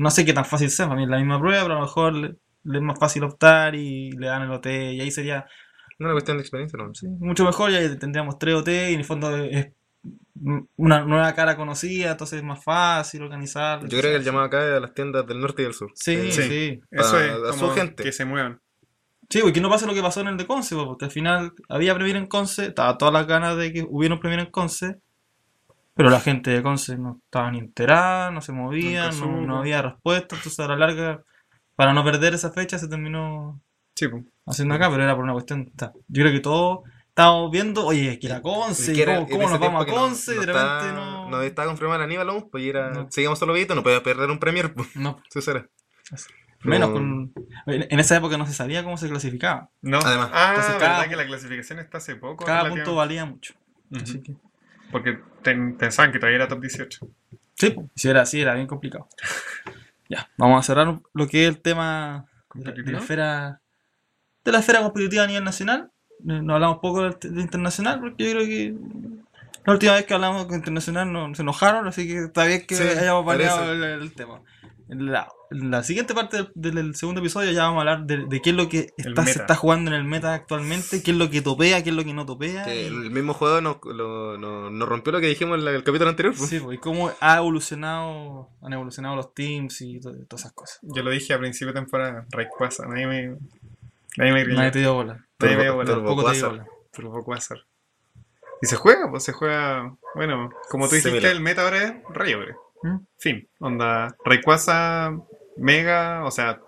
[0.00, 1.84] no sé qué tan fácil sea, para mí es la misma prueba, pero a lo
[1.84, 5.46] mejor le, le es más fácil optar y le dan el OT y ahí sería
[5.98, 6.94] No es una cuestión de experiencia, ¿no?
[6.94, 9.68] sí, mucho mejor, ya tendríamos tres OT y en el fondo es
[10.76, 13.80] una nueva cara conocida, entonces es más fácil organizar.
[13.82, 15.90] Yo creo que el llamado acá es a las tiendas del norte y del sur.
[15.94, 16.42] Sí, Eh, sí.
[16.42, 16.80] Sí.
[16.90, 18.02] Eso es a su gente.
[18.02, 18.58] que se muevan.
[19.28, 21.52] Sí, porque no pase lo que pasó en el de Conce, po, porque al final
[21.68, 24.96] había Premier en Conce, estaba todas las ganas de que hubiera un Premier en Conce,
[26.00, 30.34] pero la gente de Conce no estaba ni enterada, no se movía, no, había respuesta,
[30.34, 31.22] entonces a la larga,
[31.76, 33.60] para no perder esa fecha, se terminó
[33.94, 34.24] Sí, pues.
[34.46, 35.70] haciendo acá, pero era por una cuestión.
[36.08, 36.78] Yo creo que todos
[37.08, 40.40] estábamos viendo, oye, que era Conce, Y cómo, nos vamos a no- Conce, y no
[40.40, 41.28] de repente está- no.
[41.28, 42.90] No estaba confirmado el Aníbal aún, pues y era.
[42.92, 43.06] No.
[43.10, 44.96] Seguíamos solo visto, no podía perder un Premier, pues.
[44.96, 45.68] no, Eso era.
[46.62, 46.94] menos No.
[46.94, 47.32] con.
[47.66, 49.68] En esa época no se sabía cómo se clasificaba.
[49.82, 49.98] No.
[50.02, 50.30] Además.
[50.32, 52.44] ah, Entonces, verdad cada- que la clasificación está hace poco.
[52.46, 53.52] Cada punto valía mucho.
[53.94, 54.34] Así que.
[54.90, 57.08] Porque pensaban que todavía era top 18.
[57.54, 59.08] Sí, si era así, era bien complicado.
[60.12, 63.60] Ya, vamos a cerrar lo que es el tema de la, de esfera
[64.44, 65.92] de la esfera competitiva a nivel nacional.
[66.18, 68.74] No hablamos poco del internacional porque yo creo que
[69.64, 72.74] la última vez que hablamos de internacional no, se enojaron, así que está bien que
[72.74, 74.42] Sí, hayamos variado el tema.
[74.90, 78.42] En la, en la siguiente parte del, segundo episodio ya vamos a hablar de, de
[78.42, 81.30] qué es lo que está, se está jugando en el meta actualmente, qué es lo
[81.30, 82.64] que topea, qué es lo que no topea.
[82.64, 85.70] Que y- el mismo juego nos, lo- no- nos rompió lo que dijimos en la-
[85.70, 86.34] el capítulo anterior.
[86.36, 86.50] pues.
[86.50, 90.78] Sí, pues, y cómo ha evolucionado, han evolucionado los teams y to- todas esas cosas.
[90.82, 92.26] Yo lo dije a principio de temporada.
[92.30, 92.86] Rayquaza.
[92.88, 93.36] Nadie me.
[94.16, 94.58] Nadie me creyó.
[94.58, 95.24] Nadie te dio bola.
[95.38, 95.90] Nadie me dio bola.
[95.94, 96.66] Tampoco te dio bola.
[98.62, 99.96] Y se juega, pues se juega.
[100.16, 101.32] Bueno, como tú dijiste, Similar.
[101.32, 102.56] el meta ahora es Rayogre.
[103.18, 103.48] Fin.
[103.58, 104.16] Onda.
[104.24, 105.12] Rayquaza,
[105.56, 106.24] Mega.
[106.24, 106.60] O sea,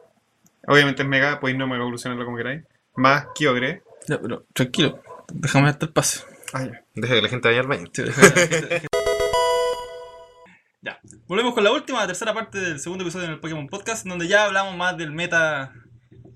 [0.66, 2.64] obviamente es Mega, podéis no mega evolucionarlo como queráis.
[2.94, 3.82] Más Kyogre.
[4.06, 5.00] Ya, pero tranquilo,
[5.32, 6.24] déjame darte el pase.
[6.52, 6.84] Ah, ya.
[6.94, 7.86] Deja que la gente vaya al baño.
[7.92, 8.02] Sí,
[10.82, 14.06] ya, volvemos con la última, la tercera parte del segundo episodio en el Pokémon Podcast,
[14.06, 15.72] donde ya hablamos más del meta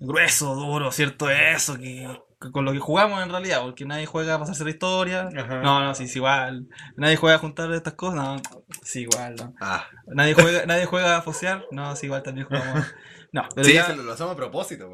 [0.01, 1.29] grueso, duro, ¿cierto?
[1.29, 2.09] Eso, que
[2.53, 5.29] con lo que jugamos en realidad, porque nadie juega a pasarse la historia.
[5.37, 5.61] Ajá.
[5.63, 6.67] No, no, sí, es igual.
[6.97, 8.43] Nadie juega a juntar estas cosas, no,
[8.83, 9.55] sí, igual, no.
[9.61, 9.87] Ah.
[10.07, 12.87] Nadie juega, nadie juega a fosear, no, sí, igual también jugamos.
[13.33, 14.87] No, pero Sí, ya, lo, lo hacemos a propósito.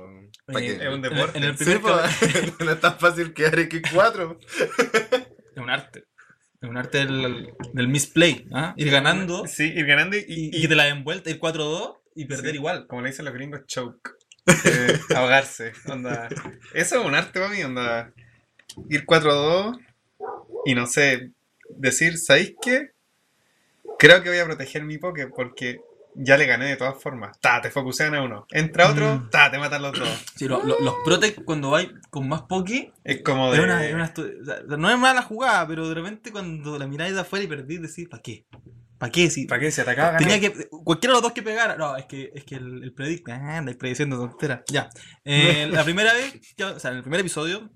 [0.48, 1.38] es un en- deporte.
[1.38, 4.38] En, el Sí, pues, no es tan fácil quedar X4.
[5.55, 6.05] Es un arte.
[6.61, 8.46] Es un arte del, del misplay.
[8.53, 8.72] ¿ah?
[8.76, 11.98] Ir ganando Sí, ir ganando y, y, y- y te la den vuelta, ir 4-2
[12.14, 12.86] y perder Sí, igual.
[12.86, 14.11] Como le dicen los gringos, choke.
[14.47, 15.72] Eh, ahogarse.
[15.88, 16.28] Onda.
[16.74, 18.12] Eso es un arte para mí, onda.
[18.88, 19.78] Ir 4-2
[20.64, 21.30] y no sé,
[21.70, 22.90] decir, ¿sabéis qué?
[23.99, 25.80] Creo que voy a proteger mi Poké porque
[26.14, 27.38] ya le gané de todas formas.
[27.40, 28.47] Ta, te focusean a uno.
[28.51, 29.30] Entra otro, Mm.
[29.30, 30.24] ta, te matan los dos.
[30.36, 33.64] Sí, lo- lo- los Protect cuando vais con más Poké, Es como es de.
[33.64, 33.95] una, es
[34.66, 38.09] no es mala jugada, pero de repente cuando la miráis de afuera y perdís, decís,
[38.09, 38.45] ¿para qué?
[39.03, 39.30] ¿Para qué?
[39.30, 40.16] Si ¿Para qué se atacaba?
[40.16, 40.68] tenía que.
[40.70, 41.76] Cualquiera de los dos que pegara.
[41.76, 43.28] No, es que, es que el, el predict.
[43.30, 44.61] Ah, andáis prediciendo tonteras.
[44.68, 44.90] Ya.
[45.24, 47.68] Eh, la primera vez, que- o sea, en el primer episodio,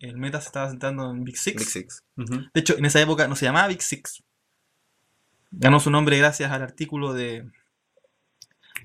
[0.00, 1.56] el meta se estaba sentando en Big Six.
[1.56, 2.02] Big Six.
[2.16, 4.22] De hecho, en esa época no se llamaba Big Six.
[5.52, 7.48] Ganó su nombre gracias al artículo de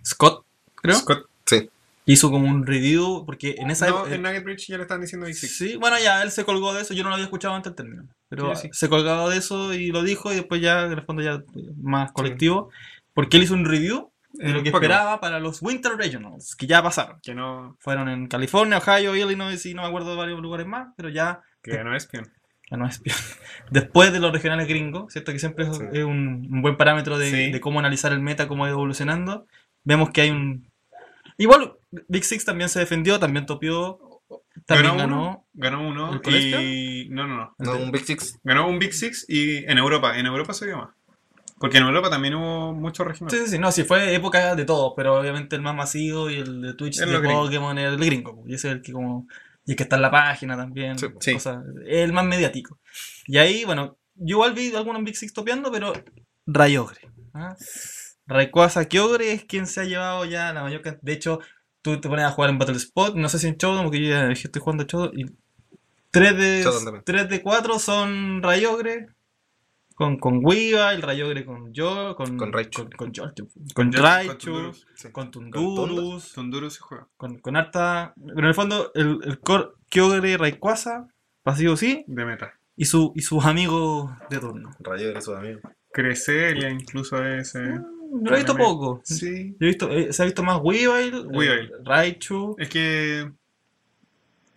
[0.06, 0.46] Scott,
[0.76, 0.96] creo.
[0.96, 1.28] Scott.
[1.46, 1.70] Sí.
[2.06, 4.16] Hizo como un review, porque en esa No, época.
[4.16, 5.58] en Nugget Bridge ya le estaban diciendo Big Six.
[5.58, 6.94] Sí, bueno, ya él se colgó de eso.
[6.94, 8.10] Yo no lo había escuchado antes del término.
[8.30, 8.70] Pero Sí, sí.
[8.74, 11.44] se colgaba de eso y lo dijo, y después ya, en el fondo, ya
[11.82, 12.70] más colectivo.
[13.14, 16.82] Porque él hizo un review de lo que esperaba para los Winter Regionals, que ya
[16.84, 17.20] pasaron.
[17.24, 17.76] Que no.
[17.80, 21.42] Fueron en California, Ohio, Illinois y no me acuerdo de varios lugares más, pero ya
[21.64, 22.32] Que ganó Espion.
[22.70, 23.18] ya no es peor.
[23.72, 25.32] Después de los regionales gringos, ¿cierto?
[25.32, 25.84] Que siempre es, Sí.
[26.04, 27.52] un, un buen parámetro de, Sí.
[27.52, 29.48] de cómo analizar el meta, cómo ido evolucionando.
[29.84, 30.70] Vemos que hay un.
[31.38, 31.74] Igual,
[32.08, 34.00] Big Six también se defendió, también topió,
[34.66, 35.16] también Ganó ganó.
[35.22, 35.48] uno.
[35.54, 36.22] Ganó uno.
[36.24, 36.64] ¿El?
[36.64, 37.10] Y.
[37.10, 37.56] No, no, no.
[37.58, 38.40] No, un Big Six.
[38.44, 40.18] Ganó un Big Six y en Europa.
[40.18, 40.90] En Europa se vio más.
[41.60, 43.38] Porque en Europa también hubo muchos regionales.
[43.38, 46.36] Sí, sí, sí, no, sí, fue época de todos, pero obviamente el más masivo y
[46.38, 47.20] el de Twitch Es de.
[47.20, 49.28] Pokémon es el gringo, y ese es el que como.
[49.66, 51.50] Y el que está en la página también, Sí, sí.
[51.86, 52.80] el más mediático.
[53.28, 55.92] Y ahí, bueno, yo igual vi algunos Big Six topeando, pero
[56.48, 57.12] Rayogre.
[57.34, 57.56] ¿ah?
[58.26, 61.02] Rayquaza Kyogre es quien se ha llevado ya la mayor cantidad.
[61.04, 61.40] De hecho,
[61.82, 64.10] tú te pones a jugar en Battle Spot, no sé si en Showdown, porque yo
[64.10, 65.26] ya dije, estoy jugando Showdown, y
[66.12, 67.04] 3 de, Showdown también.
[67.06, 69.08] 3 de 4 son Rayogre.
[69.96, 72.84] Con, con Weavile, el Rayogre con yo, con, Con Raichu.
[72.96, 73.34] con, con, con
[73.74, 74.88] Con Raichu, Tundurus.
[74.96, 75.12] Sí.
[75.12, 77.08] con Con Tundurus, Tundurus se juega.
[77.18, 78.14] con, con harta.
[78.16, 81.08] Pero en el fondo, el, el core Kyogre Rayquaza,
[81.44, 82.54] pasivo sí, De meta.
[82.78, 84.72] y, su, y sus amigos de turno.
[84.80, 85.64] Rayo de sus amigos.
[85.92, 87.60] Creceria incluso a ese.
[88.12, 89.02] Lo he visto poco.
[89.04, 89.56] Sí.
[89.60, 91.66] Yo he visto, eh, se ha visto más Weavile, Weavile.
[91.66, 92.56] eh, Raichu.
[92.58, 93.32] Es que.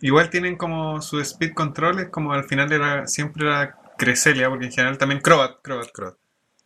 [0.00, 4.66] Igual tienen como su speed control, es como al final era siempre era Cresselia, porque
[4.66, 5.62] en general también Crobat.
[5.62, 5.88] Crobat.
[5.92, 6.16] Crobat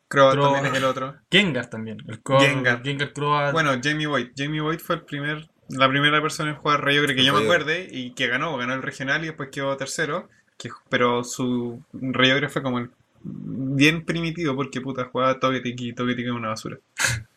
[0.08, 0.34] Crobat.
[0.36, 1.16] también es el otro.
[1.30, 1.98] Gengar también.
[2.08, 2.82] El Gengar.
[2.82, 3.52] Gengar Croat.
[3.52, 4.28] Bueno, Jamie Boyd.
[4.36, 7.88] Jamie Boyd fue el primer, la primera persona en jugar Rayogre que yo me acuerde
[7.90, 10.28] y que ganó, ganó el regional y después quedó tercero.
[10.56, 12.90] Que, pero su Rayogre fue como el
[13.28, 16.78] bien primitivo porque puta jugaba Togetic y Togetic es una basura.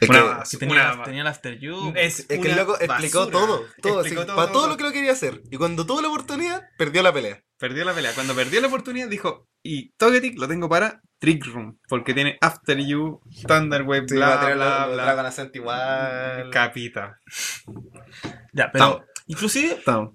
[0.00, 0.44] Es Una que, basura.
[0.50, 1.92] que tenía, una- la- tenía el After You.
[1.94, 3.30] Es, es que el loco explicó basura.
[3.38, 3.64] todo.
[3.80, 4.68] todo Explicó así, todo, para todo todo.
[4.70, 5.40] lo que lo quería hacer.
[5.52, 7.40] Y cuando tuvo la oportunidad, perdió la pelea.
[7.58, 8.10] Perdió la pelea.
[8.12, 12.76] Cuando perdió la oportunidad dijo, y Togetic lo tengo para Trick Room, porque tiene After
[12.76, 15.04] You, Thunder Wave, Sí, bla, bla, los bla.
[15.04, 16.50] Dragon Ascent igual.
[16.50, 17.20] Capita.
[18.52, 20.14] Ya, pero Inclusive, Estamos.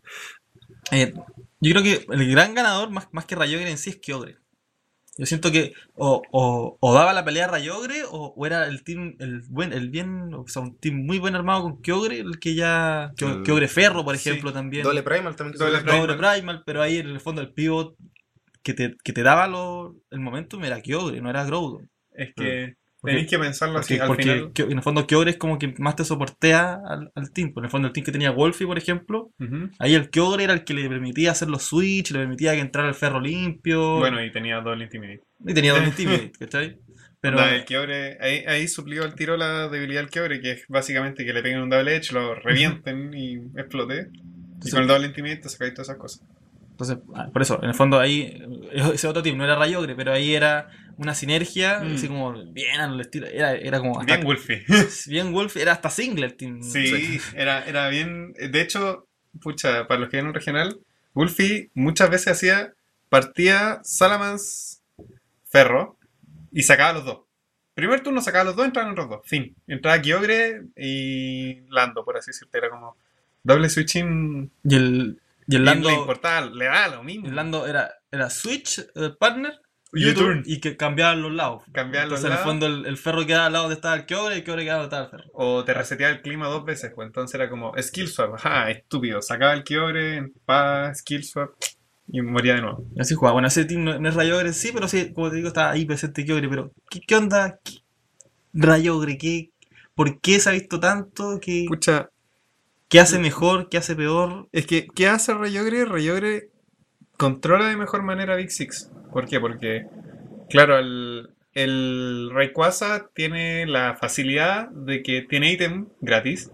[0.91, 1.13] eh,
[1.61, 4.37] yo creo que el gran ganador, más, más que Rayogre en sí, es Kyogre.
[5.19, 8.83] Yo siento que o, o, o daba la pelea a Rayogre o, o era el
[8.85, 12.39] team, el buen, el bien, o sea, un team muy buen armado con Kyogre, el
[12.39, 13.11] que ya.
[13.43, 14.83] Kyogre Ferro, por sí, ejemplo, también.
[14.83, 15.57] Doble Primal también.
[15.59, 17.97] que Doble Primal, pero ahí en el fondo el pivot
[18.63, 21.89] que te, que te daba lo- el momentum era Kyogre, no era Groudon.
[22.13, 23.97] Es que tenéis que pensarlo así.
[23.97, 24.23] Porque, Al porque
[24.63, 24.71] final.
[24.71, 27.53] En el fondo Kyogre es como que más te soportea al, al team.
[27.53, 29.31] Por en el fondo el team que tenía Wolfie, por ejemplo,
[29.79, 32.89] ahí el Kyogre era el que le permitía hacer los switch, le permitía que entrara
[32.89, 33.97] el ferro limpio.
[33.97, 35.23] Bueno, y tenía doble intimidate.
[35.45, 36.79] y tenía doble intimidate, ¿cachai?
[37.21, 40.65] Pero Onda, el Kyogre, ahí, ahí suplió al tiro la debilidad del Kyogre, que es
[40.69, 44.09] básicamente que le peguen un double edge, lo revienten y explote.
[44.63, 46.21] Y con el doble intimidate te sacáis todas esas cosas.
[46.71, 48.21] entonces, ah, por eso, en el fondo ahí,
[48.71, 50.69] eh, ese otro team no era Rayogre, pero ahí era
[50.99, 51.95] una sinergia, Mm.
[51.95, 54.65] así como bien al estilo, era, era como hasta, Bien Wolfie.
[55.07, 56.61] bien Wolfie, era hasta Singler team.
[56.61, 58.33] Sí, era, era bien.
[58.33, 59.07] De hecho,
[59.41, 60.79] pucha, para los que vienen regional,
[61.13, 62.73] Wolfie muchas veces hacía
[63.09, 64.81] partida Salamans
[65.49, 65.97] Ferro
[66.51, 67.19] y sacaba los dos.
[67.73, 69.21] Primer turno sacaba los dos, entraban los dos.
[69.25, 69.55] Fin.
[69.65, 72.57] Entraba Kyogre y Lando, por así decirte.
[72.57, 72.97] Era como
[73.43, 74.51] doble switching.
[74.65, 77.27] Y el, y el Lando, le importaba, le da lo mismo.
[77.27, 79.53] el Lando era, era Switch, eh, Partner,
[79.91, 80.43] U-turn.
[80.45, 81.63] y que cambiaban los lados.
[81.71, 82.45] Cambiaban los Entonces, en el lados.
[82.45, 84.81] fondo, el, el ferro quedaba al lado donde estaba el Kyogre y el Kyogre quedaba
[84.83, 85.31] donde estaba el ferro.
[85.33, 89.21] O te reseteaba el clima dos veces, pues entonces era como skill swap, ajá, estúpido.
[89.21, 91.51] Sacaba el Kyogre, pa, skill swap
[92.07, 92.85] y moría de nuevo.
[92.99, 93.33] Así jugaba.
[93.33, 95.85] Bueno, ese team no, no es Rayogre, sí, pero sí, como te digo, estaba ahí
[95.85, 96.49] presente Kyogre.
[96.49, 97.59] Pero, ¿qué, qué onda?
[97.63, 97.79] ¿Qué-
[98.53, 99.51] Rayogre, ¿qué,
[99.95, 101.39] ¿por qué se ha visto tanto?
[101.41, 102.09] ¿Qué, Pucha,
[102.89, 103.69] qué hace mejor?
[103.69, 104.49] ¿Qué hace peor?
[104.51, 105.85] es que, ¿qué hace Rayogre?
[105.85, 106.49] Rayogre
[107.19, 108.89] controla de mejor manera Big Six.
[109.11, 109.41] ¿Por qué?
[109.41, 109.85] Porque,
[110.49, 116.49] claro, el, el Rayquaza tiene la facilidad de que tiene ítem gratis.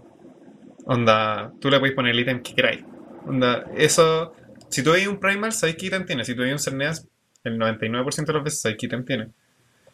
[0.84, 2.84] Onda, tú le puedes poner el ítem que queráis.
[3.24, 4.34] Onda, eso,
[4.68, 6.24] si tú veis un Primal, sabéis qué ítem tiene.
[6.24, 7.06] Si tú veis un Cerneas,
[7.44, 9.28] el 99% de las veces sabéis qué ítem tiene.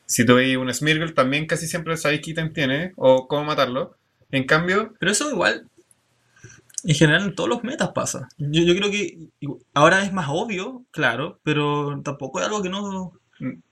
[0.07, 3.95] Si tú veis un Smirgle, también casi siempre sabéis qué ítem tiene o cómo matarlo.
[4.31, 5.67] En cambio, Pero eso igual,
[6.85, 8.29] en general en todos los metas pasa.
[8.39, 9.17] Yo, yo creo que
[9.75, 13.13] ahora es más obvio, claro, pero tampoco es algo que no...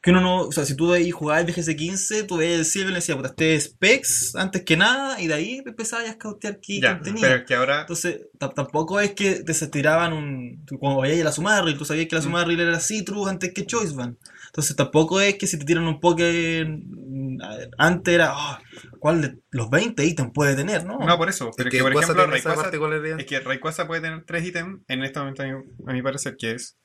[0.03, 2.89] Que uno no, o sea, si tú veis jugar el BGC15, tú ves el Silver
[2.89, 6.13] y le decías, puta, este es Specs antes que nada, y de ahí empezabas a
[6.15, 10.13] scoutear qué ya, pero es que ahora Entonces, ta- tampoco es que te se tiraban
[10.13, 10.65] un.
[10.81, 12.25] Cuando veías la Sumarril, tú sabías que la Mm.
[12.25, 14.17] Sumarril era Citrus antes que Choice Band.
[14.47, 17.10] Entonces, tampoco es que si te tiran un Poké mm,
[17.79, 18.31] antes era.
[18.33, 18.61] ah,
[18.99, 20.99] ¿Cuál de los 20 ítems puede tener, no?
[20.99, 21.51] No, por eso.
[21.57, 22.71] Pero Es es que, por ejemplo, Rayquaza,
[23.19, 25.53] es que Rayquaza puede tener tres ítems en este momento, a mi,
[25.87, 26.77] a mi parecer, que es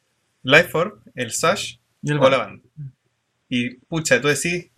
[0.43, 2.61] Life Orb, el Sash Y el o la Band.
[3.49, 4.71] Y, pucha, tú decís,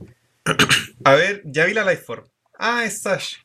[1.03, 2.29] a ver, ya vi la Life Orb.
[2.57, 3.35] Ah, es Sash.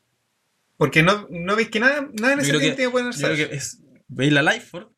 [0.76, 3.34] Porque no, no veis que nada, nada en ese que- tiene que poner Yo Sash.
[3.34, 3.78] creo que es.
[4.08, 4.88] Veis la Lifeford.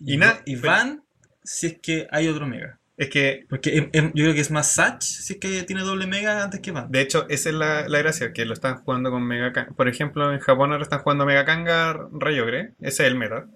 [0.00, 1.04] Y na- y pero- van
[1.44, 2.78] si es que hay otro Mega.
[2.96, 5.82] Es que, Porque em- em, yo creo que es más Satch si es que tiene
[5.82, 6.90] doble Mega antes que Van.
[6.90, 9.72] de hecho, esa es la, la gracia, que lo están jugando con Mega Kanga.
[9.74, 13.46] Por ejemplo, en Japón ahora están jugando Mega Kanga Rayogre, ese es el meta.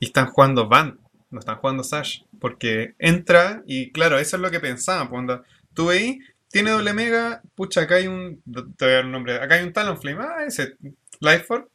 [0.00, 1.00] Y están jugando Van,
[1.30, 2.22] no están jugando Sash.
[2.40, 5.08] Porque entra, y claro, eso es lo que pensaban.
[5.12, 5.42] Onda,
[5.74, 8.42] tú veis, tiene doble Mega, pucha, acá hay un.
[8.76, 9.36] Te voy a dar un nombre.
[9.36, 10.74] Acá hay un Talonflame, ah, ese,
[11.20, 11.66] Lifeform.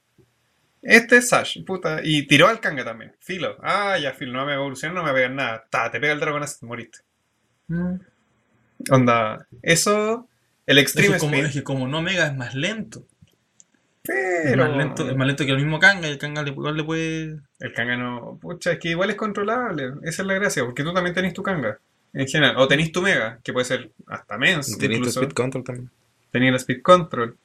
[0.82, 2.00] Este es Sash, puta.
[2.04, 3.14] Y tiró al Kanga también.
[3.20, 3.58] Filo.
[3.62, 5.66] Ah, ya, Filo, no me evoluciona, no me pegan nada.
[5.70, 7.00] Ta, te pega el Dragonazo, moriste.
[7.68, 7.96] Mm.
[8.92, 10.28] Onda, eso.
[10.66, 11.46] El Es Extreme que, como, Speed.
[11.46, 13.06] es que como no Mega es más lento.
[14.42, 14.68] Es Pero.
[14.68, 16.84] más lento, es más lento que el mismo Kanga y el Kanga le, igual le
[16.84, 17.40] puede.
[17.60, 18.38] El Kanga no.
[18.42, 19.94] Pucha, es que igual es controlable.
[20.04, 21.80] Esa es la gracia, porque tú también tenés tu Kanga.
[22.14, 22.56] En general.
[22.58, 24.78] O tenés tu Mega, que puede ser hasta menos.
[24.78, 25.92] Tenés tu speed control también.
[26.32, 27.38] Tenía el Speed Control.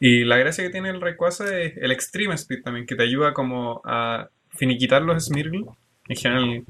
[0.00, 3.32] Y la gracia que tiene el Rayquaza es el Extreme Speed también, que te ayuda
[3.32, 5.64] como a finiquitar los Smirgle.
[6.08, 6.64] En general.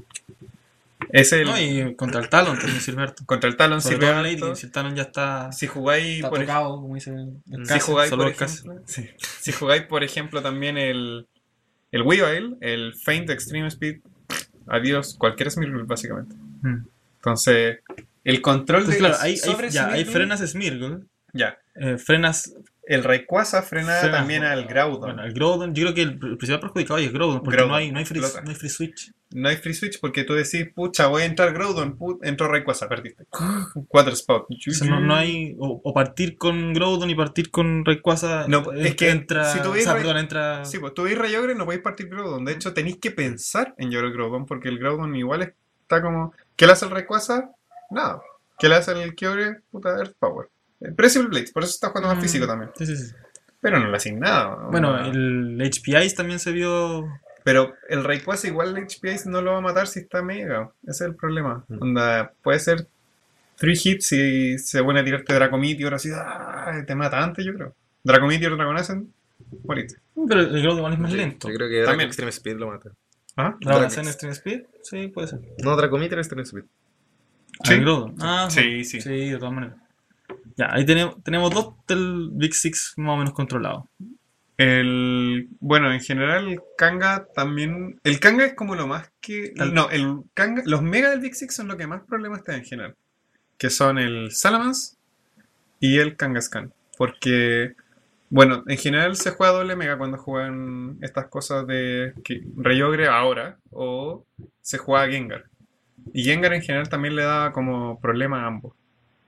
[1.11, 1.45] Es el.
[1.45, 3.23] No, y contra el Talon también sirve harto.
[3.25, 4.23] Contra el Talon Sobre sirve harto.
[4.47, 7.33] Lady, si el Talon ya está, Si jugáis, está por ej- tocado, como dice el
[7.51, 9.09] el Si jugáis, solo por ejemplo, sí.
[9.39, 11.27] si jugáis, por ejemplo, también el,
[11.91, 13.99] el Weavile, el Faint Extreme Speed,
[14.67, 16.35] adiós, cualquier Smirgle, básicamente.
[16.63, 16.85] Mm.
[17.17, 17.79] Entonces,
[18.23, 20.97] el control Entonces, de claro, ahí- sobre ya, ahí Smirgle- frenas Smirgle,
[21.33, 21.57] Ya.
[21.75, 22.55] eh, frenas,
[22.87, 25.01] El Rayquaza frena también al Groudon.
[25.01, 27.75] Bueno, el Groudon, yo creo que el, el principal perjudicado es Groudon, porque Groudon, no
[27.75, 28.43] hay, no, hay free, explota.
[28.43, 29.11] no hay free switch.
[29.31, 33.25] No hay free switch porque tú decís, pucha, voy a entrar Groudon, entró Rayquaza, perdiste.
[33.89, 34.47] Cuatro spots.
[34.67, 38.47] O sea, no, no hay, o, o partir con Groudon y partir con Rayquaza.
[38.47, 40.63] No, es eh, que entra, si tú o sea, Ray- entra.
[40.63, 42.45] Sí, pues tú veis Rayogre no podéis partir Groudon.
[42.45, 46.33] De hecho, tenéis que pensar en llorar Groudon porque el Groudon igual está como.
[46.55, 47.51] ¿Qué le hace el Rayquaza?
[47.91, 48.21] Nada.
[48.57, 49.57] ¿Qué le hace el Kyogre?
[49.71, 50.47] Puta, Earth Power.
[50.81, 52.71] Eh, Preciable Blades, por eso está jugando más Mm, físico también.
[52.77, 53.13] Sí, sí, sí.
[53.59, 54.55] Pero no le hacen nada.
[54.71, 55.07] Bueno, onda.
[55.09, 57.07] el HPI también se vio.
[57.43, 60.69] Pero el Rayquaza igual el HPI no lo va a matar si está mega.
[60.83, 61.63] Ese es el problema.
[61.67, 61.81] Mm.
[61.81, 62.87] Onda, puede ser
[63.57, 66.83] 3 hits y se pone a tirarte Dracometeor así, ¡ah!
[66.85, 67.73] te mata antes, yo creo.
[68.03, 69.11] Dracometeor, Dragonacen,
[69.65, 69.95] moriste.
[70.27, 71.49] Pero el Groudon igual es más lento.
[71.49, 72.07] Yo creo que Draco También.
[72.09, 72.91] Extreme Speed lo mata.
[73.37, 73.55] ¿Ah?
[73.61, 74.13] ¿Dragonacen Dracometeor.
[74.13, 74.61] Stream Speed?
[74.83, 75.39] Sí, puede ser.
[75.63, 76.63] No, Dracometer Extreme Speed.
[77.59, 77.73] Ah, Sí.
[77.73, 78.15] el Groudon.
[78.19, 79.01] Ah, Sí, sí.
[79.01, 79.77] Sí, de todas maneras.
[80.55, 83.85] Ya, ahí tenemos, tenemos dos del Big Six más o menos controlados.
[84.57, 87.99] El, bueno, en general el Kanga también...
[88.03, 89.53] El Kanga es como lo más que...
[89.55, 92.63] Tal- No, el Kanga, los Mega del Big Six son lo que más problemas tienen
[92.63, 92.95] en general.
[93.57, 94.95] Que son el Salamence
[95.79, 96.73] y el Kangaskhan.
[96.97, 97.75] Porque,
[98.31, 103.59] bueno, en general se juega doble Mega cuando juegan estas cosas de que, Rayogre ahora
[103.69, 104.25] o
[104.61, 105.45] se juega Gengar.
[106.13, 108.73] Y Gengar en general también le da como problema a ambos.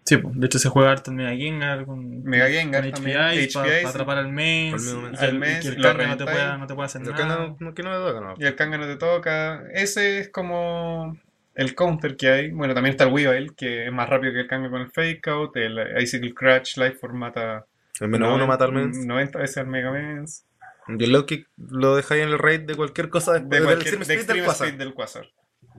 [0.10, 3.20] Sí, pues, de hecho se juega harto en Mega Gengar con, Mega Gengar con también,
[3.20, 5.22] HPIs para atrapar al mes, Al mes.
[5.22, 7.26] y el- mes, el Kanga no te, pueda, no te puede hacer nada.
[7.28, 8.34] no, no- que no me toca, no.
[8.40, 9.62] Y el Kanga no te toca.
[9.72, 11.16] Ese es como
[11.54, 12.50] el counter que hay.
[12.50, 15.28] Bueno, también está el Weavile, que es más rápido que el Kanga con el Fake
[15.28, 15.56] Out.
[15.58, 17.68] El Icicle Crash Lifeform mata.
[18.00, 18.98] El menos uno mata al menos.
[18.98, 20.44] 90 veces al Mega Mens.
[20.88, 23.64] Y el low kick lo dejáis en el raid de cualquier cosa De después del
[23.68, 25.28] cualquier de del del Quasar.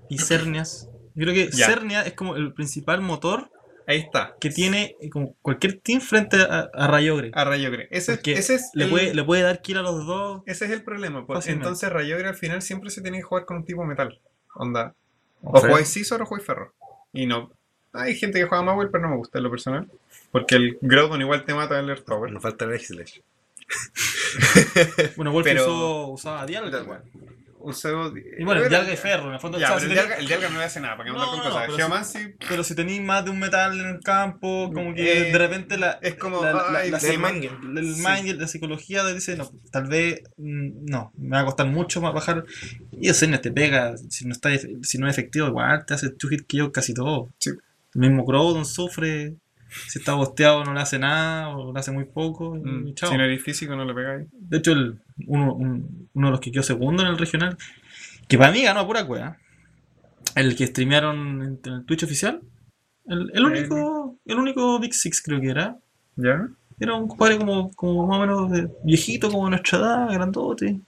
[0.08, 0.88] Y Cernias.
[1.16, 1.66] Yo creo que Ya.
[1.66, 3.50] Cernia es como el principal motor
[3.90, 4.36] Ahí está.
[4.40, 7.30] que tiene eh, como cualquier team frente a, a Rayogre.
[7.34, 7.88] A Rayogre.
[7.90, 10.42] Ese, Porque ese es le, el, puede, le puede dar kill a los dos.
[10.46, 11.26] ese es el problema.
[11.26, 11.46] pues.
[11.48, 14.20] Entonces Rayogre al final siempre se tiene que jugar con un tipo metal.
[14.54, 14.94] Onda.
[15.42, 15.70] O Ferro.
[15.72, 16.72] jugáis Scizor o jugáis Ferro.
[17.12, 17.50] Y no.
[17.92, 19.90] Hay gente que juega Mawel, pero no me gusta en lo personal.
[20.30, 22.30] Porque el Groudon igual te mata el Earth Power.
[22.30, 23.18] Nos falta el Slash.
[25.16, 27.02] Bueno, Wolf Pero- usó, usaba Dialga.
[27.60, 27.74] Igual.
[27.74, 29.28] Useo- Y bueno, Dialga y Ferro.
[29.28, 30.96] En el fondo, Ya, o sea, pero si el tenés- el no le hace nada,
[30.96, 31.62] para que No, andar con no, cosas.
[31.66, 35.32] pero Geomancy, Pero si tenéis más de un metal en el campo, como que Eh,
[35.32, 35.98] de repente la.
[36.02, 37.44] es como, La, la- ay, la- la- mind
[37.78, 38.02] el Sí.
[38.06, 40.22] mind y la psicología te dice, no, tal vez.
[40.36, 42.44] mm, No, me va a costar mucho más bajar.
[42.92, 43.96] Y ese te pega.
[44.08, 44.50] Si no, está,
[44.82, 47.28] si no es efectivo, igual te hace two hit kill casi todo.
[47.38, 47.50] Sí.
[47.94, 49.34] El mismo Groudon sufre.
[49.88, 52.56] Si está bosteado, no le hace nada, o le hace muy poco.
[52.56, 53.10] Y mm, chao.
[53.10, 54.26] si no eres físico, no le pegáis.
[54.32, 57.56] De hecho, el, uno, un- uno de los que quedó segundo en el regional,
[58.28, 59.36] que para mí ganó a pura cueva,
[60.36, 62.40] el que streamearon en, en el Twitch oficial,
[63.06, 65.76] el, el único el único Big Six creo que era.
[66.16, 66.48] ¿Ya?
[66.78, 70.78] Era un compadre como, como más o menos de- viejito, como de nuestra edad, grandote.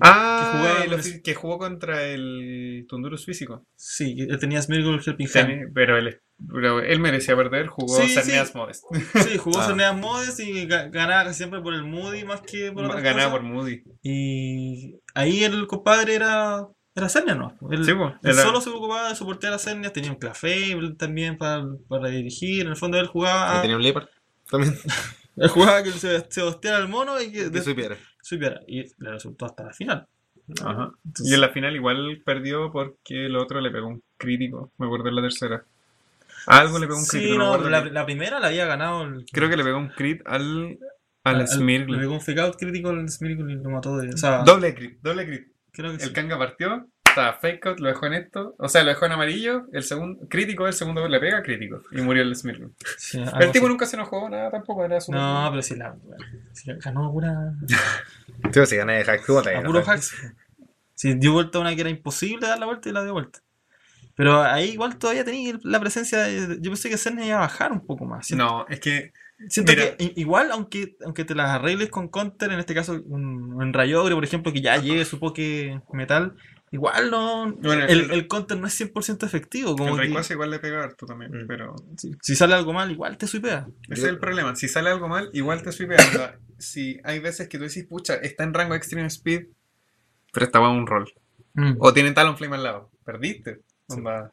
[0.00, 3.64] Ah, Que que jugó contra el Tundurus físico.
[3.76, 5.72] Sí, que tenía Smirgul Helping Hand.
[5.74, 6.20] Pero, él,
[6.52, 8.58] pero él merecía perder, jugó Sí, Cerneas sí.
[8.58, 8.84] Modest.
[9.14, 9.66] Sí, jugó Ah.
[9.66, 13.40] Cerneas Modes y ga- ganaba siempre por el Moody más que por otras Ganaba cosas.
[13.40, 13.82] por Moody.
[14.02, 17.56] Y ahí el compadre era, era Cernia, ¿no?
[17.70, 20.94] Él, Sí, pues, él era- solo se ocupaba de soportear a Cernia, tenía un Clefable
[20.96, 22.62] también para, para dirigir.
[22.62, 23.58] En el fondo él jugaba.
[23.58, 24.08] Y tenía un Leopard
[24.50, 24.74] también.
[25.40, 27.72] Él jugaba que se, se al mono y que De su
[28.66, 30.06] Y le resultó hasta la final.
[30.64, 30.90] Ajá.
[31.04, 34.72] Entonces- Y en la final igual perdió porque el otro le pegó un crítico.
[34.78, 35.64] Me acuerdo en la tercera.
[36.46, 37.38] Algo le pegó un Sí, crítico.
[37.38, 39.26] no me no, acuerdo la, primera la había ganado el.
[39.30, 40.78] Creo que le pegó un crit al,
[41.24, 41.98] al, al- Le Smirgle.
[41.98, 44.08] pegó un fake out crítico al Smirgul y lo mató de.
[44.08, 45.48] O sea, Doble crit, doble crit.
[45.72, 46.06] creo que sí.
[46.06, 46.86] El Kanga partió,
[47.40, 48.54] fake out, lo dejó en esto.
[48.58, 49.66] O sea, lo dejó en amarillo.
[49.72, 51.82] El segundo, crítico, el segundo le pega crítico.
[51.92, 52.68] Y murió el Smirgle.
[52.96, 53.72] Sí, El tipo así.
[53.72, 54.84] nunca se enojó, nada tampoco.
[54.84, 55.12] Era su.
[55.12, 55.94] No, pero sí, la,
[56.52, 57.52] sí, ganó a pura.
[58.52, 60.14] Tío, si gana de hack, ¿cómo te a puro hacks.
[60.94, 63.40] Sí, dio vuelta una que era imposible dar la vuelta y la dio vuelta.
[64.14, 66.58] Pero ahí igual todavía tenía la presencia de.
[66.60, 68.26] Yo pensé que Cerny iba a bajar un poco más.
[68.26, 69.12] Siento, No, es que
[69.48, 69.96] siento mira.
[69.96, 74.16] que igual, aunque, aunque te las arregles con counter, en este caso un, un Rayogre,
[74.16, 76.34] por ejemplo, que ya lleve su poke metal,
[76.70, 77.52] igual no.
[77.52, 79.76] Bueno, el, el- el counter no es 100% efectivo.
[79.76, 81.32] Como el que Rayquaza igual le pega harto también.
[81.44, 81.46] Mm.
[81.46, 83.66] Pero si, si sale algo mal, igual te suipea.
[83.88, 84.54] ese es el problema.
[84.56, 85.96] Si sale algo mal, igual te swipea.
[85.98, 89.46] O sea, si hay veces que tú decís, pucha, está en rango Extreme Speed,
[90.32, 91.12] pero estaba un rol.
[91.54, 91.74] Mm.
[91.78, 92.90] O tienen Talonflame al lado.
[93.04, 93.60] Perdiste.
[93.88, 94.32] Onda.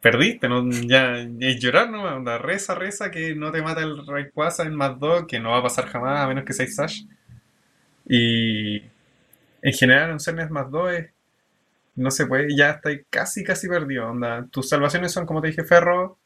[0.00, 0.68] Perdiste, ¿no?
[0.70, 2.04] Ya, ya es llorar, ¿no?
[2.04, 5.58] Onda, reza, reza que no te mata el Rayquaza en más 2, que no va
[5.58, 7.02] a pasar jamás, a menos que seas Sash.
[8.08, 8.76] Y
[9.62, 11.10] en general, un Cernes más 2 es.
[11.96, 14.08] No se puede, ya está casi, casi perdido.
[14.10, 14.46] Onda.
[14.50, 16.18] Tus salvaciones son, como te dije, Ferro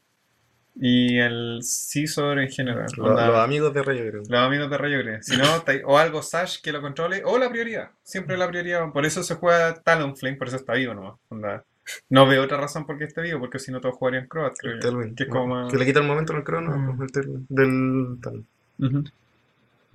[0.76, 2.86] y el Scizor en general.
[2.96, 4.98] Los, Onda, los amigos de Rayo, los amigos de Rayo.
[5.22, 5.44] Si no,
[5.84, 7.90] o algo Sash que lo controle, o la prioridad.
[8.02, 8.90] Siempre la prioridad.
[8.92, 11.14] Por eso se juega Talonflame, por eso está vivo nomás.
[11.28, 11.64] Onda.
[12.08, 14.74] No veo otra razón por qué esté vivo, porque si no todos jugarían Croat, creo
[14.80, 15.14] yo.
[15.16, 17.06] Que más- Que le quita el momento en el crono Mm.
[17.48, 18.44] del tal.
[18.78, 19.04] Ujú.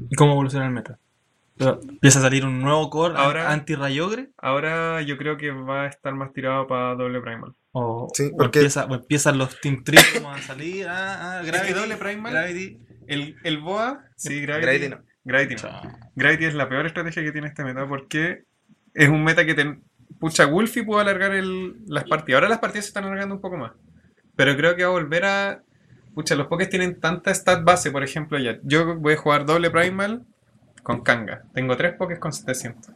[0.10, 0.98] ¿Y cómo evoluciona el meta?
[1.58, 4.30] Pero empieza a salir un nuevo core Ahora- anti-Rayogre.
[4.38, 7.54] Ahora yo creo que va a estar más tirado para doble primal.
[7.72, 10.88] O, Sí, o porque- empieza, o empiezan los Team Trees como a salir.
[10.88, 11.74] Ah, ah, que Gravity.
[11.74, 12.80] doble primal- Gravity.
[13.08, 15.02] El, el Boa, sí, Gravity, Gravity no.
[15.24, 15.82] Gravity no.
[16.16, 18.44] Gravity es la peor estrategia que tiene este meta porque
[18.94, 19.80] es un meta que te...
[20.20, 22.38] Pucha, Wolfie pudo alargar el- las partidas.
[22.40, 23.72] Ahora las partidas se están alargando un poco más.
[24.36, 25.62] Pero creo que va a volver a...
[26.14, 28.58] Pucha, los pokés tienen tanta stat base, por ejemplo, ya.
[28.64, 30.26] Yo voy a jugar doble primal
[30.86, 31.42] con Kanga.
[31.52, 32.94] Tengo tres pokés con 700.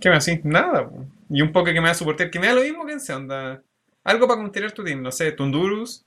[0.00, 0.42] ¿Qué me decís?
[0.42, 0.88] Nada.
[0.88, 1.04] po.
[1.28, 3.14] Y un poke que me va a soportar, que me da lo mismo que en
[3.14, 3.62] onda.
[4.02, 6.02] Algo para contener tu team, no sé, Tundurus,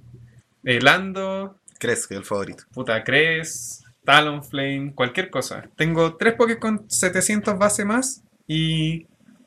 [0.63, 2.63] eh, Lando, ¿Crees que es el favorito?
[2.73, 5.69] puta, Cres, Talonflame, cualquier cosa.
[5.77, 9.05] Tengo tres Pokés con 700 base más y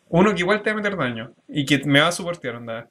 [0.08, 2.88] uno que igual te va a meter daño y que me va a soportear, onda.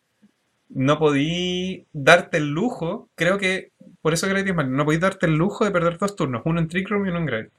[0.68, 3.72] No podí darte el lujo, creo que
[4.02, 6.60] por eso Gravity es malo, no podí darte el lujo de perder dos turnos, uno
[6.60, 7.54] en Trick Room y uno en Gravity.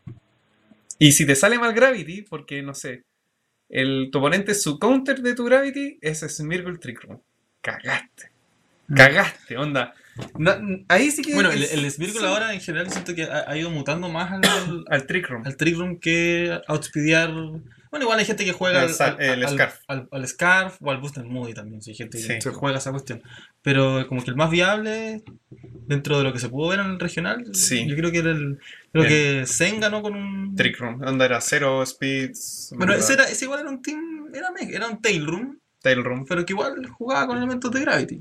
[0.99, 3.05] Y si te sale mal Gravity, porque no sé,
[3.69, 7.20] el, tu oponente, su counter de tu Gravity es Smirgle Trick Room.
[7.61, 8.31] Cagaste.
[8.95, 9.95] Cagaste, onda.
[10.39, 10.53] No,
[10.89, 11.35] ahí sí que.
[11.35, 12.27] Bueno, el, es- el Smirgle sí.
[12.27, 15.43] ahora en general siento que ha, ha ido mutando más al, al, Trick Room.
[15.47, 17.31] al Trick Room que outspeedear.
[17.90, 19.81] Bueno, igual hay gente que juega El al, el al- Scarf.
[19.86, 21.81] al- al Scarf o al Booster Moody también.
[21.82, 22.39] Si hay gente que Sí.
[22.43, 23.23] que juega esa cuestión.
[23.62, 25.23] Pero como que el más viable
[25.86, 27.86] dentro de lo que se pudo ver en el regional, Sí.
[27.86, 28.59] yo creo que era el.
[28.93, 30.55] Creo El- que Zen ganó con un.
[30.56, 31.01] Trick Room.
[31.02, 32.70] Onda era cero speeds.
[32.77, 33.05] Bueno, ¿verdad?
[33.05, 34.27] ese, era, ese igual era un team.
[34.35, 36.24] Era, era un Tail Room, Tail Room.
[36.28, 38.20] pero que igual jugaba con elementos de Gravity.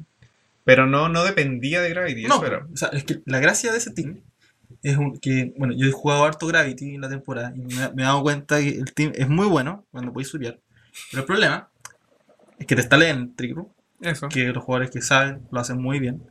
[0.64, 2.24] Pero no, no dependía de Gravity.
[2.26, 2.66] No, eso era.
[2.72, 4.22] o sea, es que la gracia de ese team
[4.84, 8.02] es un- que, bueno, yo he jugado harto Gravity en la temporada y me, me
[8.04, 10.60] he dado cuenta que el team es muy bueno cuando podéis subir.
[11.12, 11.70] Pero el problema
[12.60, 13.70] es que te estalen en Trick Room,
[14.02, 14.30] Eso.
[14.30, 16.24] que los jugadores que saben lo hacen muy bien.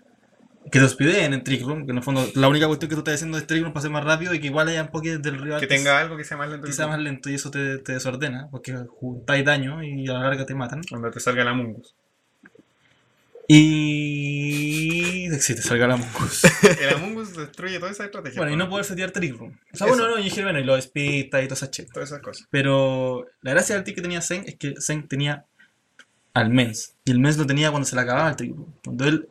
[0.72, 3.00] Que te hospedeen en Trick Room, que en el fondo la única cuestión que tú
[3.00, 5.40] estás haciendo es Trick Room para ser más rápido y que igual hayan Pokés del
[5.40, 7.78] rival Que tenga algo que sea más lento que sea más lento y eso te,
[7.78, 10.80] te desordena, porque juntáis daño y a la larga te matan.
[10.90, 11.94] Donde te salga la Mungus.
[13.48, 15.28] Y.
[15.40, 16.48] Si te salga la Mongoose.
[16.80, 18.38] El Amungus destruye toda esa estrategia.
[18.40, 19.58] Bueno, y no poder setear Trick Room.
[19.72, 19.96] O sea, Eso.
[19.96, 21.92] bueno, no, y dije, bueno, y los Spita y todas esas chetas.
[21.92, 22.46] Todas esas cosas.
[22.50, 25.44] Pero la gracia del trick que tenía Zen es que Zen tenía
[26.34, 26.94] al Mens.
[27.04, 28.74] Y el Mens lo tenía cuando se le acababa el Trick Room.
[28.84, 29.28] Cuando él,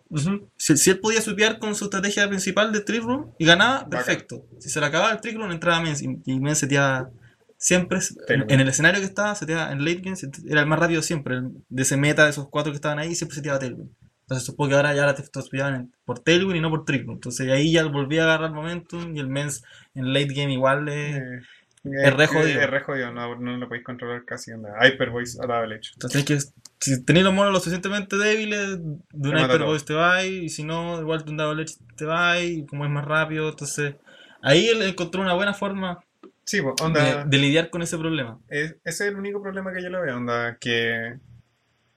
[0.58, 3.90] si, si él podía supear con su estrategia principal de Trick Room y ganaba, Bacán.
[3.90, 4.46] perfecto.
[4.60, 6.02] Si se le acababa el Trick Room, entraba Mens.
[6.02, 7.10] Y, y Mens seteaba
[7.58, 10.18] siempre, en, el escenario que estaba, seteaba en late game,
[10.48, 11.36] era el más rápido siempre.
[11.38, 13.90] el- de ese meta, de esos cuatro que estaban ahí, siempre seteaba Tailwind.
[14.26, 17.15] Entonces supongo que ahora ya te auspiciaban en- por Tailwind y no por Trick Room.
[17.18, 21.15] Entonces ahí ya volvía a agarrar momentum y el Mens en late game igual es...
[21.18, 21.39] Eh,
[21.84, 22.60] Es re jodido.
[22.61, 24.52] Es re jodido, no, no lo podéis controlar casi.
[24.52, 24.69] Onda.
[24.84, 25.91] Hyper Voice a la leche.
[25.93, 26.45] Entonces tienes
[26.80, 29.61] que, si tenéis los monos lo suficientemente débiles, de un Hyper.
[29.64, 32.85] Voice te va y si no, igual de un Double Edge te va y como
[32.85, 33.93] es más rápido, entonces
[34.41, 35.99] ahí él encontró una buena forma
[36.43, 37.23] Sí, pues, de, onda.
[37.26, 38.39] de lidiar con ese problema.
[38.49, 40.18] es- ese es el único problema que yo lo veo.
[40.18, 41.19] Onda, que.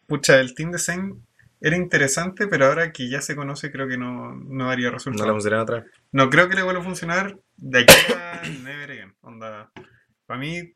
[0.06, 1.22] Pucha, el team de Zen
[1.60, 5.26] era interesante, pero ahora que ya se conoce, creo que no, no daría No resultado.
[5.28, 5.84] la pusieron atrás.
[6.12, 9.14] No creo que le vuelva a funcionar de aquí a Never Again.
[9.20, 9.70] Onda,
[10.26, 10.72] para mí,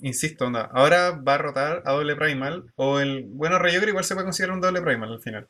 [0.00, 3.24] insisto, onda, ahora va a rotar a doble primal o el.
[3.28, 5.48] Bueno, Rayogre igual se puede considerar un doble primal al final.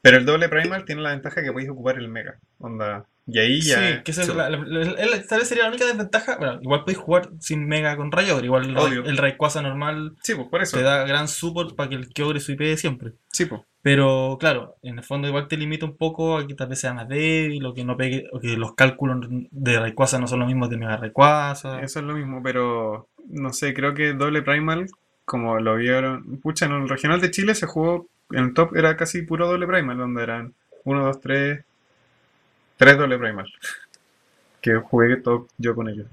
[0.00, 2.38] Pero el doble primal tiene la ventaja que podéis ocupar el mega.
[2.58, 3.06] Onda.
[3.24, 3.76] Y ahí ya.
[3.78, 6.38] Sí, que esa es la- la- la- la- tal vez sería la única desventaja.
[6.38, 9.04] Bueno, igual podéis jugar sin Mega con Rayogre, igual el, Obvio.
[9.04, 10.76] el Rayquaza normal Sí, pues por eso.
[10.76, 13.12] te da gran support para que el Kyogre suipee siempre.
[13.30, 13.62] Sí, pues.
[13.82, 16.94] Pero claro, en el fondo igual te limita un poco a que tal vez sea
[16.94, 20.46] más débil o que no pegue, o que los cálculos de Rayquaza no son los
[20.46, 21.80] mismos de Mega Rayquaza.
[21.82, 24.86] Eso es lo mismo, pero no sé, creo que doble primal,
[25.24, 28.96] como lo vieron, pucha, en el regional de Chile se jugó, en el top era
[28.96, 30.54] casi puro doble primal, donde eran
[30.84, 31.64] 1, 2, 3,
[32.76, 33.52] 3 doble primal.
[34.60, 36.06] Que jugué top yo con ellos.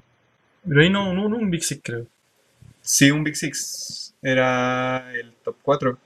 [0.67, 2.07] Pero ahí no, no, no un Big Six creo.
[2.81, 5.97] Sí, un Big Six era el top 4.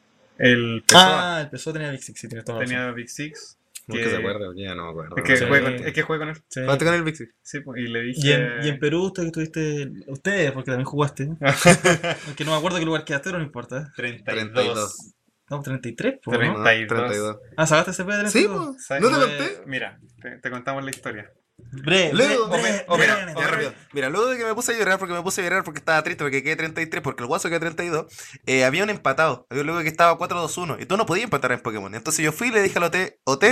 [0.44, 2.76] El Pessoa Ah, el PSO tenía Big Six, sí, tienes toda la razón.
[2.78, 3.57] tenía Big Six.
[3.86, 4.45] ¿Cómo Que- se acuerda?
[4.45, 5.18] Porque ya no me acuerdo.
[5.18, 5.45] Es que, Sí.
[5.45, 6.36] jugué con, es que jugué con él.
[6.48, 6.61] Sí.
[6.65, 7.34] ¿Cuánto con el Big Six?
[7.41, 8.34] Sí, pues, y le Y dije.
[8.34, 11.30] en, y en Perú, usted que estuviste, ustedes, porque también jugaste,
[12.28, 13.91] aunque no me acuerdo qué lugar quedaste, pero no importa.
[13.95, 15.14] 32.
[15.49, 16.57] No, 33, pues, Treinta.
[16.60, 16.64] ¿no?
[16.64, 16.99] 32.
[17.10, 17.38] 32.
[17.57, 18.68] Ah, ¿sacaste ese P de Sí, 32?
[18.76, 18.86] pues.
[18.86, 19.61] ¿Sabes ¿No te conté?
[19.65, 21.32] Mira, te, te contamos la historia.
[21.58, 23.74] Bre, Luego, mira, rápido.
[23.94, 26.24] Luego de que me puse a llorar, porque me puse a llorar porque estaba triste,
[26.24, 28.06] porque quedé 33, porque el guaso quedó 32,
[28.46, 29.48] eh, había un empatado.
[29.50, 31.94] Había un loco que estaba 4-2-1 y tú no podías empatar en Pokémon.
[31.94, 33.44] Entonces yo fui y le dije al OT, OT,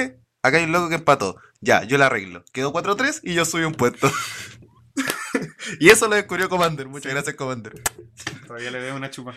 [0.43, 1.37] acá hay un loco que empató.
[1.61, 2.43] Ya, yo la arreglo.
[2.53, 4.11] Quedó 4-3 y yo subí un puesto.
[5.79, 6.87] y eso lo descubrió Commander.
[6.87, 7.73] Muchas gracias, Commander.
[8.45, 9.33] Todavía le debo una chupa.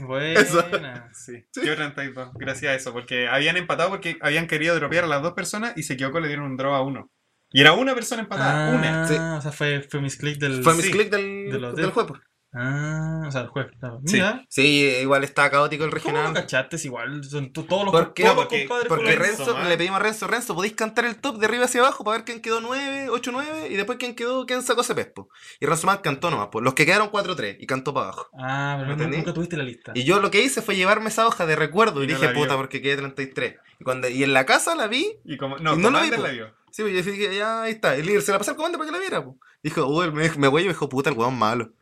[0.00, 1.10] Buena.
[1.14, 5.22] Sí, yo 32, gracias a eso, porque habían empatado porque habían querido dropear a las
[5.22, 7.10] dos personas y se equivocó, le dieron un draw a uno.
[7.52, 9.02] Y era una persona empatada, una.
[9.04, 9.14] Ah, Sí.
[9.16, 10.62] o sea, fue, fue mis clics del...
[10.62, 12.16] Fue mi Sí, click del, del del- juego.
[12.52, 14.00] Ah, o sea, el jueves, claro.
[14.04, 14.14] Sí.
[14.16, 16.24] Mira, Sí, igual está caótico el ¿cómo regional.
[16.28, 16.78] no cachaste?
[16.82, 18.24] Igual, son to- todos los, ¿Por qué?
[18.24, 19.68] todos los Porque- compadres Porque Renzo, man.
[19.68, 22.24] le pedimos a Renzo, Renzo, podéis cantar el top de arriba hacia abajo para ver
[22.24, 25.28] quién quedó 9, 8, 9 y después quién quedó, quién sacó ese pespo.
[25.60, 28.28] Y Renzo más cantó nomás, pues los que quedaron 4, 3 y cantó para abajo.
[28.36, 29.16] Ah, pero ¿Me nunca, entendí?
[29.18, 29.92] nunca tuviste la lista.
[29.94, 32.32] Y yo lo que hice fue llevarme esa hoja de recuerdo y, Y no dije,
[32.34, 33.58] puta, porque quedé 33.
[33.78, 36.10] Y, cuando, y en la casa la vi, Y como, no, Y no lo vi,
[36.10, 36.52] la vio.
[36.72, 37.96] Sí, pues yo dije, ya ahí está.
[37.96, 39.36] Y le- se la pasé al comando para que la viera, pues.
[39.62, 41.72] Dijo, uy, me, me güey y me dijo, puta, el weón malo.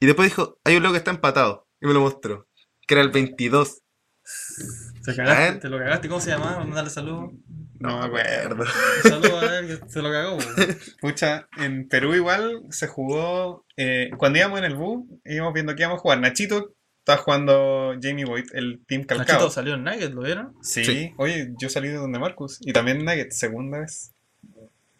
[0.00, 1.66] Y después dijo, hay un loco que está empatado.
[1.80, 2.48] Y me lo mostró.
[2.86, 3.80] Que era el 22.
[5.04, 5.60] Te cagaste, ¿Eh?
[5.60, 6.08] te lo cagaste.
[6.08, 6.58] ¿Cómo se llamaba?
[6.64, 7.32] Mandarle saludos.
[7.78, 8.64] No me acuerdo.
[9.02, 10.38] Saludos a él que se lo cagó.
[10.38, 10.44] po.
[11.00, 13.66] Pucha, en Perú igual se jugó.
[13.76, 16.20] eh, cuando íbamos en el bus, íbamos viendo que íbamos a jugar.
[16.20, 19.50] Nachito estaba jugando Jamie Boyd, el Team Nachito Calcao.
[19.50, 20.54] salió en Nugget, ¿lo vieron?
[20.62, 20.84] Sí.
[20.86, 21.12] Sí.
[21.18, 22.58] oye, yo salí de donde Marcus.
[22.62, 24.13] Y también Nugget, segunda vez.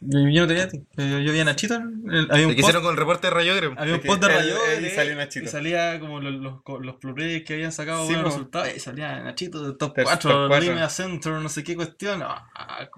[0.06, 0.68] Yo, yo no tenía.
[0.96, 1.74] Yo, yo vi a Nachito.
[1.74, 3.74] había un ¿Qué post, hicieron con el reporte de Rayo Grem?
[3.78, 5.46] había un post de él- Rayo él salió Nachito.
[5.46, 6.96] y salía como los, los, los
[7.44, 8.68] que habían sacado Sí, buenos resultados.
[8.76, 10.68] Y salía Nachito de top Del 4, top cuatro.
[10.70, 12.20] Línea Center, no sé qué cuestión.
[12.22, 12.88] Ah,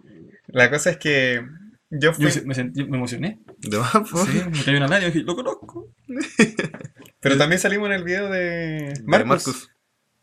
[0.49, 1.43] La cosa es que
[1.91, 2.25] yo yo fui.
[2.45, 3.39] me, sent- yo me emocioné.
[3.59, 3.93] De más.
[4.27, 5.89] Sí, me cayó una lágrima y dije, lo conozco.
[7.21, 9.71] Pero también salimos en el video de De Marcus.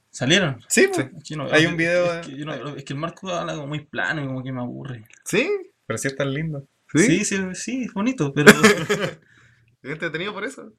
[0.10, 0.60] ¿Salieron?
[0.68, 0.89] Sí.
[0.93, 1.01] Sí.
[1.01, 3.55] Es que yo no- Hay un video- Es que, no- es que el Marco habla
[3.55, 5.05] como muy plano y como que me aburre.
[5.26, 5.49] ¿Sí?
[5.85, 6.65] pero sí es tan lindo.
[6.95, 8.52] Sí, sí, sí, es bonito, pero.
[8.52, 9.20] Es
[9.84, 10.74] entretenido por eso.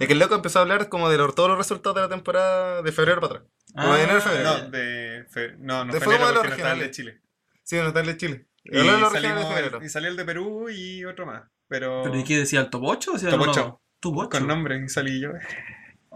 [0.00, 2.08] Es que el loco empezó a hablar como de los- todos los resultados de la
[2.08, 3.50] temporada de febrero para atrás.
[3.74, 4.50] Como de enero a febrero.
[4.58, 5.26] No, de.
[5.30, 6.90] fe- No, no De fue fuego de los no el de.
[6.90, 7.20] Chile.
[7.62, 8.46] Sí, no está el de Chile.
[8.64, 9.84] Y, los regionales de salimos- febrero.
[9.84, 11.44] y salió el de Perú y otro más.
[11.68, 12.02] Pero.
[12.02, 12.60] ¿Pero y qué decía?
[12.60, 13.12] ¿El top 8?
[13.12, 13.80] Decía, Top no, ocho.
[14.00, 14.28] Top 8.
[14.30, 15.30] Con nombre y salí yo.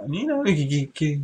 [0.08, 1.20] Mira, qué, qué, qué,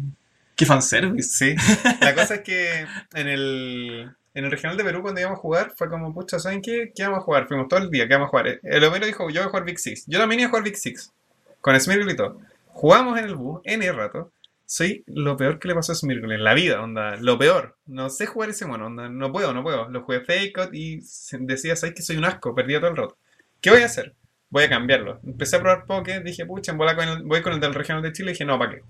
[0.55, 1.29] qué fanservice.
[1.29, 1.55] Sí.
[2.01, 4.17] La cosa es que en el.
[4.35, 6.93] En el regional de Perú, cuando íbamos a jugar, fue como, pucha, ¿saben qué?
[6.95, 7.49] ¿Qué vamos a jugar?
[7.49, 8.61] Fuimos todo el día, ¿qué vamos a jugar?
[8.63, 10.05] El Homero dijo, yo voy a jugar Big Six.
[10.07, 11.13] Yo también iba a jugar Big Six.
[11.61, 12.39] Con Smirgle y todo.
[12.69, 14.33] Jugamos en el bus, en el rato.
[14.67, 17.17] Soy lo peor que le pasó a Smirgle en la vida, onda.
[17.17, 17.77] Lo peor.
[17.87, 19.09] No sé jugar ese mono, onda.
[19.09, 19.89] No puedo, no puedo.
[19.89, 21.01] Lo jugué fake out y
[21.41, 22.55] decía, ¿sabes que soy un asco?
[22.55, 23.17] Perdía todo el rato.
[23.61, 24.15] ¿Qué voy a hacer?
[24.49, 25.21] Voy a cambiarlo.
[25.25, 28.13] Empecé a probar Poké, dije, pucha, bola con el- voy con el del regional de
[28.13, 28.83] Chile, dije, no, ¿para qué?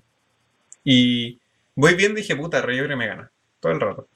[0.84, 1.38] Y
[1.74, 3.30] voy y dije, puta, Rayobre me gana.
[3.60, 4.08] Todo el rato.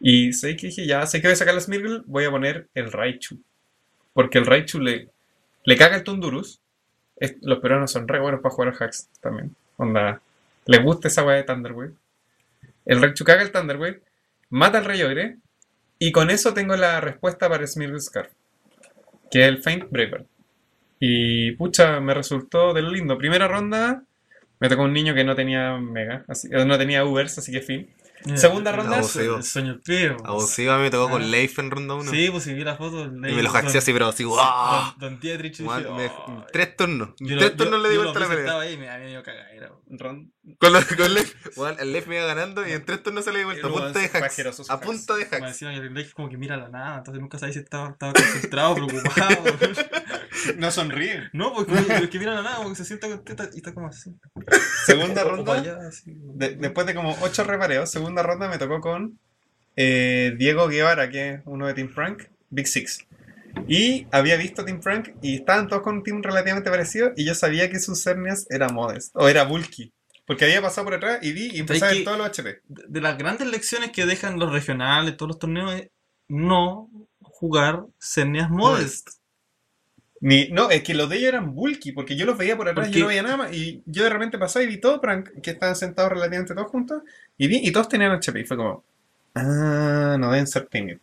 [0.00, 2.68] Y sé que dije, ya, sé que voy a sacar la Smirgle, voy a poner
[2.74, 3.42] el Raichu.
[4.14, 5.10] Porque el Raichu le,
[5.64, 6.60] le caga el Tundurus.
[7.16, 9.54] Es- los peruanos son re buenos para jugar al hacks también.
[9.76, 10.20] Onda,
[10.66, 11.94] les gusta esa weá de Thunderwave.
[12.86, 14.02] El Raichu caga el Thunderwave,
[14.50, 15.36] mata al Rayogre,
[15.98, 18.32] y con eso tengo la respuesta para Smirgle Scarf.
[19.30, 20.24] Que es el Faint Braver.
[21.00, 23.18] Y pucha, me resultó de lo lindo.
[23.18, 24.04] Primera ronda,
[24.60, 27.90] me tocó un niño que no tenía Mega, así, no tenía Ubers, así que fin.
[28.34, 29.36] Segunda ronda, Abuseo.
[29.36, 30.16] El sueño pío.
[30.24, 31.10] Abusivo, a mí me tocó Ah.
[31.12, 32.10] con Leif en ronda 1.
[32.10, 33.04] Sí, pues si vi la foto.
[33.06, 34.92] Y me lo hackeé así, pero así, ¡guau!
[34.98, 36.10] Don, Dietrich me-.
[36.52, 37.10] Tres turnos.
[37.16, 38.36] Tres turnos le di vuelta a la pelea.
[38.42, 39.72] sentado ahí y me había dio cagadera.
[39.98, 41.34] Con, con Leif.
[41.78, 43.66] El Leif me iba ganando y en tres turnos se le di vuelta.
[43.66, 44.70] A punta de hacks.
[44.70, 45.46] A punta de Me hacks.
[45.48, 48.12] decían que el Leif como que mira la nada, entonces nunca sabes si estaba, estaba
[48.12, 49.44] concentrado, preocupado.
[50.58, 51.28] No sonríe.
[51.32, 54.10] no, porque es que mira la nada, porque se sienta contenta y está como así.
[54.86, 55.44] Segunda ronda.
[55.44, 56.12] para allá, así.
[56.16, 59.18] de- después de como ocho repareos, segunda ronda me tocó con
[59.76, 63.06] eh, Diego Guevara, que es uno de Team Frank, Big Six.
[63.66, 67.34] Y había visto Team Frank y estaban todos con un team relativamente parecido y yo
[67.34, 69.92] sabía que sus hernias era Modest o era Bulky.
[70.26, 72.60] Porque había pasado por atrás y vi y empecé a ver todos los HP.
[72.68, 75.88] de las grandes lecciones que dejan los regionales, todos los torneos, es
[76.28, 76.90] no
[77.22, 79.08] jugar Cernias Modest.
[80.20, 82.86] Ni, no, es que los de ellos eran bulky, porque yo los veía por atrás
[82.86, 83.52] Porque- yo no veía nada más.
[83.52, 87.02] Y yo de repente pasaba y vi todo Prank, que estaban sentados relativamente todos juntos,
[87.36, 88.40] y vi, y todos tenían HP.
[88.40, 88.82] Y fue como,
[89.34, 91.00] ah, no deben ser tímidos.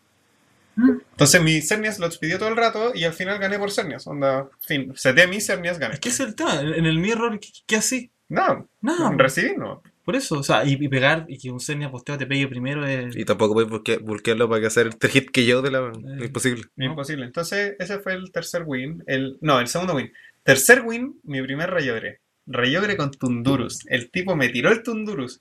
[0.75, 0.89] Mm.
[1.11, 4.05] Entonces mi Cernias los pidió todo el rato y al final gané por Cernias.
[4.07, 5.93] Onda, fin, seté a mis Cernias, gané.
[5.93, 6.59] Es que es el tema.
[6.59, 8.11] En el mirror, ¿qué, qué así?
[8.27, 9.81] No, No, recibí, no.
[10.05, 10.39] Por eso.
[10.39, 13.15] O sea, y, y pegar y que un Cernia posteo te pegue primero es.
[13.15, 15.91] Y tampoco puedes busque- bulkearlo para que hacer el hit que yo de la.
[16.19, 16.25] Eh.
[16.25, 16.63] Imposible.
[16.77, 16.85] ¿no?
[16.85, 17.25] Imposible.
[17.25, 19.03] Entonces, ese fue el tercer win.
[19.07, 20.11] El, no, el segundo win.
[20.43, 22.19] Tercer win, mi primer Rayogre.
[22.47, 23.79] Rayogre con Tundurus.
[23.87, 25.39] El tipo me tiró el Tundurus.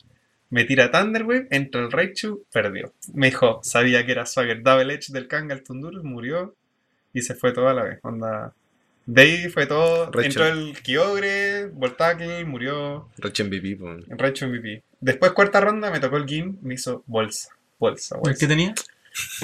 [0.50, 2.92] Me tira Thunderwave, entra el Raichu, perdió.
[3.12, 4.62] Me dijo, sabía que era Swagger.
[4.62, 6.54] Double Edge del Kanga, el Tundurus, murió.
[7.12, 7.98] Y se fue toda la vez.
[8.02, 8.54] Onda.
[9.06, 10.10] De ahí fue todo.
[10.10, 10.40] Raichu.
[10.40, 13.10] Entró el Kyogre, Voltacle, murió.
[13.18, 13.90] Roche MVP, po.
[13.92, 14.82] El Raichu MVP.
[15.00, 17.50] Después, cuarta ronda, me tocó el Gin, me hizo bolsa.
[17.78, 18.38] Bolsa, bolsa.
[18.40, 18.74] ¿Qué tenía?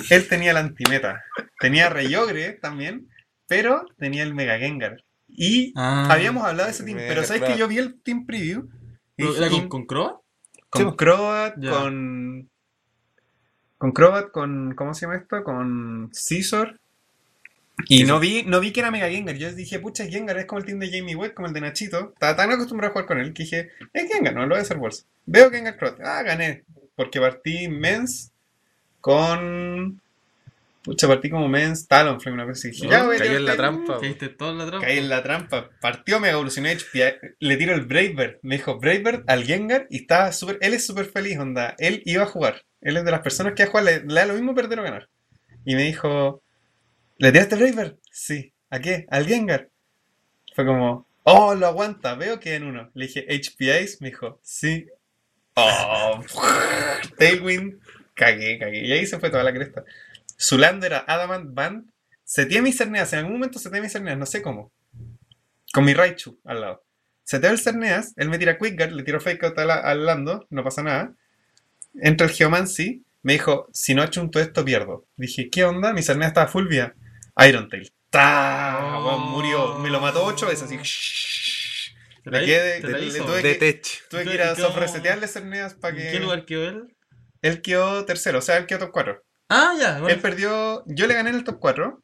[0.09, 1.23] Él tenía la antimeta.
[1.61, 3.09] Tenía Reyogre también,
[3.47, 5.05] pero tenía el Mega Gengar.
[5.29, 6.09] Y Ah.
[6.11, 7.59] habíamos hablado de ese team, pero ¿sabes que Crab.
[7.59, 8.69] yo vi el team preview?
[9.17, 10.21] Y ¿Pero ¿Era con, con Croa?
[10.71, 10.97] con Sí.
[10.97, 12.49] Crobat, con.
[13.79, 14.75] Con Crobat, con.
[14.75, 15.45] ¿Cómo se llama esto?
[15.45, 16.80] Con Scizor.
[17.89, 19.37] Y no vi, no vi que era Mega Gengar.
[19.37, 21.61] Yo dije, pucha, es Gengar, es como el team de Jamie Webb, como el de
[21.61, 22.11] Nachito.
[22.13, 24.63] Estaba tan acostumbrado a jugar con él que dije, es Gengar, no lo voy a
[24.63, 25.05] hacer bolsa.
[25.27, 25.95] Veo Gengar Cross.
[26.05, 26.65] Ah, gané.
[26.95, 28.33] Porque partí Mens
[29.01, 30.01] con.
[30.83, 32.71] Pucha, partí como Mens Talonflame, una cosa así.
[32.71, 34.01] Dije, ya voy Cayó en la trampa.
[34.01, 34.87] Caíste toda la trampa.
[34.87, 35.71] Caí en la trampa.
[35.81, 36.77] Partió Mega Evolucioné.
[37.39, 38.39] Le tiro el Brave Bird.
[38.43, 40.59] Me dijo Brave Bird al Gengar y estaba súper.
[40.61, 41.75] Él es súper feliz, onda.
[41.79, 42.63] Él iba a jugar.
[42.81, 43.85] Él es de las personas que va a jugar.
[43.85, 45.09] Le, le da lo mismo perder o ganar.
[45.65, 46.43] Y me dijo:
[47.21, 47.99] ¿Le tiraste Brave Bird?
[48.11, 48.55] Sí.
[48.71, 49.05] ¿A qué?
[49.11, 49.69] Al Gengar.
[50.55, 52.15] Fue como: Oh, lo aguanta.
[52.15, 52.91] Veo que en uno.
[52.95, 54.01] Le dije: HPIs.
[54.01, 54.87] Me dijo: Sí.
[55.55, 56.25] Oh,
[57.19, 57.79] Tailwind.
[58.15, 58.87] Cagué, cagué.
[58.87, 59.85] Y ahí se fue toda la cresta.
[60.41, 61.91] Zulander era Adamant Band.
[62.25, 63.13] Seteé mis cerneas.
[63.13, 64.17] En algún momento seteé mis cerneas.
[64.17, 64.73] No sé cómo.
[65.75, 66.85] Con mi Raichu al lado.
[67.23, 68.15] Seteo el cerneas.
[68.17, 68.93] Él me tira Quick Guard.
[68.93, 70.47] Le tiro Fake Out al, Lando.
[70.49, 71.13] No pasa nada.
[72.01, 73.05] Entra el Geomancy.
[73.23, 75.07] Me dijo, si no achunto esto, pierdo.
[75.17, 75.93] Dije, ¿qué onda?
[75.93, 76.67] Mi cerneas estaba full.
[77.49, 77.93] Iron Tail.
[78.11, 78.79] ¡Ta!
[78.99, 79.19] Oh.
[79.19, 79.79] Murió.
[79.79, 80.65] Me lo mató ocho veces.
[80.65, 80.79] Así.
[82.25, 83.19] ¿Te Le quedé- te la le- hizo?
[83.19, 84.09] le tuve De que- tech.
[84.11, 86.11] Tuve que ¿Qué- ir a sofresetearle cerneas para ¿En que.
[86.13, 86.97] qué lugar quedó él?
[87.43, 89.23] Él quedó tercero, o sea, él quedó top 4.
[89.49, 89.93] Ah, ya.
[90.01, 90.09] Bueno.
[90.09, 90.85] Él perdió.
[90.87, 92.03] Yo le gané en el top 4.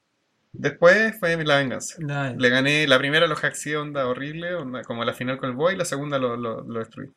[0.53, 1.97] Después fue la venganza.
[1.99, 2.35] Ya.
[2.37, 5.77] Le gané, la primera lo hackeé, onda horrible, onda, como la final con el boy,
[5.77, 7.09] la segunda lo, lo, lo destruí.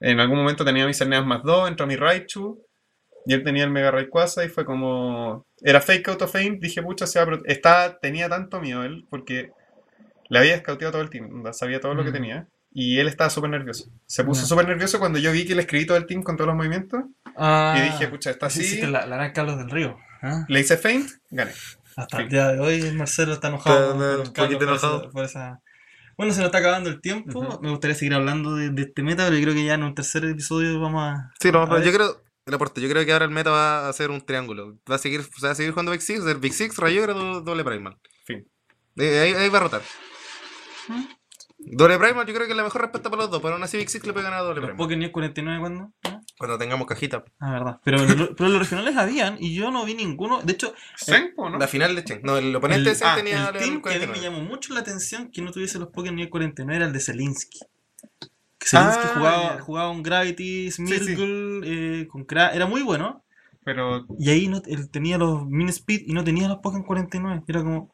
[0.00, 2.60] En algún momento tenía mis cerneas más 2, entró mi Raichu,
[3.26, 5.46] y él tenía el Mega Rayquaza y fue como...
[5.62, 9.06] Era fake out of fame, dije, pucha, se va a está, tenía tanto miedo él,
[9.10, 9.50] porque
[10.28, 12.14] le había escauteado todo el team, sabía todo lo que Mm.
[12.14, 13.88] tenía, y él estaba súper nervioso.
[14.06, 14.46] Se puso Ya.
[14.48, 17.04] súper nervioso cuando yo vi que le escribí todo el team con todos los movimientos,
[17.36, 19.96] Ah, y dije, pucha, está así la, la Carlos del Río.
[20.22, 20.44] ¿ah?
[20.48, 21.52] le hice feint, gané.
[21.96, 23.92] Hasta el día de hoy Marcelo está enojado.
[23.92, 25.10] Está con un poquito por esa- enojado.
[25.10, 25.60] por esa-
[26.16, 27.38] Bueno, se nos está acabando el tiempo.
[27.40, 27.60] Ujú.
[27.62, 29.94] Me gustaría seguir hablando de, de este meta, pero yo creo que ya en un
[29.94, 31.32] tercer episodio vamos a.
[31.40, 33.92] Sí, no, A yo creo, el aporte, yo creo que ahora el meta va a
[33.92, 34.78] ser un triángulo.
[34.90, 37.40] Va a seguir, se va a seguir jugando Big Six, ser Big Six, Rayogra, do-
[37.40, 37.98] doble Primal.
[38.26, 38.46] Fin.
[38.96, 39.82] Eh, ahí, ahí va a rotar.
[40.88, 41.04] ¿Mm?
[41.58, 43.78] Doble Primal yo creo que es la mejor respuesta para los dos, pero aún así
[43.78, 44.76] Big Six le puede ganar a doble Los Primal.
[44.86, 45.92] Pokémon 49 cuándo?
[46.04, 46.20] ¿Ah?
[46.36, 47.24] Cuando tengamos cajita.
[47.40, 47.80] Ah, verdad.
[47.82, 50.42] Pero, lo- pero los regionales habían y yo no vi ninguno.
[50.42, 51.58] De hecho, Senpo, ¿no?
[51.58, 52.20] La final de Chen.
[52.22, 54.20] No, el oponente el, de Chen ah, tenía el team que a mí me 49.
[54.20, 57.60] llamó mucho la atención que no tuviese los Pokémon nivel 49 era el de Zelinsky.
[58.70, 59.60] Que Ah, jugaba, ya.
[59.62, 60.86] jugaba un Gravity, sí.
[60.86, 61.60] Smirgle,
[62.02, 63.22] eh, con Cra- era muy bueno.
[63.64, 67.42] Pero Y ahí no, él tenía los Min Speed y no tenía los Pokémon 49.
[67.46, 67.92] Era como.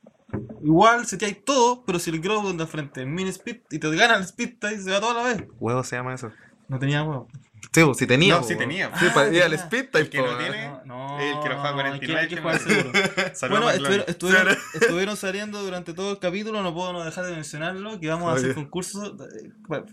[0.62, 3.78] Igual se te hay todo, pero si el Groudon de frente es Min Speed y
[3.78, 5.44] te gana el Speed Type, se va toda la vez.
[5.58, 6.30] Huevo se llama eso.
[6.68, 7.28] No tenía huevo.
[7.72, 8.34] Sí, pues, si tenía.
[8.34, 8.90] No, pues, sí tenía.
[8.98, 9.52] Sí, Ah, para ir al.
[9.54, 9.98] Speed Type.
[10.00, 10.68] El que no pues, tiene-.
[10.68, 11.18] No, no.
[11.20, 13.60] el que lo juega 49 Hay que, hay que que jugar no- seguro.
[13.60, 14.04] Bueno, a estu- McLovin.
[14.06, 18.32] estuvieron, estuvieron saliendo durante todo el capítulo, no puedo no dejar de mencionarlo, que vamos
[18.32, 19.86] a hacer concursos de, bueno,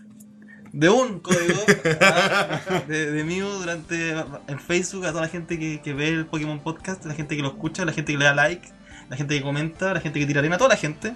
[0.78, 1.60] de un código
[2.86, 4.10] de, de mío durante
[4.46, 7.42] en Facebook a toda la gente que, que ve el Pokémon Podcast, la gente que
[7.42, 8.68] lo escucha, la gente que le da like,
[9.08, 11.14] la gente que comenta, la gente que tira arena, toda la gente.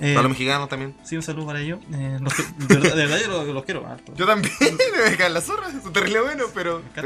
[0.00, 0.94] Eh, Para los mexicanos también.
[1.04, 1.78] sí, un saludo para ellos.
[1.94, 4.12] Eh, los que- de, verdad, de verdad yo los, los quiero harto.
[4.16, 4.52] Yo también.
[5.10, 5.72] me caen las zorras.
[5.72, 6.80] Es terrible bueno, pero.
[6.80, 7.02] encanta-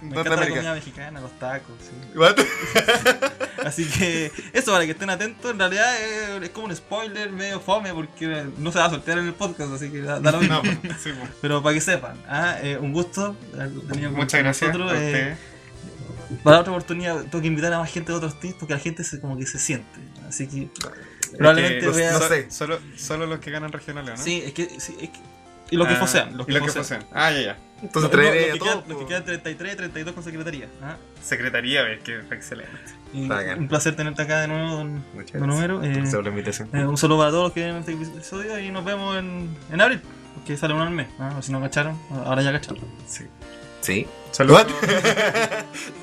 [0.00, 1.74] Me encanta la comida mexicana, los tacos.
[1.80, 1.90] sí.
[3.64, 5.50] Así que eso para que estén atentos.
[5.50, 9.18] En realidad eh, es, como un spoiler medio fome porque no se va a soltar
[9.18, 10.54] en el podcast, así que da, da lo mismo.
[10.56, 11.30] No, pues, sí, pues.
[11.40, 13.36] Pero para que sepan, ah, eh, un gusto.
[13.52, 14.62] Muchas con gracias.
[14.74, 15.36] nosotros, a eh,
[16.44, 19.02] para otra oportunidad tengo que invitar a más gente de otros teams porque la gente
[19.04, 19.98] se, como que se siente.
[20.28, 20.68] Así que
[21.36, 22.50] probablemente Es que vea- no sé.
[22.50, 24.24] Solo, solo los que ganan regionales, ¿no?
[24.24, 25.18] Sí, es que, sí, es que-
[25.72, 26.36] Y los que Ah, fosean.
[26.36, 27.00] Los y que los que fosean.
[27.02, 27.16] posean.
[27.24, 27.58] Ah, ya, ya.
[27.82, 28.72] Entonces No, traeré los a que todos.
[28.74, 30.68] quedan- los que quedan 33, 32 con secretaría.
[30.82, 30.96] ah.
[31.22, 32.72] Secretaría, ves que fue excelente.
[33.12, 33.58] Y Bacán.
[33.60, 35.50] un placer tenerte acá de nuevo, don, don.
[35.50, 35.82] Homero.
[35.82, 35.92] Eh.
[36.72, 39.80] Eh, un saludo para todos los que ven este episodio y nos vemos en, en
[39.80, 40.00] abril,
[40.34, 41.08] porque sale uno al mes.
[41.18, 41.34] ¿ah?
[41.38, 42.80] O si no cacharon, ahora ya cacharon.
[43.06, 43.24] Sí.
[43.80, 44.06] Sí.
[44.30, 44.66] Saludos.